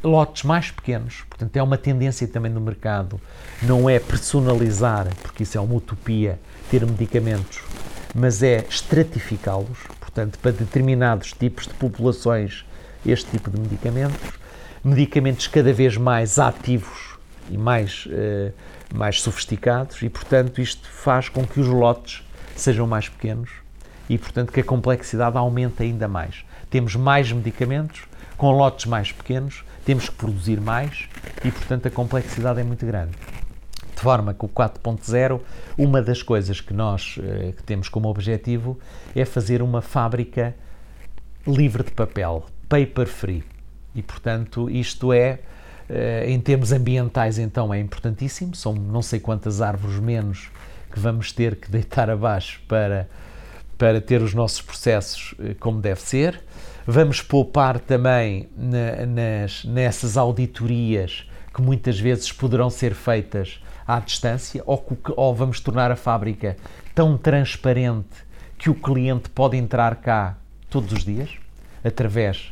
lotes 0.02 0.42
mais 0.42 0.70
pequenos. 0.70 1.22
Portanto, 1.28 1.56
é 1.56 1.62
uma 1.62 1.78
tendência 1.78 2.26
também 2.26 2.50
no 2.50 2.60
mercado. 2.60 3.20
Não 3.62 3.88
é 3.88 3.98
personalizar, 3.98 5.06
porque 5.22 5.44
isso 5.44 5.56
é 5.56 5.60
uma 5.60 5.74
utopia, 5.74 6.38
ter 6.70 6.84
medicamentos, 6.84 7.60
mas 8.14 8.42
é 8.42 8.64
estratificá-los. 8.68 9.78
Portanto, 10.00 10.38
para 10.40 10.52
determinados 10.52 11.32
tipos 11.32 11.66
de 11.66 11.74
populações, 11.74 12.64
este 13.06 13.30
tipo 13.30 13.50
de 13.50 13.60
medicamentos. 13.60 14.38
Medicamentos 14.82 15.46
cada 15.46 15.72
vez 15.72 15.96
mais 15.96 16.38
ativos 16.38 17.16
e 17.50 17.56
mais, 17.56 18.06
eh, 18.10 18.52
mais 18.92 19.20
sofisticados, 19.20 20.02
e 20.02 20.08
portanto 20.08 20.60
isto 20.60 20.88
faz 20.88 21.28
com 21.28 21.44
que 21.46 21.60
os 21.60 21.66
lotes 21.66 22.22
sejam 22.54 22.86
mais 22.86 23.08
pequenos 23.08 23.50
e 24.08 24.16
portanto 24.16 24.52
que 24.52 24.60
a 24.60 24.64
complexidade 24.64 25.36
aumente 25.36 25.82
ainda 25.82 26.08
mais. 26.08 26.44
Temos 26.70 26.94
mais 26.96 27.30
medicamentos 27.32 28.02
com 28.38 28.52
lotes 28.52 28.86
mais 28.86 29.12
pequenos, 29.12 29.62
temos 29.84 30.08
que 30.08 30.14
produzir 30.14 30.60
mais 30.60 31.08
e 31.44 31.50
portanto 31.50 31.86
a 31.86 31.90
complexidade 31.90 32.60
é 32.60 32.64
muito 32.64 32.86
grande. 32.86 33.12
De 33.94 34.00
forma 34.00 34.32
que 34.32 34.44
o 34.44 34.48
4.0, 34.48 35.40
uma 35.76 36.00
das 36.00 36.22
coisas 36.22 36.60
que 36.60 36.72
nós 36.72 37.18
eh, 37.20 37.52
que 37.56 37.64
temos 37.64 37.88
como 37.88 38.08
objetivo 38.08 38.78
é 39.14 39.24
fazer 39.24 39.60
uma 39.60 39.82
fábrica 39.82 40.54
livre 41.44 41.82
de 41.82 41.90
papel, 41.90 42.46
paper 42.68 43.08
free. 43.08 43.44
E, 43.94 44.02
portanto, 44.02 44.70
isto 44.70 45.12
é, 45.12 45.40
eh, 45.88 46.26
em 46.28 46.38
termos 46.40 46.70
ambientais, 46.70 47.38
então, 47.38 47.72
é 47.72 47.80
importantíssimo. 47.80 48.54
São 48.54 48.72
não 48.74 49.02
sei 49.02 49.18
quantas 49.18 49.60
árvores 49.60 49.98
menos 49.98 50.50
que 50.92 51.00
vamos 51.00 51.32
ter 51.32 51.56
que 51.56 51.70
deitar 51.70 52.08
abaixo 52.10 52.60
para, 52.68 53.08
para 53.76 54.00
ter 54.00 54.22
os 54.22 54.34
nossos 54.34 54.62
processos 54.62 55.34
eh, 55.40 55.56
como 55.58 55.80
deve 55.80 56.00
ser. 56.00 56.40
Vamos 56.90 57.20
poupar 57.20 57.78
também 57.78 58.48
na- 58.56 59.04
nas, 59.04 59.62
nessas 59.66 60.16
auditorias 60.16 61.28
que 61.52 61.60
muitas 61.60 62.00
vezes 62.00 62.32
poderão 62.32 62.70
ser 62.70 62.94
feitas 62.94 63.60
à 63.86 64.00
distância 64.00 64.62
ou, 64.64 64.82
ou 65.14 65.34
vamos 65.34 65.60
tornar 65.60 65.90
a 65.90 65.96
fábrica 65.96 66.56
tão 66.94 67.18
transparente 67.18 68.24
que 68.56 68.70
o 68.70 68.74
cliente 68.74 69.28
pode 69.28 69.54
entrar 69.58 69.96
cá 69.96 70.38
todos 70.70 70.90
os 70.94 71.04
dias, 71.04 71.28
através 71.84 72.50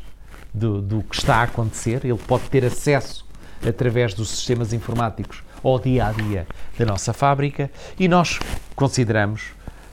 do, 0.53 0.82
do 0.82 1.03
que 1.03 1.16
está 1.16 1.37
a 1.37 1.43
acontecer, 1.45 2.05
ele 2.05 2.18
pode 2.18 2.45
ter 2.51 2.62
acesso 2.62 3.26
através 3.66 4.12
dos 4.12 4.28
sistemas 4.28 4.74
informáticos 4.74 5.43
ao 5.64 5.78
dia 5.78 6.09
a 6.09 6.12
dia 6.12 6.47
da 6.78 6.84
nossa 6.84 7.14
fábrica 7.14 7.70
e 7.99 8.07
nós 8.07 8.39
consideramos 8.74 9.53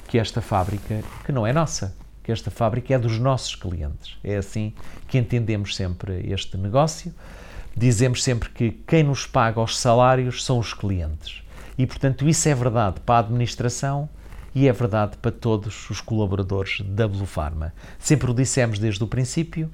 que 0.09 0.19
esta 0.19 0.41
fábrica, 0.41 1.01
que 1.25 1.31
não 1.31 1.47
é 1.47 1.53
nossa, 1.53 1.95
que 2.23 2.31
esta 2.31 2.49
fábrica 2.49 2.93
é 2.93 2.97
dos 2.97 3.19
nossos 3.19 3.53
clientes. 3.55 4.17
É 4.23 4.37
assim 4.37 4.73
que 5.07 5.17
entendemos 5.17 5.75
sempre 5.75 6.31
este 6.31 6.57
negócio. 6.57 7.13
Dizemos 7.75 8.23
sempre 8.23 8.49
que 8.49 8.71
quem 8.87 9.03
nos 9.03 9.25
paga 9.25 9.59
os 9.59 9.77
salários 9.77 10.43
são 10.43 10.57
os 10.59 10.73
clientes. 10.73 11.43
E, 11.77 11.85
portanto, 11.85 12.27
isso 12.29 12.47
é 12.47 12.55
verdade 12.55 12.99
para 13.01 13.15
a 13.15 13.19
administração 13.19 14.07
e 14.55 14.67
é 14.67 14.71
verdade 14.71 15.17
para 15.17 15.31
todos 15.31 15.89
os 15.89 15.99
colaboradores 15.99 16.81
da 16.81 17.07
Blue 17.07 17.25
Pharma. 17.25 17.73
Sempre 17.97 18.29
o 18.29 18.33
dissemos 18.33 18.77
desde 18.77 19.03
o 19.03 19.07
princípio 19.07 19.71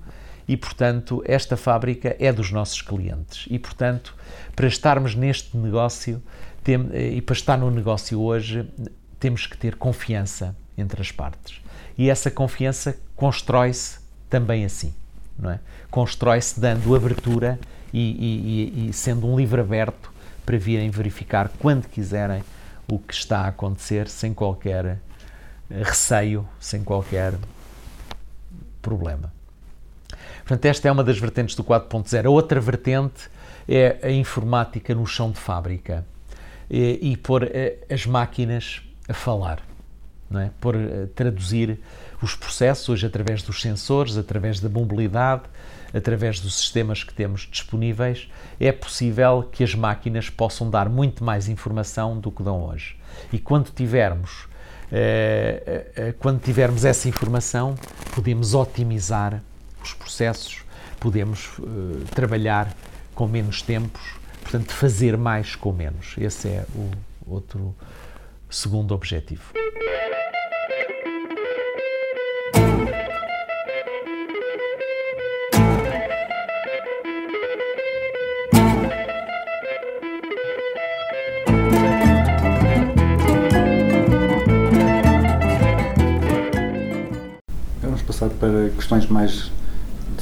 e, 0.48 0.56
portanto, 0.56 1.22
esta 1.26 1.58
fábrica 1.58 2.16
é 2.18 2.32
dos 2.32 2.52
nossos 2.52 2.82
clientes. 2.82 3.46
E, 3.50 3.60
portanto, 3.60 4.16
para 4.56 4.68
estarmos 4.68 5.14
neste 5.14 5.56
negócio 5.58 6.24
tem- 6.64 6.90
e 7.18 7.22
para 7.22 7.34
estar 7.34 7.58
no 7.58 7.70
negócio 7.70 8.20
hoje, 8.20 8.66
temos 9.20 9.46
que 9.46 9.58
ter 9.58 9.76
confiança 9.76 10.56
entre 10.78 11.02
as 11.02 11.12
partes. 11.12 11.60
E 12.00 12.10
essa 12.10 12.32
confiança 12.32 12.98
constrói-se 13.14 14.00
também 14.30 14.64
assim, 14.64 14.94
não 15.38 15.52
é? 15.52 15.60
Constrói-se 15.92 16.58
dando 16.58 16.96
abertura 16.96 17.60
e, 17.92 18.00
e- 18.00 18.88
e- 18.88 18.94
sendo 18.94 19.28
um 19.28 19.36
livro 19.36 19.60
aberto 19.60 20.10
para 20.46 20.58
virem 20.58 20.90
verificar 20.90 21.52
quando 21.60 21.88
quiserem 21.90 22.42
o 22.90 22.98
que 22.98 23.14
está 23.14 23.40
a 23.40 23.48
acontecer 23.50 24.08
sem 24.08 24.34
qualquer 24.34 24.86
eh, 24.86 24.98
receio, 25.84 26.48
sem 26.58 26.86
qualquer 26.86 27.34
problema. 28.82 29.34
Portanto, 30.46 30.66
esta 30.68 30.88
é 30.88 30.92
uma 30.94 31.04
das 31.04 31.20
vertentes 31.20 31.54
do 31.54 31.66
4.0. 31.66 32.26
A 32.26 32.30
outra 32.30 32.62
vertente 32.62 33.30
é 33.68 34.00
a 34.02 34.10
informática 34.10 34.96
no 34.96 35.06
chão 35.06 35.32
de 35.32 35.38
fábrica 35.38 36.06
e, 36.70 37.12
e 37.12 37.18
pôr 37.18 37.44
eh, 37.44 37.76
as 37.90 38.06
máquinas 38.06 38.82
a 39.10 39.14
falar, 39.14 39.60
não 40.30 40.40
é? 40.40 40.52
Pôr, 40.60 40.76
eh, 40.76 41.08
traduzir 41.16 41.80
os 42.22 42.36
processos 42.36 42.88
hoje 42.90 43.06
através 43.06 43.42
dos 43.42 43.62
sensores, 43.62 44.18
através 44.18 44.60
da 44.60 44.70
mobilidade, 44.70 45.44
através 45.94 46.40
dos 46.40 46.56
sistemas 46.56 47.04
que 47.04 47.14
temos 47.14 47.48
disponíveis, 47.50 48.30
é 48.60 48.72
possível 48.72 49.48
que 49.52 49.64
as 49.64 49.74
máquinas 49.74 50.30
possam 50.30 50.70
dar 50.70 50.88
muito 50.88 51.24
mais 51.24 51.48
informação 51.48 52.20
do 52.20 52.32
que 52.32 52.44
dão 52.44 52.64
hoje. 52.64 52.96
E 53.34 53.40
quando 53.40 53.72
tivermos 53.72 54.48
eh, 54.92 55.92
eh, 55.96 56.14
quando 56.20 56.42
tivermos 56.42 56.84
essa 56.84 57.08
informação, 57.08 57.76
podemos 58.14 58.54
otimizar 58.54 59.42
os 59.84 59.94
processos, 59.94 60.64
podemos 61.00 61.50
trabalhar 62.14 62.76
com 63.14 63.28
menos 63.28 63.62
tempos, 63.62 64.02
portanto, 64.42 64.74
fazer 64.74 65.16
mais 65.16 65.56
com 65.56 65.72
menos. 65.72 66.16
Esse 66.18 66.48
é 66.48 66.66
o 66.76 66.90
outro 67.28 67.76
segundo 68.50 68.94
objetivo. 68.94 69.54
Vamos 87.82 88.02
passar 88.02 88.30
para 88.30 88.70
questões 88.76 89.06
mais 89.08 89.52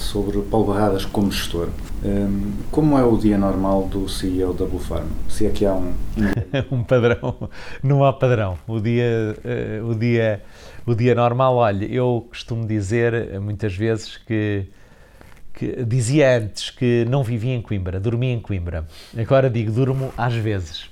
sobre 0.08 0.42
Paulo 0.44 0.74
Barradas 0.74 1.06
como 1.06 1.30
gestor. 1.32 1.70
Hum, 2.04 2.54
Como 2.72 2.98
é 2.98 3.04
o 3.04 3.18
dia 3.18 3.38
normal 3.38 3.88
do 3.88 4.08
CEO 4.08 4.54
da 4.54 4.66
Blue 4.66 4.80
Farm? 4.80 5.08
Se 5.28 5.46
é 5.46 5.50
que 5.50 5.66
há 5.66 5.74
um, 5.74 5.94
um 6.72 6.72
um 6.80 6.84
padrão, 6.84 7.50
não 7.84 8.06
há 8.06 8.14
padrão. 8.14 8.58
O 8.68 8.80
dia, 8.80 9.38
eh, 9.44 9.82
o 9.84 9.94
dia, 9.94 10.42
o 10.86 10.96
dia 10.96 11.14
normal, 11.14 11.56
olha, 11.58 11.86
eu 11.86 12.26
costumo 12.30 12.66
dizer 12.66 13.14
eh, 13.14 13.40
muitas 13.40 13.76
vezes 13.76 14.16
que, 14.18 14.68
que 15.54 15.84
dizia 15.84 16.38
antes 16.38 16.70
que 16.70 17.06
não 17.10 17.22
vivia 17.22 17.54
em 17.54 17.62
Coimbra, 17.62 18.00
dormia 18.00 18.32
em 18.32 18.40
Coimbra. 18.40 18.86
Agora 19.18 19.50
digo 19.50 19.72
durmo 19.72 20.14
às 20.18 20.34
vezes. 20.36 20.90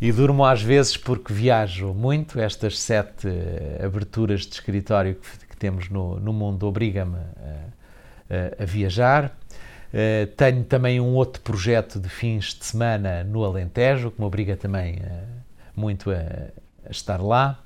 E 0.00 0.10
durmo 0.10 0.44
às 0.44 0.60
vezes 0.60 0.96
porque 0.96 1.32
viajo 1.32 1.94
muito. 1.94 2.40
Estas 2.40 2.80
sete 2.80 3.28
eh, 3.28 3.80
aberturas 3.84 4.40
de 4.40 4.54
escritório 4.54 5.14
que, 5.14 5.46
que 5.46 5.56
temos 5.56 5.88
no, 5.88 6.18
no 6.18 6.32
mundo 6.32 6.66
obriga-me 6.66 7.16
a, 7.16 7.73
a- 8.30 8.62
a 8.62 8.66
viajar. 8.66 9.32
Eh, 9.92 10.26
tenho 10.36 10.64
também 10.64 11.00
um 11.00 11.14
outro 11.14 11.40
projeto 11.42 12.00
de 12.00 12.08
fins 12.08 12.46
de 12.58 12.64
semana 12.64 13.22
no 13.24 13.44
Alentejo, 13.44 14.10
que 14.10 14.20
me 14.20 14.26
obriga 14.26 14.56
também 14.56 14.98
eh, 15.02 15.22
muito 15.76 16.10
a, 16.10 16.14
a 16.14 16.90
estar 16.90 17.20
lá. 17.22 17.58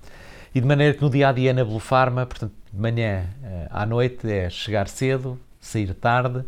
E 0.55 0.61
de 0.61 0.67
maneira 0.67 0.95
que 0.95 1.03
no 1.03 1.09
dia 1.11 1.29
a 1.29 1.33
dia 1.33 1.53
na 1.53 1.65
Blue 1.65 1.79
Pharma, 1.79 2.27
portanto, 2.27 2.53
de 2.73 2.79
manhã 2.81 3.25
eh, 3.43 3.69
à 3.71 3.87
noite, 3.87 4.31
é 4.31 4.51
chegar 4.51 4.89
cedo, 4.89 5.39
sair 5.61 5.95
tarde, 5.95 6.45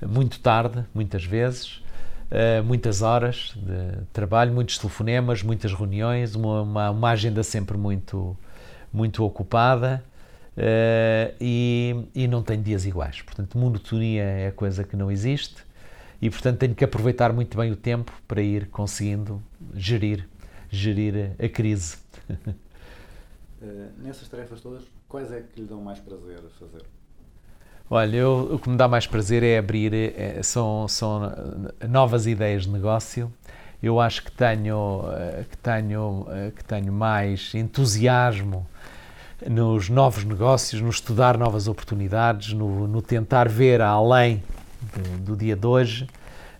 muito 0.00 0.38
tarde, 0.40 0.84
muitas 0.94 1.24
vezes, 1.24 1.82
eh, 2.30 2.60
muitas 2.62 3.02
horas 3.02 3.52
de 3.56 4.04
trabalho, 4.12 4.52
muitos 4.52 4.78
telefonemas, 4.78 5.42
muitas 5.42 5.72
reuniões, 5.72 6.34
uma, 6.36 6.62
uma, 6.62 6.90
uma 6.90 7.10
agenda 7.10 7.42
sempre 7.42 7.76
muito, 7.76 8.36
muito 8.92 9.24
ocupada. 9.24 10.02
Eh, 10.60 11.34
e, 11.40 11.94
e 12.14 12.26
não 12.26 12.42
tenho 12.42 12.60
dias 12.60 12.84
iguais. 12.84 13.22
Portanto, 13.22 13.56
monotonia 13.56 14.24
é 14.24 14.48
a 14.48 14.52
coisa 14.52 14.82
que 14.82 14.96
não 14.96 15.10
existe 15.10 15.64
e, 16.20 16.28
portanto, 16.28 16.58
tenho 16.58 16.74
que 16.74 16.84
aproveitar 16.84 17.32
muito 17.32 17.56
bem 17.56 17.70
o 17.70 17.76
tempo 17.76 18.12
para 18.26 18.42
ir 18.42 18.66
conseguindo 18.66 19.40
gerir, 19.72 20.28
gerir 20.68 21.32
a 21.38 21.48
crise. 21.48 21.96
Eh, 23.60 23.88
nessas 23.98 24.28
tarefas 24.28 24.60
todas, 24.60 24.84
quais 25.08 25.32
é 25.32 25.40
que 25.42 25.60
lhe 25.60 25.66
dão 25.66 25.80
mais 25.80 25.98
prazer 25.98 26.38
a 26.38 26.48
fazer? 26.60 26.84
Olha, 27.90 28.16
eu, 28.16 28.54
o 28.54 28.56
que 28.60 28.70
me 28.70 28.76
dá 28.76 28.86
mais 28.86 29.04
prazer 29.04 29.42
é 29.42 29.58
abrir, 29.58 29.92
eh, 29.92 30.40
são, 30.44 30.86
são 30.86 31.32
novas 31.88 32.28
ideias 32.28 32.66
de 32.66 32.70
negócio. 32.70 33.32
Eu 33.82 33.98
acho 33.98 34.22
que 34.22 34.30
tenho, 34.30 35.02
eh, 35.10 35.44
que 35.50 35.56
tenho, 35.56 36.24
que 36.54 36.64
tenho 36.64 36.92
mais 36.92 37.52
entusiasmo 37.52 38.64
nos 39.46 39.88
novos 39.88 40.24
negócios, 40.24 40.80
no 40.80 40.88
estudar 40.88 41.38
novas 41.38 41.68
oportunidades, 41.68 42.52
no, 42.52 42.88
no 42.88 43.00
tentar 43.00 43.48
ver 43.48 43.80
além 43.80 44.42
do, 44.80 45.18
do 45.18 45.36
dia 45.36 45.54
de 45.54 45.66
hoje. 45.66 46.06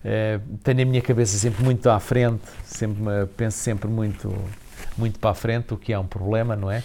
Eh, 0.04 0.38
tenho 0.62 0.82
a 0.82 0.84
minha 0.84 1.02
cabeça 1.02 1.36
sempre 1.36 1.64
muito 1.64 1.90
à 1.90 1.98
frente, 1.98 2.42
sempre, 2.64 3.02
penso 3.36 3.58
sempre 3.58 3.88
muito, 3.88 4.32
muito 4.96 5.18
para 5.18 5.30
a 5.30 5.34
frente, 5.34 5.74
o 5.74 5.76
que 5.76 5.92
é 5.92 5.98
um 5.98 6.06
problema, 6.06 6.54
não 6.54 6.70
é? 6.70 6.82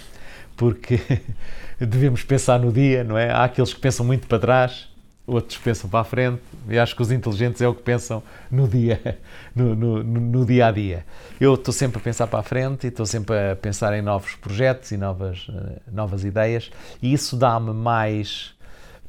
Porque 0.56 1.00
devemos 1.78 2.22
pensar 2.24 2.58
no 2.58 2.72
dia, 2.72 3.04
não 3.04 3.16
é? 3.16 3.30
Há 3.30 3.44
aqueles 3.44 3.72
que 3.72 3.80
pensam 3.80 4.04
muito 4.04 4.26
para 4.26 4.38
trás, 4.38 4.88
outros 5.26 5.58
pensam 5.58 5.88
para 5.88 6.00
a 6.00 6.04
frente, 6.04 6.40
e 6.68 6.78
acho 6.78 6.94
que 6.94 7.00
os 7.02 7.10
inteligentes 7.10 7.60
é 7.62 7.68
o 7.68 7.74
que 7.74 7.82
pensam 7.82 8.22
no 8.50 8.68
dia, 8.68 9.18
no, 9.54 9.74
no, 9.74 10.02
no- 10.02 10.44
dia 10.44 10.66
a 10.66 10.70
dia. 10.70 11.06
Eu 11.40 11.54
estou 11.54 11.72
sempre 11.72 11.98
a 11.98 12.00
pensar 12.00 12.26
para 12.26 12.40
a 12.40 12.42
frente 12.42 12.84
e 12.84 12.88
estou 12.88 13.06
sempre 13.06 13.34
a 13.52 13.56
pensar 13.56 13.94
em 13.94 14.02
novos 14.02 14.34
projetos 14.34 14.92
e 14.92 14.96
novas, 14.96 15.46
eh, 15.48 15.80
novas 15.90 16.24
ideias, 16.24 16.70
e 17.02 17.12
isso 17.12 17.36
dá-me 17.36 17.72
mais, 17.72 18.52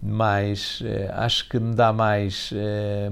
mais 0.02 0.82
eh, 0.86 1.12
acho 1.14 1.50
que 1.50 1.60
me 1.60 1.76
dá 1.76 1.92
mais 1.92 2.50
eh, 2.54 3.10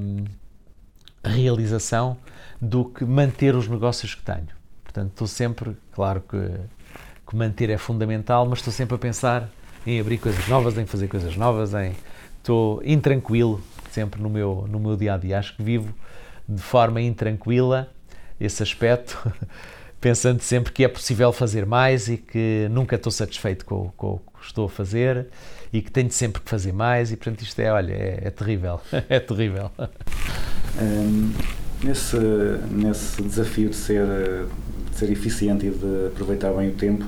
realização 1.23 2.17
do 2.61 2.85
que 2.85 3.03
manter 3.03 3.55
os 3.55 3.67
negócios 3.67 4.15
que 4.15 4.21
tenho. 4.21 4.47
Portanto, 4.83 5.09
estou 5.11 5.27
sempre, 5.27 5.75
claro 5.91 6.21
que, 6.21 6.37
que 7.27 7.35
manter 7.35 7.69
é 7.69 7.77
fundamental, 7.77 8.45
mas 8.45 8.59
estou 8.59 8.71
sempre 8.71 8.95
a 8.95 8.97
pensar 8.97 9.49
em 9.85 9.99
abrir 9.99 10.17
coisas 10.17 10.47
novas, 10.47 10.77
em 10.77 10.85
fazer 10.85 11.07
coisas 11.07 11.35
novas, 11.35 11.73
em 11.73 11.93
estou 12.43 12.81
intranquilo 12.83 13.61
sempre 13.89 14.21
no 14.21 14.29
meu 14.29 14.67
no 14.69 14.79
meu 14.79 14.97
dia 14.97 15.13
a 15.13 15.17
dia. 15.17 15.39
Acho 15.39 15.55
que 15.55 15.63
vivo 15.63 15.93
de 16.47 16.61
forma 16.61 17.01
intranquila 17.01 17.89
esse 18.39 18.61
aspecto, 18.61 19.17
pensando 20.01 20.41
sempre 20.41 20.73
que 20.73 20.83
é 20.83 20.87
possível 20.87 21.31
fazer 21.31 21.65
mais 21.65 22.09
e 22.09 22.17
que 22.17 22.67
nunca 22.69 22.97
estou 22.97 23.11
satisfeito 23.11 23.65
com, 23.65 23.91
com 23.95 24.15
o 24.15 24.19
que 24.19 24.45
estou 24.45 24.65
a 24.65 24.69
fazer 24.69 25.27
e 25.71 25.81
que 25.81 25.89
tenho 25.89 26.11
sempre 26.11 26.41
que 26.41 26.49
fazer 26.49 26.73
mais 26.73 27.11
e 27.11 27.15
portanto 27.15 27.41
isto 27.41 27.57
é, 27.59 27.71
olha, 27.71 27.93
é, 27.93 28.19
é 28.23 28.29
terrível, 28.29 28.81
é 29.07 29.19
terrível. 29.19 29.71
Hum, 30.81 31.31
nesse, 31.81 32.17
nesse 32.69 33.21
desafio 33.21 33.69
de 33.69 33.75
ser, 33.75 34.05
de 34.91 34.97
ser 34.97 35.09
eficiente 35.09 35.67
e 35.67 35.69
de 35.69 36.07
aproveitar 36.07 36.51
bem 36.51 36.69
o 36.69 36.73
tempo, 36.73 37.05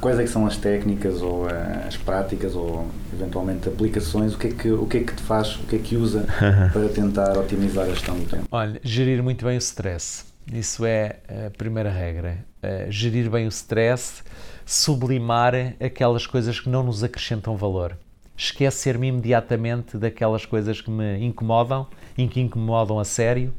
quais 0.00 0.18
é 0.18 0.22
que 0.22 0.30
são 0.30 0.46
as 0.46 0.56
técnicas 0.56 1.22
ou 1.22 1.48
eh, 1.48 1.84
as 1.86 1.96
práticas 1.96 2.54
ou 2.54 2.86
eventualmente 3.12 3.68
aplicações? 3.68 4.34
O 4.34 4.38
que 4.38 4.48
é 4.48 4.50
que, 4.50 4.70
o 4.70 4.86
que, 4.86 4.98
é 4.98 5.04
que 5.04 5.14
te 5.14 5.22
faz, 5.22 5.56
o 5.56 5.64
que 5.64 5.76
é 5.76 5.78
que 5.78 5.96
usa 5.96 6.26
para 6.72 6.88
tentar 6.88 7.36
otimizar 7.36 7.84
a 7.84 7.90
gestão 7.90 8.18
do 8.18 8.26
tempo? 8.26 8.44
Olha, 8.50 8.80
gerir 8.82 9.22
muito 9.22 9.44
bem 9.44 9.56
o 9.56 9.58
stress. 9.58 10.24
Isso 10.52 10.84
é 10.86 11.18
a 11.46 11.50
primeira 11.50 11.90
regra. 11.90 12.44
Eh, 12.62 12.86
gerir 12.90 13.30
bem 13.30 13.46
o 13.46 13.48
stress, 13.48 14.22
sublimar 14.64 15.54
aquelas 15.80 16.26
coisas 16.26 16.58
que 16.58 16.68
não 16.68 16.82
nos 16.82 17.04
acrescentam 17.04 17.56
valor. 17.56 17.96
Esquecer-me 18.36 19.08
imediatamente 19.08 19.98
daquelas 19.98 20.46
coisas 20.46 20.80
que 20.80 20.90
me 20.90 21.18
incomodam 21.24 21.86
e 22.16 22.26
que 22.28 22.40
incomodam 22.40 22.98
a 22.98 23.04
sério, 23.04 23.52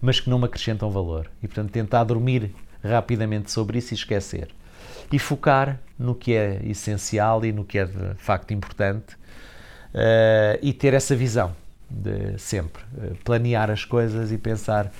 mas 0.00 0.20
que 0.20 0.28
não 0.28 0.38
me 0.38 0.44
acrescentam 0.44 0.90
valor. 0.90 1.30
E, 1.42 1.48
portanto, 1.48 1.70
tentar 1.70 2.04
dormir 2.04 2.54
rapidamente 2.84 3.50
sobre 3.50 3.78
isso 3.78 3.94
e 3.94 3.96
esquecer. 3.96 4.48
E 5.12 5.18
focar 5.18 5.78
no 5.98 6.14
que 6.14 6.34
é 6.34 6.60
essencial 6.64 7.44
e 7.44 7.52
no 7.52 7.64
que 7.64 7.78
é 7.78 7.84
de 7.84 8.14
facto 8.16 8.52
importante 8.52 9.16
eh, 9.94 10.58
e 10.62 10.72
ter 10.72 10.92
essa 10.92 11.16
visão 11.16 11.54
de 11.88 12.38
sempre. 12.38 12.82
Eh, 13.00 13.12
planear 13.24 13.70
as 13.70 13.84
coisas 13.84 14.30
e 14.30 14.36
pensar 14.36 14.92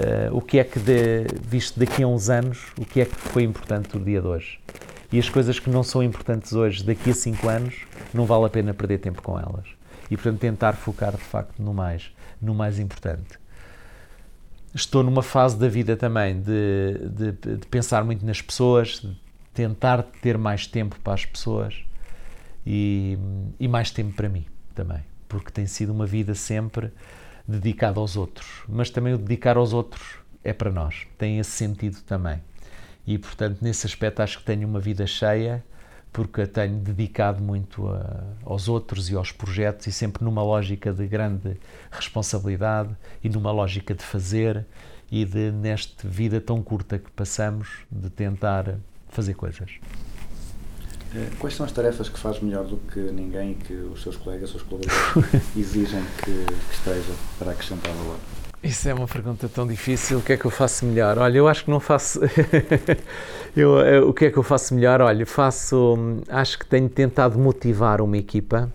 eh, 0.00 0.30
o 0.32 0.40
que 0.40 0.58
é 0.58 0.64
que 0.64 0.78
de, 0.78 1.26
visto 1.42 1.78
daqui 1.78 2.02
a 2.02 2.06
uns 2.06 2.30
anos 2.30 2.72
o 2.78 2.84
que 2.84 3.00
é 3.00 3.04
que 3.04 3.14
foi 3.14 3.42
importante 3.42 3.90
do 3.90 4.00
dia 4.02 4.20
de 4.20 4.26
hoje. 4.26 4.58
E 5.12 5.18
as 5.18 5.28
coisas 5.28 5.58
que 5.58 5.68
não 5.68 5.82
são 5.82 6.02
importantes 6.02 6.52
hoje 6.52 6.84
daqui 6.84 7.10
a 7.10 7.14
cinco 7.14 7.48
anos 7.48 7.86
não 8.14 8.24
vale 8.24 8.46
a 8.46 8.48
pena 8.48 8.72
perder 8.72 8.98
tempo 8.98 9.20
com 9.20 9.38
elas. 9.38 9.66
E 10.10 10.16
portanto 10.16 10.40
tentar 10.40 10.72
focar 10.74 11.12
de 11.12 11.18
facto 11.18 11.60
no 11.62 11.74
mais 11.74 12.10
no 12.40 12.54
mais 12.54 12.78
importante. 12.78 13.38
Estou 14.74 15.02
numa 15.02 15.22
fase 15.22 15.58
da 15.58 15.68
vida 15.68 15.96
também 15.96 16.40
de, 16.40 17.08
de, 17.10 17.56
de 17.56 17.66
pensar 17.66 18.04
muito 18.04 18.24
nas 18.24 18.40
pessoas 18.40 19.00
de 19.00 19.16
tentar 19.58 20.04
ter 20.22 20.38
mais 20.38 20.68
tempo 20.68 20.96
para 21.02 21.14
as 21.14 21.24
pessoas 21.26 21.84
e, 22.64 23.18
e 23.58 23.66
mais 23.66 23.90
tempo 23.90 24.12
para 24.12 24.28
mim 24.28 24.46
também, 24.72 25.00
porque 25.28 25.50
tem 25.50 25.66
sido 25.66 25.92
uma 25.92 26.06
vida 26.06 26.32
sempre 26.32 26.92
dedicada 27.46 27.98
aos 27.98 28.16
outros, 28.16 28.62
mas 28.68 28.88
também 28.88 29.14
o 29.14 29.18
dedicar 29.18 29.56
aos 29.56 29.72
outros 29.72 30.18
é 30.44 30.52
para 30.52 30.70
nós, 30.70 31.08
tem 31.18 31.40
esse 31.40 31.50
sentido 31.50 32.00
também. 32.02 32.40
E 33.04 33.18
portanto, 33.18 33.58
nesse 33.60 33.84
aspecto, 33.84 34.20
acho 34.20 34.38
que 34.38 34.44
tenho 34.44 34.68
uma 34.68 34.78
vida 34.78 35.04
cheia, 35.08 35.64
porque 36.12 36.42
a 36.42 36.46
tenho 36.46 36.78
dedicado 36.78 37.42
muito 37.42 37.88
a- 37.88 38.22
aos 38.44 38.68
outros 38.68 39.10
e 39.10 39.16
aos 39.16 39.32
projetos, 39.32 39.88
e 39.88 39.92
sempre 39.92 40.22
numa 40.22 40.42
lógica 40.42 40.92
de 40.92 41.04
grande 41.08 41.56
responsabilidade 41.90 42.94
e 43.24 43.28
numa 43.28 43.50
lógica 43.50 43.92
de 43.92 44.04
fazer 44.04 44.64
e 45.10 45.24
de, 45.24 45.50
nesta 45.50 46.06
vida 46.06 46.40
tão 46.40 46.62
curta 46.62 46.96
que 46.96 47.10
passamos, 47.10 47.68
de 47.90 48.08
tentar 48.08 48.76
fazer 49.08 49.34
coisas. 49.34 49.70
Eh, 51.14 51.28
Quais 51.38 51.54
são 51.54 51.64
as 51.64 51.72
tarefas 51.72 52.08
que 52.08 52.18
faz 52.18 52.40
melhor 52.40 52.64
do 52.64 52.76
que 52.76 53.00
ninguém 53.00 53.52
e 53.52 53.54
que 53.54 53.72
os 53.72 54.02
seus 54.02 54.16
colegas, 54.16 54.54
os 54.54 54.60
seus 54.60 54.62
colaboradores 54.62 55.42
exigem 55.56 56.02
que, 56.24 56.44
que 56.44 56.74
esteja 56.74 57.12
para 57.38 57.52
acrescentar 57.52 57.92
valor? 57.92 58.16
Isso 58.62 58.88
é 58.88 58.94
uma 58.94 59.06
pergunta 59.06 59.48
tão 59.48 59.66
difícil. 59.66 60.18
O 60.18 60.22
que 60.22 60.32
é 60.32 60.36
que 60.36 60.44
eu 60.44 60.50
faço 60.50 60.84
melhor? 60.84 61.16
Olha, 61.18 61.38
eu 61.38 61.46
acho 61.46 61.64
que 61.64 61.70
não 61.70 61.78
faço. 61.78 62.20
eu, 63.56 63.80
eh, 63.80 64.00
o 64.00 64.12
que 64.12 64.26
é 64.26 64.30
que 64.30 64.36
eu 64.36 64.42
faço 64.42 64.74
melhor? 64.74 65.00
Olha, 65.00 65.24
faço. 65.24 65.94
hum, 65.96 66.20
Acho 66.28 66.58
que 66.58 66.66
tenho 66.66 66.88
tentado 66.88 67.38
motivar 67.38 68.00
uma 68.00 68.16
equipa 68.16 68.70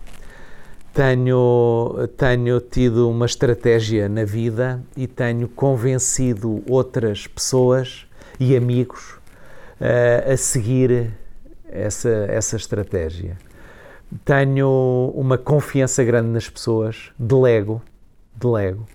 tenho, 0.94 2.08
tenho 2.16 2.60
tido 2.60 3.10
uma 3.10 3.26
estratégia 3.26 4.08
na 4.08 4.24
vida 4.24 4.80
e 4.96 5.08
tenho 5.08 5.48
convencido 5.48 6.62
outras 6.68 7.26
pessoas 7.26 8.06
e 8.38 8.56
amigos 8.56 9.16
eh, 9.80 10.32
a 10.32 10.36
seguir 10.36 11.12
essa, 11.68 12.08
essa 12.28 12.56
estratégia. 12.56 13.36
Tenho 14.24 15.12
uma 15.14 15.36
confiança 15.36 16.04
grande 16.04 16.28
nas 16.28 16.48
pessoas, 16.48 17.10
delego, 17.18 17.82
delego. 18.34 18.86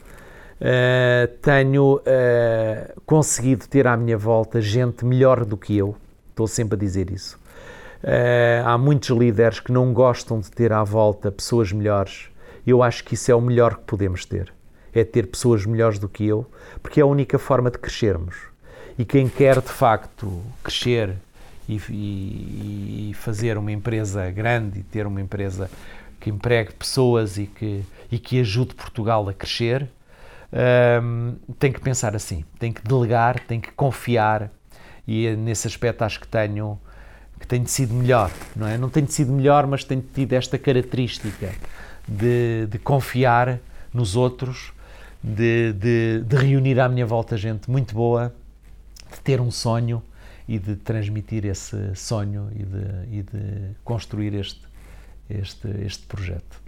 Eh, 0.61 1.29
tenho 1.41 2.01
eh, 2.05 2.93
conseguido 3.05 3.67
ter 3.67 3.87
à 3.87 3.95
minha 3.95 4.17
volta 4.17 4.59
gente 4.59 5.05
melhor 5.05 5.45
do 5.45 5.55
que 5.55 5.77
eu, 5.77 5.95
estou 6.29 6.47
sempre 6.47 6.75
a 6.75 6.79
dizer 6.79 7.09
isso. 7.11 7.39
Eh, 8.03 8.61
há 8.65 8.77
muitos 8.77 9.09
líderes 9.09 9.59
que 9.59 9.71
não 9.71 9.93
gostam 9.93 10.39
de 10.39 10.51
ter 10.51 10.73
à 10.73 10.83
volta 10.83 11.31
pessoas 11.31 11.71
melhores. 11.71 12.29
Eu 12.67 12.83
acho 12.83 13.03
que 13.03 13.13
isso 13.13 13.31
é 13.31 13.35
o 13.35 13.41
melhor 13.41 13.75
que 13.77 13.83
podemos 13.83 14.25
ter. 14.25 14.53
É 14.93 15.03
ter 15.03 15.27
pessoas 15.27 15.65
melhores 15.65 15.97
do 15.97 16.09
que 16.09 16.25
eu, 16.25 16.45
porque 16.83 16.99
é 16.99 17.03
a 17.03 17.05
única 17.05 17.39
forma 17.39 17.71
de 17.71 17.77
crescermos. 17.77 18.48
E 18.99 19.05
quem 19.05 19.29
quer 19.29 19.61
de 19.61 19.69
facto 19.69 20.43
crescer 20.63 21.15
e, 21.67 21.77
e- 21.89 23.09
e 23.11 23.13
fazer 23.13 23.57
uma 23.57 23.71
empresa 23.71 24.29
grande 24.29 24.79
e 24.79 24.83
ter 24.83 25.07
uma 25.07 25.21
empresa 25.21 25.71
que 26.19 26.29
empregue 26.29 26.73
pessoas 26.73 27.37
e 27.37 27.47
que, 27.47 27.83
e 28.11 28.19
que 28.19 28.41
ajude 28.41 28.75
Portugal 28.75 29.27
a 29.29 29.33
crescer, 29.33 29.87
hum, 31.01 31.35
tem 31.57 31.71
que 31.71 31.79
pensar 31.79 32.15
assim, 32.15 32.43
tem 32.59 32.73
que 32.73 32.81
delegar, 32.83 33.39
tem 33.39 33.61
que 33.61 33.71
confiar 33.71 34.51
e 35.07 35.33
nesse 35.35 35.65
aspecto 35.67 36.03
acho 36.03 36.19
que 36.19 36.27
tenho 36.27 36.77
que 37.39 37.47
tenho 37.47 37.65
sido 37.67 37.93
melhor, 37.93 38.29
não 38.53 38.67
é? 38.67 38.77
Não 38.77 38.89
tenho 38.89 39.07
sido 39.09 39.31
melhor, 39.31 39.65
mas 39.65 39.85
tenho 39.85 40.01
tido 40.13 40.33
esta 40.33 40.57
característica 40.57 41.53
de, 42.05 42.67
de 42.67 42.77
confiar 42.79 43.59
nos 43.93 44.17
outros, 44.17 44.73
de, 45.23 45.71
de, 45.71 46.21
de 46.25 46.35
reunir 46.35 46.81
à 46.81 46.89
minha 46.89 47.05
volta 47.05 47.37
gente 47.37 47.71
muito 47.71 47.95
boa, 47.95 48.33
de 49.11 49.19
ter 49.21 49.41
um 49.41 49.51
sonho 49.51 50.01
e 50.47 50.57
de 50.57 50.75
transmitir 50.75 51.45
esse 51.45 51.95
sonho 51.95 52.49
e 52.55 52.63
de, 52.63 53.17
e 53.17 53.23
de 53.23 53.75
construir 53.83 54.33
este, 54.33 54.61
este, 55.29 55.67
este 55.85 56.05
projeto. 56.07 56.61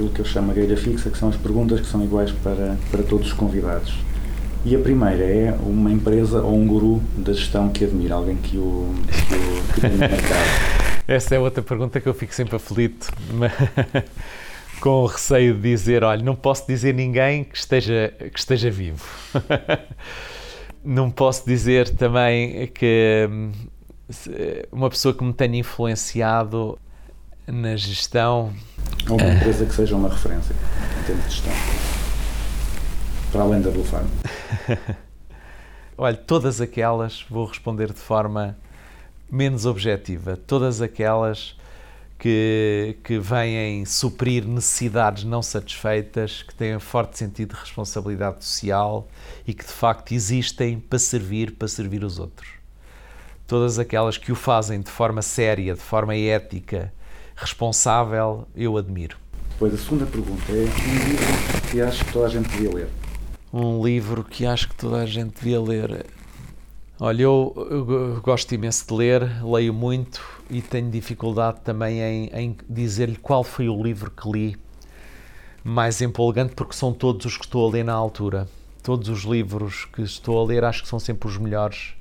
Aquilo 0.00 0.08
que 0.08 0.20
eu 0.20 0.24
chamo 0.24 0.50
a 0.50 0.54
grelha 0.54 0.76
fixa, 0.76 1.10
que 1.10 1.18
são 1.18 1.28
as 1.28 1.36
perguntas 1.36 1.80
que 1.80 1.86
são 1.86 2.02
iguais 2.02 2.32
para, 2.32 2.76
para 2.90 3.02
todos 3.02 3.26
os 3.26 3.32
convidados. 3.34 3.94
E 4.64 4.74
a 4.74 4.78
primeira 4.78 5.24
é 5.24 5.54
uma 5.62 5.90
empresa 5.90 6.42
ou 6.42 6.56
um 6.56 6.66
guru 6.66 7.02
da 7.16 7.32
gestão 7.32 7.68
que 7.68 7.84
admira, 7.84 8.14
alguém 8.14 8.36
que 8.36 8.56
o, 8.56 8.94
que 9.28 9.34
o 9.34 9.74
que 9.74 9.80
tem 9.80 9.90
marcado. 9.90 10.80
Essa 11.06 11.34
é 11.34 11.38
outra 11.38 11.62
pergunta 11.62 12.00
que 12.00 12.08
eu 12.08 12.14
fico 12.14 12.34
sempre 12.34 12.56
aflito, 12.56 13.10
com 14.80 15.04
receio 15.04 15.54
de 15.54 15.60
dizer, 15.60 16.04
olha, 16.04 16.22
não 16.22 16.36
posso 16.36 16.66
dizer 16.66 16.94
ninguém 16.94 17.44
que 17.44 17.56
esteja, 17.56 18.14
que 18.32 18.38
esteja 18.38 18.70
vivo. 18.70 19.04
não 20.84 21.10
posso 21.10 21.44
dizer 21.46 21.90
também 21.90 22.66
que 22.68 23.28
hum, 23.30 23.52
uma 24.70 24.88
pessoa 24.88 25.12
que 25.12 25.24
me 25.24 25.32
tenha 25.32 25.58
influenciado 25.58 26.78
na 27.50 27.76
gestão, 27.76 28.52
Ou 29.08 29.16
uma 29.16 29.34
empresa 29.34 29.66
que 29.66 29.74
seja 29.74 29.96
uma 29.96 30.08
referência 30.08 30.54
em 31.00 31.04
termos 31.04 31.24
de 31.24 31.30
gestão. 31.30 31.52
Para 33.32 33.42
além 33.42 33.60
da 33.60 33.70
Blue 33.70 33.84
Farm. 33.84 34.06
olha, 35.98 36.16
todas 36.16 36.60
aquelas, 36.60 37.24
vou 37.28 37.46
responder 37.46 37.92
de 37.92 37.98
forma 37.98 38.56
menos 39.30 39.66
objetiva, 39.66 40.36
todas 40.36 40.80
aquelas 40.80 41.56
que, 42.18 42.98
que 43.02 43.18
vêm 43.18 43.84
suprir 43.84 44.46
necessidades 44.46 45.24
não 45.24 45.42
satisfeitas, 45.42 46.42
que 46.42 46.54
têm 46.54 46.76
um 46.76 46.80
forte 46.80 47.18
sentido 47.18 47.54
de 47.54 47.60
responsabilidade 47.60 48.44
social 48.44 49.08
e 49.46 49.54
que 49.54 49.64
de 49.64 49.72
facto 49.72 50.12
existem 50.12 50.78
para 50.78 50.98
servir, 50.98 51.52
para 51.52 51.68
servir 51.68 52.04
os 52.04 52.18
outros. 52.18 52.48
Todas 53.46 53.78
aquelas 53.78 54.16
que 54.16 54.30
o 54.30 54.36
fazem 54.36 54.80
de 54.80 54.90
forma 54.90 55.22
séria, 55.22 55.74
de 55.74 55.80
forma 55.80 56.14
ética, 56.14 56.92
responsável, 57.40 58.46
eu 58.54 58.76
admiro. 58.76 59.16
Depois 59.50 59.74
a 59.74 59.78
segunda 59.78 60.06
pergunta 60.06 60.52
é 60.52 60.54
um 60.54 61.04
livro 61.08 61.70
que 61.70 61.80
acho 61.80 62.04
que 62.04 62.12
toda 62.12 62.26
a 62.26 62.28
gente 62.28 62.48
devia 62.48 62.74
ler. 62.74 62.88
Um 63.52 63.84
livro 63.84 64.24
que 64.24 64.46
acho 64.46 64.68
que 64.68 64.74
toda 64.74 64.98
a 64.98 65.06
gente 65.06 65.34
devia 65.34 65.60
ler. 65.60 66.06
Olha, 66.98 67.22
eu, 67.22 67.68
eu 67.70 68.20
gosto 68.20 68.54
imenso 68.54 68.86
de 68.86 68.94
ler, 68.94 69.44
leio 69.44 69.72
muito 69.72 70.22
e 70.50 70.60
tenho 70.60 70.90
dificuldade 70.90 71.60
também 71.64 72.00
em, 72.00 72.26
em 72.32 72.56
dizer-lhe 72.68 73.16
qual 73.16 73.42
foi 73.42 73.68
o 73.68 73.82
livro 73.82 74.10
que 74.10 74.30
li 74.30 74.56
mais 75.64 76.00
empolgante, 76.00 76.54
porque 76.54 76.74
são 76.74 76.92
todos 76.92 77.26
os 77.26 77.36
que 77.36 77.44
estou 77.44 77.68
a 77.68 77.72
ler 77.72 77.84
na 77.84 77.94
altura. 77.94 78.48
Todos 78.82 79.08
os 79.08 79.24
livros 79.24 79.86
que 79.86 80.02
estou 80.02 80.40
a 80.40 80.44
ler 80.46 80.64
acho 80.64 80.82
que 80.82 80.88
são 80.88 80.98
sempre 80.98 81.28
os 81.28 81.36
melhores, 81.36 81.94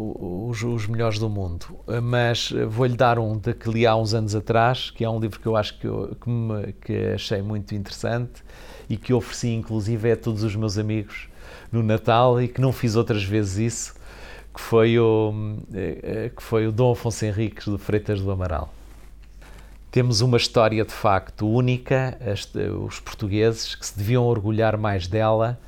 os, 0.00 0.62
os 0.62 0.86
melhores 0.86 1.18
do 1.18 1.28
mundo. 1.28 1.66
Mas 2.02 2.52
eh, 2.54 2.64
vou-lhe 2.64 2.96
dar 2.96 3.18
um 3.18 3.36
de 3.38 3.52
que 3.54 3.68
li 3.70 3.86
há 3.86 3.94
uns 3.96 4.14
anos 4.14 4.34
atrás, 4.34 4.90
que 4.90 5.04
é 5.04 5.10
um 5.10 5.18
livro 5.20 5.38
que 5.40 5.46
eu 5.46 5.56
acho 5.56 5.78
que, 5.78 5.86
eu- 5.86 6.16
que, 6.20 6.28
me- 6.30 6.72
que 6.80 6.96
achei 7.14 7.42
muito 7.42 7.74
interessante 7.74 8.42
e 8.88 8.96
que 8.96 9.12
ofereci 9.12 9.48
inclusive 9.50 10.10
a 10.12 10.16
todos 10.16 10.42
os 10.42 10.56
meus 10.56 10.76
amigos 10.78 11.28
no 11.70 11.82
Natal 11.82 12.40
e 12.40 12.48
que 12.48 12.60
não 12.60 12.72
fiz 12.72 12.96
outras 12.96 13.22
vezes 13.22 13.56
isso, 13.58 13.94
que 14.54 14.60
foi 14.60 14.98
o, 14.98 15.32
eh, 15.72 15.98
eh, 16.02 16.30
que 16.36 16.42
foi 16.42 16.66
o 16.66 16.72
Dom 16.72 16.92
Afonso 16.92 17.24
Henriques 17.24 17.66
de 17.66 17.78
Freitas 17.78 18.20
do 18.20 18.30
Amaral. 18.30 18.72
Temos 19.90 20.20
uma 20.20 20.36
história 20.36 20.84
de 20.84 20.92
facto 20.92 21.48
única, 21.48 22.16
os 22.86 23.00
portugueses 23.00 23.74
que 23.74 23.84
se 23.84 23.98
deviam 23.98 24.24
orgulhar 24.24 24.76
mais 24.76 25.08
dela, 25.08 25.58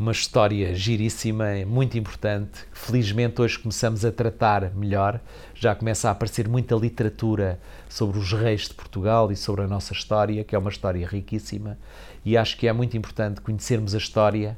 uma 0.00 0.12
história 0.12 0.74
giríssima, 0.74 1.44
muito 1.66 1.98
importante. 1.98 2.64
Felizmente 2.72 3.42
hoje 3.42 3.58
começamos 3.58 4.02
a 4.02 4.10
tratar 4.10 4.74
melhor, 4.74 5.20
já 5.54 5.74
começa 5.74 6.08
a 6.08 6.12
aparecer 6.12 6.48
muita 6.48 6.74
literatura 6.74 7.60
sobre 7.86 8.18
os 8.18 8.32
reis 8.32 8.62
de 8.62 8.72
Portugal 8.72 9.30
e 9.30 9.36
sobre 9.36 9.60
a 9.62 9.66
nossa 9.68 9.92
história, 9.92 10.42
que 10.42 10.56
é 10.56 10.58
uma 10.58 10.70
história 10.70 11.06
riquíssima, 11.06 11.76
e 12.24 12.34
acho 12.34 12.56
que 12.56 12.66
é 12.66 12.72
muito 12.72 12.96
importante 12.96 13.42
conhecermos 13.42 13.94
a 13.94 13.98
história 13.98 14.56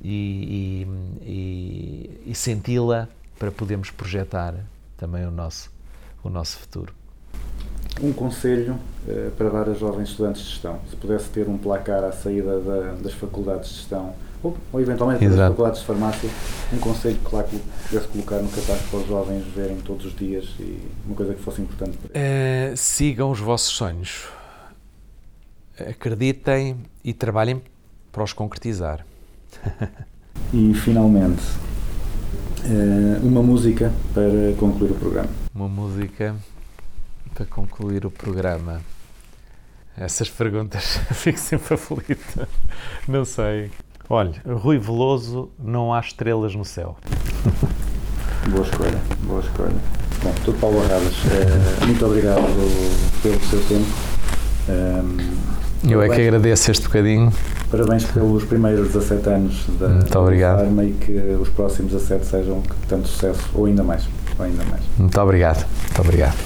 e, 0.00 0.86
e- 0.86 2.20
e- 2.24 2.30
e 2.30 2.34
senti-la 2.36 3.08
para 3.40 3.50
podermos 3.50 3.90
projetar 3.90 4.54
também 4.96 5.26
o 5.26 5.30
nosso, 5.32 5.72
o 6.22 6.30
nosso 6.30 6.56
futuro. 6.58 6.94
Um 8.00 8.12
conselho 8.12 8.78
eh, 9.08 9.30
para 9.36 9.50
dar 9.50 9.68
a 9.68 9.74
jovens 9.74 10.10
estudantes 10.10 10.42
de 10.42 10.50
gestão. 10.50 10.80
Se 10.88 10.94
pudesse 10.94 11.28
ter 11.30 11.48
um 11.48 11.58
placar 11.58 12.04
à 12.04 12.12
saída 12.12 12.60
da- 12.60 12.92
das 13.02 13.12
faculdades 13.12 13.68
de 13.70 13.76
gestão, 13.78 14.14
ou, 14.42 14.56
ou 14.72 14.80
eventualmente 14.80 15.24
das 15.24 15.34
Exato. 15.34 15.50
faculdades 15.50 15.80
de 15.80 15.86
farmácia, 15.86 16.30
um 16.72 16.78
conselho 16.78 17.18
que 17.18 17.34
lá 17.34 17.44
pudesse 17.44 18.08
colocar 18.08 18.36
no 18.38 18.48
cartaz 18.48 18.82
para 18.82 18.98
os 18.98 19.06
jovens 19.06 19.44
verem 19.54 19.76
todos 19.78 20.06
os 20.06 20.16
dias 20.16 20.44
e 20.58 20.80
uma 21.06 21.14
coisa 21.14 21.34
que 21.34 21.42
fosse 21.42 21.62
importante 21.62 21.96
para 21.98 22.10
eles. 22.18 22.72
Eh, 22.72 22.74
sigam 22.76 23.30
os 23.30 23.38
vossos 23.40 23.68
sonhos. 23.74 24.28
Acreditem 25.78 26.76
e 27.04 27.12
trabalhem 27.12 27.62
para 28.10 28.22
os 28.22 28.32
concretizar. 28.32 29.04
E 30.54 30.74
finalmente, 30.74 31.42
eh, 32.64 33.18
uma 33.22 33.42
música 33.42 33.92
para 34.12 34.54
concluir 34.58 34.90
o 34.90 34.94
programa. 34.94 35.28
Uma 35.54 35.68
música 35.68 36.36
para 37.34 37.46
concluir 37.46 38.04
o 38.04 38.10
programa. 38.10 38.82
Essas 39.96 40.28
perguntas 40.30 40.98
fico 41.12 41.38
sempre 41.38 41.74
aflito. 41.74 42.46
Não 43.08 43.24
sei. 43.24 43.70
Olha, 44.14 44.34
Rui 44.46 44.78
Veloso, 44.78 45.48
não 45.58 45.94
há 45.94 45.98
estrelas 45.98 46.54
no 46.54 46.66
céu. 46.66 46.98
Boa 48.50 48.62
escolha, 48.62 48.98
boa 49.22 49.40
escolha. 49.40 49.72
Bom, 50.22 50.34
Dr. 50.44 50.58
Paulo 50.60 50.80
Arradas, 50.80 51.14
eh, 51.32 51.86
muito 51.86 52.04
obrigado 52.04 52.42
pelo 53.22 53.40
seu 53.40 53.58
tempo. 53.64 53.86
Ehm, 54.68 55.90
Eu 55.90 56.02
é 56.02 56.10
que 56.10 56.20
agradeço 56.20 56.70
este 56.70 56.82
bocadinho. 56.84 57.32
Parabéns 57.70 58.04
pelos 58.04 58.44
primeiros 58.44 58.88
17 58.88 59.28
anos 59.30 59.64
da 59.80 59.88
Muito 59.88 60.12
da 60.12 60.20
obrigado. 60.20 60.58
Farma 60.58 60.84
e 60.84 60.92
que 60.92 61.12
os 61.40 61.48
próximos 61.48 61.92
17 61.92 62.26
sejam 62.26 62.60
de 62.60 62.68
tanto 62.86 63.08
sucesso, 63.08 63.48
ou 63.54 63.64
ainda 63.64 63.82
mais. 63.82 64.06
Ou 64.38 64.44
ainda 64.44 64.62
mais. 64.66 64.82
Muito 64.98 65.18
obrigado. 65.22 65.66
Muito 65.86 66.00
obrigado. 66.02 66.36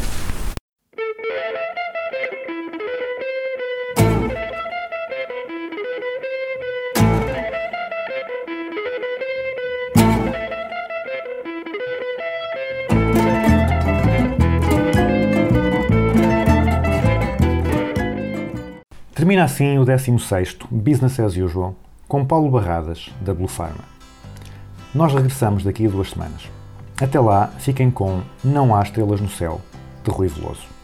Assim 19.46 19.78
o 19.78 19.84
16º 19.84 20.66
Business 20.70 21.20
as 21.20 21.36
Usual 21.36 21.74
com 22.08 22.24
Paulo 22.24 22.50
Barradas, 22.50 23.10
da 23.20 23.32
Blue 23.32 23.48
Pharma. 23.48 23.84
Nós 24.92 25.14
regressamos 25.14 25.62
daqui 25.62 25.86
a 25.86 25.90
duas 25.90 26.10
semanas. 26.10 26.50
Até 27.00 27.20
lá, 27.20 27.48
fiquem 27.58 27.90
com 27.90 28.22
Não 28.42 28.74
Há 28.74 28.82
Estrelas 28.82 29.20
no 29.20 29.28
Céu, 29.28 29.60
de 30.02 30.10
Rui 30.10 30.28
Veloso. 30.28 30.75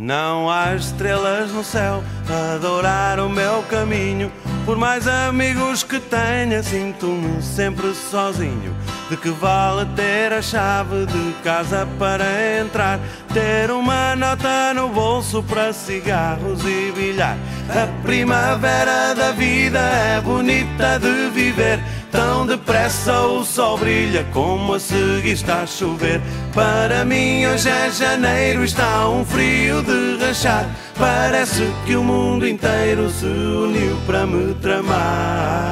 Não 0.00 0.48
há 0.48 0.74
estrelas 0.74 1.52
no 1.52 1.62
céu 1.62 2.02
a 2.26 2.54
adorar 2.54 3.20
o 3.20 3.28
meu 3.28 3.62
caminho. 3.64 4.32
Por 4.64 4.78
mais 4.78 5.06
amigos 5.06 5.82
que 5.82 6.00
tenha, 6.00 6.62
sinto-me 6.62 7.42
sempre 7.42 7.92
sozinho. 7.92 8.74
De 9.10 9.16
que 9.18 9.28
vale 9.28 9.84
ter 9.94 10.32
a 10.32 10.40
chave 10.40 11.04
de 11.04 11.34
casa 11.42 11.86
para 11.98 12.24
entrar? 12.58 12.98
Ter 13.34 13.70
uma 13.70 14.16
nota 14.16 14.72
no 14.72 14.88
bolso 14.88 15.42
para 15.42 15.70
cigarros 15.70 16.64
e 16.64 16.90
bilhar. 16.92 17.36
A 17.68 17.86
primavera 18.02 19.14
da 19.14 19.32
vida 19.32 19.80
é 19.80 20.18
bonita 20.22 20.98
de 20.98 21.28
viver. 21.28 21.78
Tão 22.10 22.44
depressa 22.44 23.20
o 23.20 23.44
sol 23.44 23.78
brilha 23.78 24.26
como 24.32 24.74
a 24.74 24.80
seguir 24.80 25.32
está 25.32 25.62
a 25.62 25.66
chover. 25.66 26.20
Para 26.52 27.04
mim 27.04 27.46
hoje 27.46 27.68
é 27.68 27.90
janeiro, 27.90 28.64
está 28.64 29.08
um 29.08 29.24
frio 29.24 29.82
de 29.82 30.24
rachar. 30.24 30.66
Parece 30.98 31.70
que 31.86 31.94
o 31.94 32.02
mundo 32.02 32.46
inteiro 32.46 33.08
se 33.10 33.26
uniu 33.26 33.96
para 34.06 34.26
me 34.26 34.54
tramar. 34.54 35.70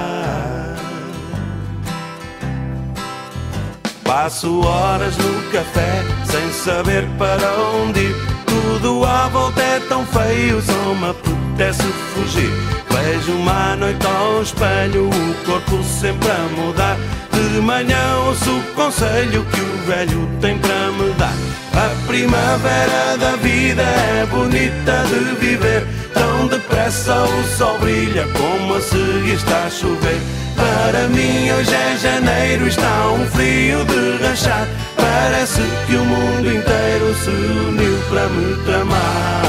Passo 4.05 4.61
horas 4.61 5.17
no 5.19 5.51
café 5.51 6.03
sem 6.25 6.53
saber 6.53 7.07
para 7.19 7.53
onde 7.83 8.01
ir. 8.01 8.17
Tudo 8.47 9.05
à 9.05 9.29
volta 9.29 9.61
é 9.61 9.81
tão 9.81 10.07
feio, 10.07 10.63
só 10.63 10.95
me 10.95 11.11
apetece 11.11 11.83
fugir. 12.15 12.78
Vejo 12.91 13.33
uma 13.33 13.77
noite 13.77 14.07
ao 14.07 14.43
espelho, 14.43 15.09
o 15.09 15.35
corpo 15.45 15.83
sempre 15.83 16.29
a 16.31 16.61
mudar. 16.61 16.97
De 17.33 17.61
manhã 17.61 18.17
ouço 18.27 18.51
o 18.51 18.63
conselho 18.75 19.45
que 19.53 19.61
o 19.61 19.87
velho 19.87 20.29
tem 20.41 20.59
para 20.59 20.91
me 20.93 21.13
dar. 21.15 21.33
A 21.75 22.07
primavera 22.07 23.17
da 23.19 23.37
vida 23.37 23.83
é 23.83 24.27
bonita 24.27 25.05
de 25.07 25.37
viver. 25.37 25.87
Tão 26.13 26.49
depressa 26.49 27.15
o 27.23 27.45
sol 27.57 27.79
brilha 27.79 28.27
como 28.37 28.75
a 28.75 28.81
seguir 28.81 29.35
está 29.35 29.67
a 29.67 29.71
chover. 29.71 30.21
Para 30.57 31.07
mim 31.09 31.51
hoje 31.53 31.73
é 31.73 31.97
janeiro, 31.97 32.67
está 32.67 33.11
um 33.13 33.25
frio 33.27 33.85
de 33.85 34.25
rachar. 34.25 34.67
Parece 34.97 35.63
que 35.87 35.95
o 35.95 36.05
mundo 36.05 36.53
inteiro 36.53 37.15
se 37.15 37.31
uniu 37.31 37.99
para 38.11 38.29
me 38.29 38.57
tramar. 38.65 39.48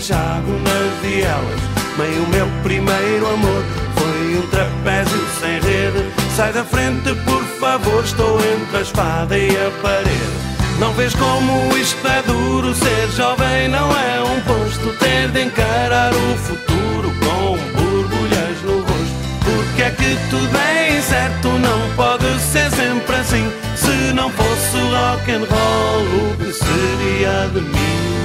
Achado 0.00 0.50
nas 0.64 1.00
vielas. 1.02 1.60
Meio 1.98 2.26
meu 2.28 2.48
primeiro 2.62 3.26
amor 3.34 3.62
foi 3.94 4.38
um 4.38 4.46
trapézio 4.48 5.26
sem 5.38 5.60
rede. 5.60 6.10
Sai 6.34 6.52
da 6.54 6.64
frente, 6.64 7.14
por 7.26 7.44
favor, 7.60 8.02
estou 8.02 8.38
entre 8.40 8.78
a 8.78 8.80
espada 8.80 9.36
e 9.36 9.50
a 9.50 9.70
parede. 9.82 10.78
Não 10.78 10.94
vês 10.94 11.14
como 11.14 11.76
isto 11.76 12.06
é 12.08 12.22
duro, 12.22 12.74
ser 12.74 13.10
jovem 13.14 13.68
não 13.68 13.90
é 13.90 14.22
um 14.22 14.40
posto, 14.40 14.88
ter 14.98 15.28
de 15.28 15.42
encarar 15.42 16.12
o 16.14 16.36
futuro 16.38 17.12
com 17.20 17.58
borbulhas 17.78 18.62
no 18.64 18.78
rosto. 18.80 19.14
Porque 19.44 19.82
é 19.82 19.90
que 19.90 20.16
tudo 20.30 20.56
é 20.56 20.96
incerto, 20.96 21.48
não 21.48 21.94
pode 21.94 22.24
ser 22.40 22.70
sempre 22.70 23.16
assim. 23.16 23.52
Se 23.76 24.14
não 24.14 24.30
fosse 24.30 24.78
rock 24.78 25.30
and 25.30 25.44
roll, 25.44 26.32
o 26.32 26.36
que 26.38 26.52
seria 26.54 27.50
de 27.52 27.60
mim? 27.60 28.19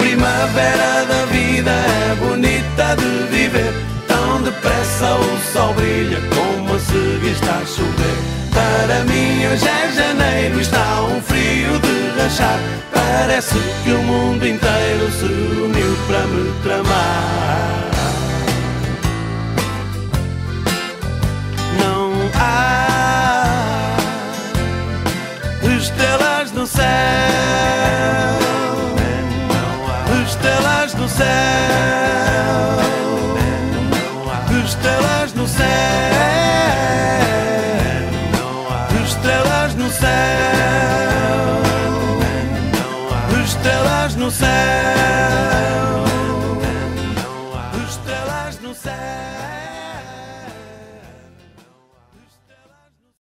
Primavera 0.00 1.04
da 1.04 1.26
vida 1.26 1.70
é 1.70 2.14
bonita 2.16 2.96
de 2.96 3.36
viver. 3.36 3.72
Tão 4.08 4.42
depressa 4.42 5.14
o 5.14 5.52
sol 5.52 5.74
brilha 5.74 6.20
como 6.34 6.74
a 6.74 6.78
seguir 6.78 7.32
está 7.32 7.58
a 7.58 7.66
chover. 7.66 8.16
Para 8.52 9.04
mim 9.04 9.46
hoje 9.46 9.68
é 9.68 9.92
janeiro, 9.92 10.60
está 10.60 11.02
um 11.02 11.20
frio 11.20 11.78
de 11.78 12.20
rachar. 12.20 12.58
Parece 12.92 13.54
que 13.84 13.90
o 13.90 14.02
mundo 14.02 14.46
inteiro 14.46 15.10
se 15.12 15.26
uniu 15.26 15.96
para 16.06 16.26
me 16.26 16.52
tramar. 16.62 17.99